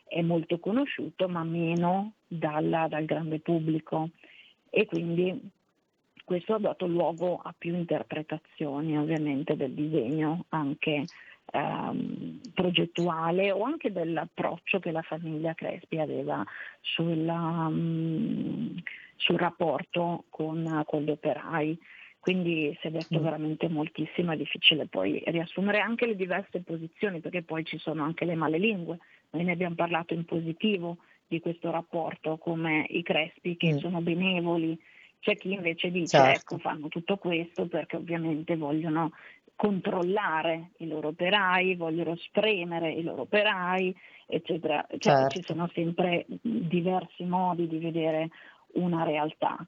è 0.07 0.21
molto 0.21 0.59
conosciuto 0.59 1.29
ma 1.29 1.43
meno 1.43 2.15
dalla, 2.27 2.87
dal 2.89 3.05
grande 3.05 3.41
pubblico. 3.41 4.11
E 4.69 4.87
quindi 4.87 5.51
questo 6.25 6.55
ha 6.55 6.59
dato 6.59 6.87
luogo 6.87 7.41
a 7.43 7.55
più 7.57 7.75
interpretazioni 7.75 8.97
ovviamente 8.97 9.57
del 9.57 9.73
disegno 9.73 10.45
anche 10.51 11.05
ehm, 11.53 12.41
progettuale 12.55 13.51
o 13.51 13.65
anche 13.65 13.93
dell'approccio 13.93 14.79
che 14.79 14.91
la 14.91 15.03
famiglia 15.03 15.55
Crespi 15.55 15.99
aveva 15.99 16.45
sulla, 16.81 17.67
um, 17.69 18.81
sul 19.17 19.37
rapporto 19.37 20.25
con, 20.31 20.83
con 20.87 21.03
gli 21.03 21.11
operai 21.11 21.79
quindi 22.23 22.73
si 22.81 22.87
è 22.87 22.91
detto 22.93 23.19
mm. 23.19 23.23
veramente 23.25 23.69
moltissimo, 23.69 24.31
è 24.31 24.37
difficile 24.37 24.87
poi 24.87 25.21
riassumere 25.27 25.81
anche 25.81 26.07
le 26.07 26.15
diverse 26.15 26.61
posizioni 26.61 27.19
perché 27.19 27.43
poi 27.43 27.65
ci 27.65 27.79
sono 27.79 28.05
anche 28.05 28.25
le 28.25 28.37
male 28.37 28.59
lingue, 28.59 28.99
noi 29.31 29.43
ne 29.43 29.51
abbiamo 29.51 29.75
parlato 29.75 30.15
in 30.15 30.25
positivo 30.25 30.99
di 31.27 31.41
questo 31.41 31.73
rapporto 31.73 32.39
come 32.39 32.87
i 32.91 33.03
Crespi 33.03 33.57
che 33.57 33.73
mm. 33.73 33.79
sono 33.79 34.01
benevoli, 34.03 34.79
c'è 35.19 35.35
chi 35.35 35.51
invece 35.51 35.91
dice 35.91 36.17
certo. 36.17 36.55
ecco 36.55 36.59
fanno 36.59 36.87
tutto 36.87 37.17
questo 37.17 37.67
perché 37.67 37.97
ovviamente 37.97 38.57
vogliono 38.57 39.11
controllare 39.57 40.71
i 40.77 40.87
loro 40.87 41.09
operai, 41.09 41.75
vogliono 41.75 42.15
spremere 42.15 42.93
i 42.93 43.03
loro 43.03 43.23
operai, 43.23 43.93
eccetera. 44.29 44.87
Cioè, 44.89 44.99
certo. 45.01 45.41
Ci 45.41 45.43
sono 45.43 45.69
sempre 45.75 46.25
diversi 46.41 47.25
modi 47.25 47.67
di 47.67 47.79
vedere 47.79 48.29
una 48.75 49.03
realtà 49.03 49.67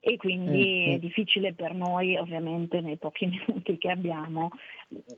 e 0.00 0.16
quindi 0.16 0.86
mm, 0.88 0.92
è 0.94 0.98
difficile 0.98 1.52
per 1.52 1.74
noi 1.74 2.16
ovviamente 2.16 2.80
nei 2.80 2.96
pochi 2.96 3.26
minuti 3.46 3.76
che 3.76 3.90
abbiamo. 3.90 4.50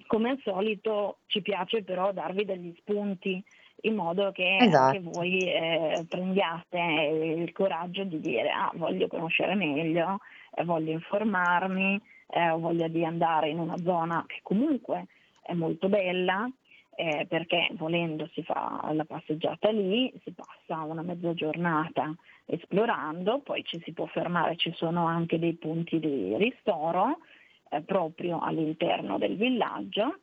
Come 0.07 0.31
al 0.31 0.41
solito 0.43 1.19
ci 1.27 1.41
piace 1.41 1.83
però 1.83 2.13
darvi 2.13 2.45
degli 2.45 2.75
spunti 2.79 3.43
in 3.85 3.95
modo 3.95 4.31
che 4.33 4.57
esatto. 4.59 4.97
anche 4.97 5.01
voi 5.01 5.39
eh, 5.39 6.05
prendiate 6.09 6.79
il 6.79 7.53
coraggio 7.53 8.05
di 8.05 8.21
dire 8.21 8.51
ah, 8.51 8.71
voglio 8.75 9.07
conoscere 9.07 9.55
meglio, 9.55 10.19
eh, 10.55 10.65
voglio 10.65 10.93
informarmi, 10.93 12.01
eh, 12.29 12.51
ho 12.51 12.59
voglia 12.59 12.89
di 12.89 13.05
andare 13.05 13.49
in 13.49 13.59
una 13.59 13.77
zona 13.79 14.25
che 14.27 14.41
comunque 14.43 15.07
è 15.43 15.53
molto 15.55 15.89
bella, 15.89 16.49
eh, 16.95 17.27
perché 17.29 17.71
volendo 17.73 18.29
si 18.33 18.43
fa 18.43 18.91
la 18.93 19.05
passeggiata 19.05 19.71
lì, 19.71 20.13
si 20.23 20.33
passa 20.33 20.83
una 20.83 21.03
mezza 21.03 21.33
giornata 21.35 22.15
esplorando, 22.45 23.41
poi 23.41 23.65
ci 23.65 23.81
si 23.85 23.93
può 23.93 24.07
fermare, 24.07 24.57
ci 24.57 24.73
sono 24.75 25.07
anche 25.07 25.39
dei 25.39 25.55
punti 25.55 25.99
di 25.99 26.37
ristoro 26.37 27.19
eh, 27.71 27.81
proprio 27.83 28.41
all'interno 28.41 29.19
del 29.19 29.37
villaggio 29.37 30.21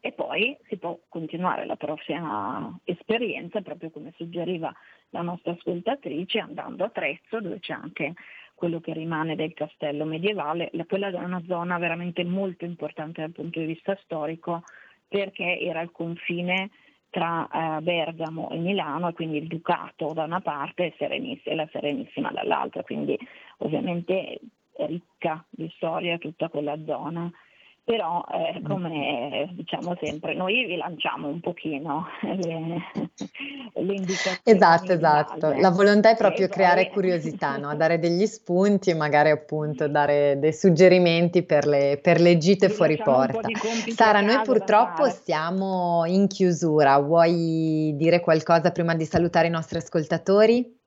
e 0.00 0.12
poi 0.12 0.56
si 0.68 0.78
può 0.78 0.98
continuare 1.08 1.66
la 1.66 1.76
prossima 1.76 2.78
esperienza, 2.84 3.60
proprio 3.60 3.90
come 3.90 4.12
suggeriva 4.16 4.74
la 5.10 5.22
nostra 5.22 5.52
ascoltatrice, 5.52 6.38
andando 6.38 6.84
a 6.84 6.88
Trezzo 6.90 7.40
dove 7.40 7.60
c'è 7.60 7.74
anche 7.74 8.14
quello 8.54 8.80
che 8.80 8.92
rimane 8.92 9.34
del 9.34 9.54
castello 9.54 10.04
medievale, 10.04 10.70
quella 10.86 11.08
è 11.08 11.14
una 11.14 11.42
zona 11.46 11.78
veramente 11.78 12.24
molto 12.24 12.64
importante 12.64 13.20
dal 13.20 13.32
punto 13.32 13.58
di 13.58 13.66
vista 13.66 13.98
storico 14.02 14.62
perché 15.08 15.58
era 15.60 15.80
il 15.80 15.90
confine 15.90 16.70
tra 17.12 17.46
eh, 17.52 17.82
Bergamo 17.82 18.48
e 18.50 18.56
Milano 18.56 19.08
e 19.08 19.12
quindi 19.12 19.36
il 19.36 19.46
Ducato 19.46 20.14
da 20.14 20.24
una 20.24 20.40
parte 20.40 20.94
e, 20.96 21.54
la 21.54 21.68
Serenissima 21.70 22.30
dall'altra, 22.30 22.82
quindi 22.82 23.18
ovviamente 23.58 24.40
è 24.72 24.86
ricca 24.86 25.44
di 25.50 25.70
storia 25.76 26.16
tutta 26.16 26.48
quella 26.48 26.74
zona 26.86 27.30
però 27.84 28.24
eh, 28.30 28.60
mm. 28.60 28.64
come 28.64 29.48
diciamo 29.52 29.96
sempre 30.00 30.34
noi 30.34 30.66
vi 30.66 30.76
lanciamo 30.76 31.26
un 31.26 31.40
pochino 31.40 32.06
le, 32.22 32.76
le 33.74 33.94
indicazioni 33.94 34.40
esatto 34.44 34.92
esatto. 34.92 35.52
La 35.58 35.70
volontà 35.70 36.10
è 36.10 36.16
proprio 36.16 36.48
creare 36.48 36.90
curiosità 36.90 37.56
no? 37.56 37.74
dare 37.74 37.98
degli 37.98 38.24
spunti 38.26 38.90
e 38.90 38.94
magari 38.94 39.30
appunto 39.30 39.88
dare 39.88 40.38
dei 40.38 40.52
suggerimenti 40.52 41.42
per 41.44 41.66
le, 41.66 41.98
per 42.00 42.20
le 42.20 42.38
gite 42.38 42.68
vi 42.68 42.74
fuori 42.74 42.96
porta. 42.96 43.48
Sara 43.88 44.20
noi 44.20 44.42
purtroppo 44.42 45.06
stiamo 45.06 46.04
in 46.06 46.28
chiusura. 46.28 46.98
Vuoi 46.98 47.94
dire 47.96 48.20
qualcosa 48.20 48.70
prima 48.70 48.94
di 48.94 49.04
salutare 49.04 49.48
i 49.48 49.50
nostri 49.50 49.78
ascoltatori? 49.78 50.80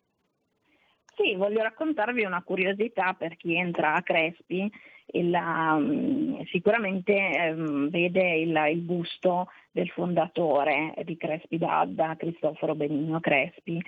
Sì, 1.16 1.36
voglio 1.36 1.62
raccontarvi 1.62 2.24
una 2.24 2.43
curiosità 2.43 3.16
per 3.18 3.38
chi 3.38 3.56
entra 3.56 3.93
a 3.93 4.02
Crespi 4.02 4.70
la, 5.12 5.78
mm, 5.78 6.41
sicuramente 6.51 7.14
ehm, 7.14 7.89
vede 7.89 8.36
il, 8.38 8.60
il, 8.72 8.80
busto 8.80 9.49
del 9.72 9.89
fondatore 9.89 10.93
di 11.03 11.18
Crespi 11.18 11.58
d'Adda, 11.58 12.16
Cristoforo 12.18 12.76
Benigno 12.76 13.20
Crespi. 13.20 13.82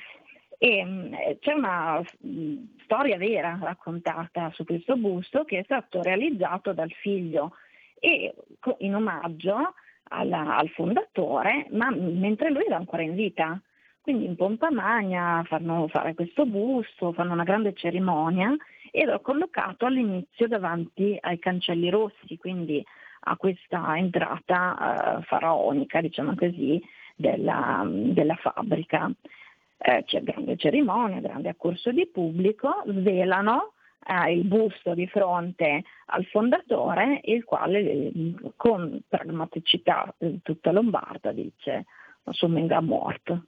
E 0.60 0.84
mm, 0.84 1.14
c'è 1.40 1.54
una 1.54 2.04
mm, 2.26 2.58
storia 2.84 3.18
vera 3.18 3.58
raccontata 3.62 4.52
su 4.54 4.64
questo 4.64 4.96
busto 4.96 5.44
che 5.44 5.60
è 5.60 5.64
stato 5.64 6.02
realizzato 6.02 6.74
dal 6.74 6.92
figlio 6.92 7.54
e 8.00 8.34
in 8.80 8.96
omaggio 8.96 9.74
alla, 10.10 10.58
al 10.58 10.70
fondatore, 10.70 11.68
ma 11.72 11.90
mentre 11.92 12.50
lui 12.50 12.66
era 12.66 12.78
ancora 12.78 13.02
in 13.02 13.16
vita. 13.16 13.60
Quindi 14.02 14.26
in 14.26 14.38
pompa 14.38 14.72
magna 14.72 15.44
fanno 15.46 15.90
fare 15.90 16.14
questo 16.14 16.46
busto, 16.46 17.12
fanno 17.12 17.34
una 17.34 17.44
grande 17.44 17.74
cerimonia 17.74 18.56
ed 18.98 19.10
ho 19.10 19.20
collocato 19.20 19.86
all'inizio 19.86 20.48
davanti 20.48 21.16
ai 21.22 21.38
cancelli 21.38 21.88
rossi, 21.92 22.36
quindi 22.38 22.84
a 23.20 23.36
questa 23.38 23.96
entrata 23.96 25.20
eh, 25.20 25.22
faraonica, 25.22 26.02
diciamo 26.02 26.34
così, 26.34 26.82
della, 27.16 27.84
della 27.88 28.34
fabbrica. 28.38 29.12
Eh, 29.78 30.04
c'è 30.04 30.24
grande 30.24 30.58
cerimonia, 30.58 31.20
grande 31.20 31.50
accorso 31.50 31.92
di 31.92 32.08
pubblico, 32.08 32.82
svelano 32.88 33.74
eh, 34.04 34.34
il 34.34 34.46
busto 34.46 34.96
di 34.96 35.06
fronte 35.06 35.84
al 36.08 36.26
fondatore, 36.26 37.22
il 37.26 37.44
quale 37.44 38.02
con 38.56 39.00
pragmaticità 39.08 40.12
eh, 40.18 40.40
tutta 40.42 40.72
lombarda 40.72 41.32
dice 41.32 41.86
Sommenga 42.32 42.82
morto 42.82 43.44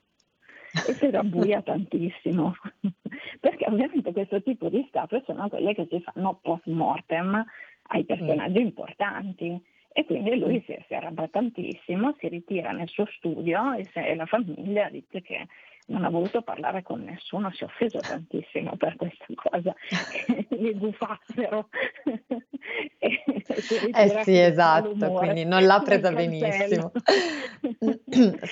e 0.88 0.94
si 0.94 1.10
rabbuia 1.12 1.62
tantissimo, 1.62 2.56
perché 3.40 3.66
ovviamente 3.68 4.12
questo 4.12 4.42
tipo 4.42 4.70
di 4.70 4.86
statue 4.88 5.24
sono 5.26 5.48
quelle 5.50 5.74
che 5.74 5.88
si 5.90 6.02
fanno 6.02 6.40
post 6.42 6.68
mortem 6.68 7.44
ai 7.88 8.06
personaggi 8.06 8.62
importanti. 8.62 9.62
E 9.92 10.06
quindi 10.06 10.38
lui 10.38 10.64
si, 10.66 10.78
si 10.88 10.94
arrabbia 10.94 11.28
tantissimo, 11.28 12.16
si 12.20 12.28
ritira 12.28 12.72
nel 12.72 12.88
suo 12.88 13.06
studio 13.08 13.74
e, 13.74 13.86
se, 13.86 14.06
e 14.06 14.16
la 14.16 14.28
famiglia 14.28 14.88
dice 14.90 15.22
che 15.22 15.48
non 15.90 16.06
ha 16.06 16.10
voluto 16.10 16.42
parlare 16.42 16.84
con 16.84 17.04
nessuno, 17.04 17.52
si 17.52 17.64
è 17.64 17.66
offeso 17.66 18.00
tantissimo 18.00 18.76
per 18.78 18.96
questa 18.96 19.26
cosa, 19.36 19.74
gli 20.50 20.78
gufassero. 20.78 21.70
eh 23.00 24.22
sì, 24.24 24.38
esatto, 24.38 25.12
quindi 25.14 25.46
non 25.46 25.66
l'ha 25.66 25.82
presa 25.84 26.12
benissimo. 26.12 26.92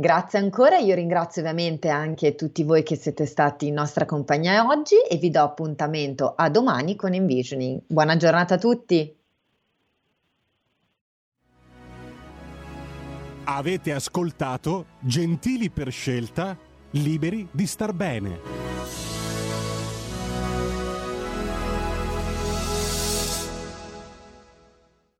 Grazie 0.00 0.38
ancora, 0.38 0.76
io 0.78 0.94
ringrazio 0.94 1.42
ovviamente 1.42 1.88
anche 1.88 2.36
tutti 2.36 2.62
voi 2.62 2.84
che 2.84 2.94
siete 2.94 3.26
stati 3.26 3.66
in 3.66 3.74
nostra 3.74 4.04
compagnia 4.04 4.64
oggi 4.64 4.94
e 4.94 5.16
vi 5.16 5.28
do 5.28 5.42
appuntamento 5.42 6.34
a 6.36 6.48
domani 6.50 6.94
con 6.94 7.14
Envisioning. 7.14 7.80
Buona 7.84 8.16
giornata 8.16 8.54
a 8.54 8.58
tutti! 8.58 9.12
Avete 13.42 13.92
ascoltato 13.92 14.86
Gentili 15.00 15.68
per 15.68 15.90
scelta, 15.90 16.56
liberi 16.90 17.48
di 17.50 17.66
star 17.66 17.92
bene. 17.92 18.67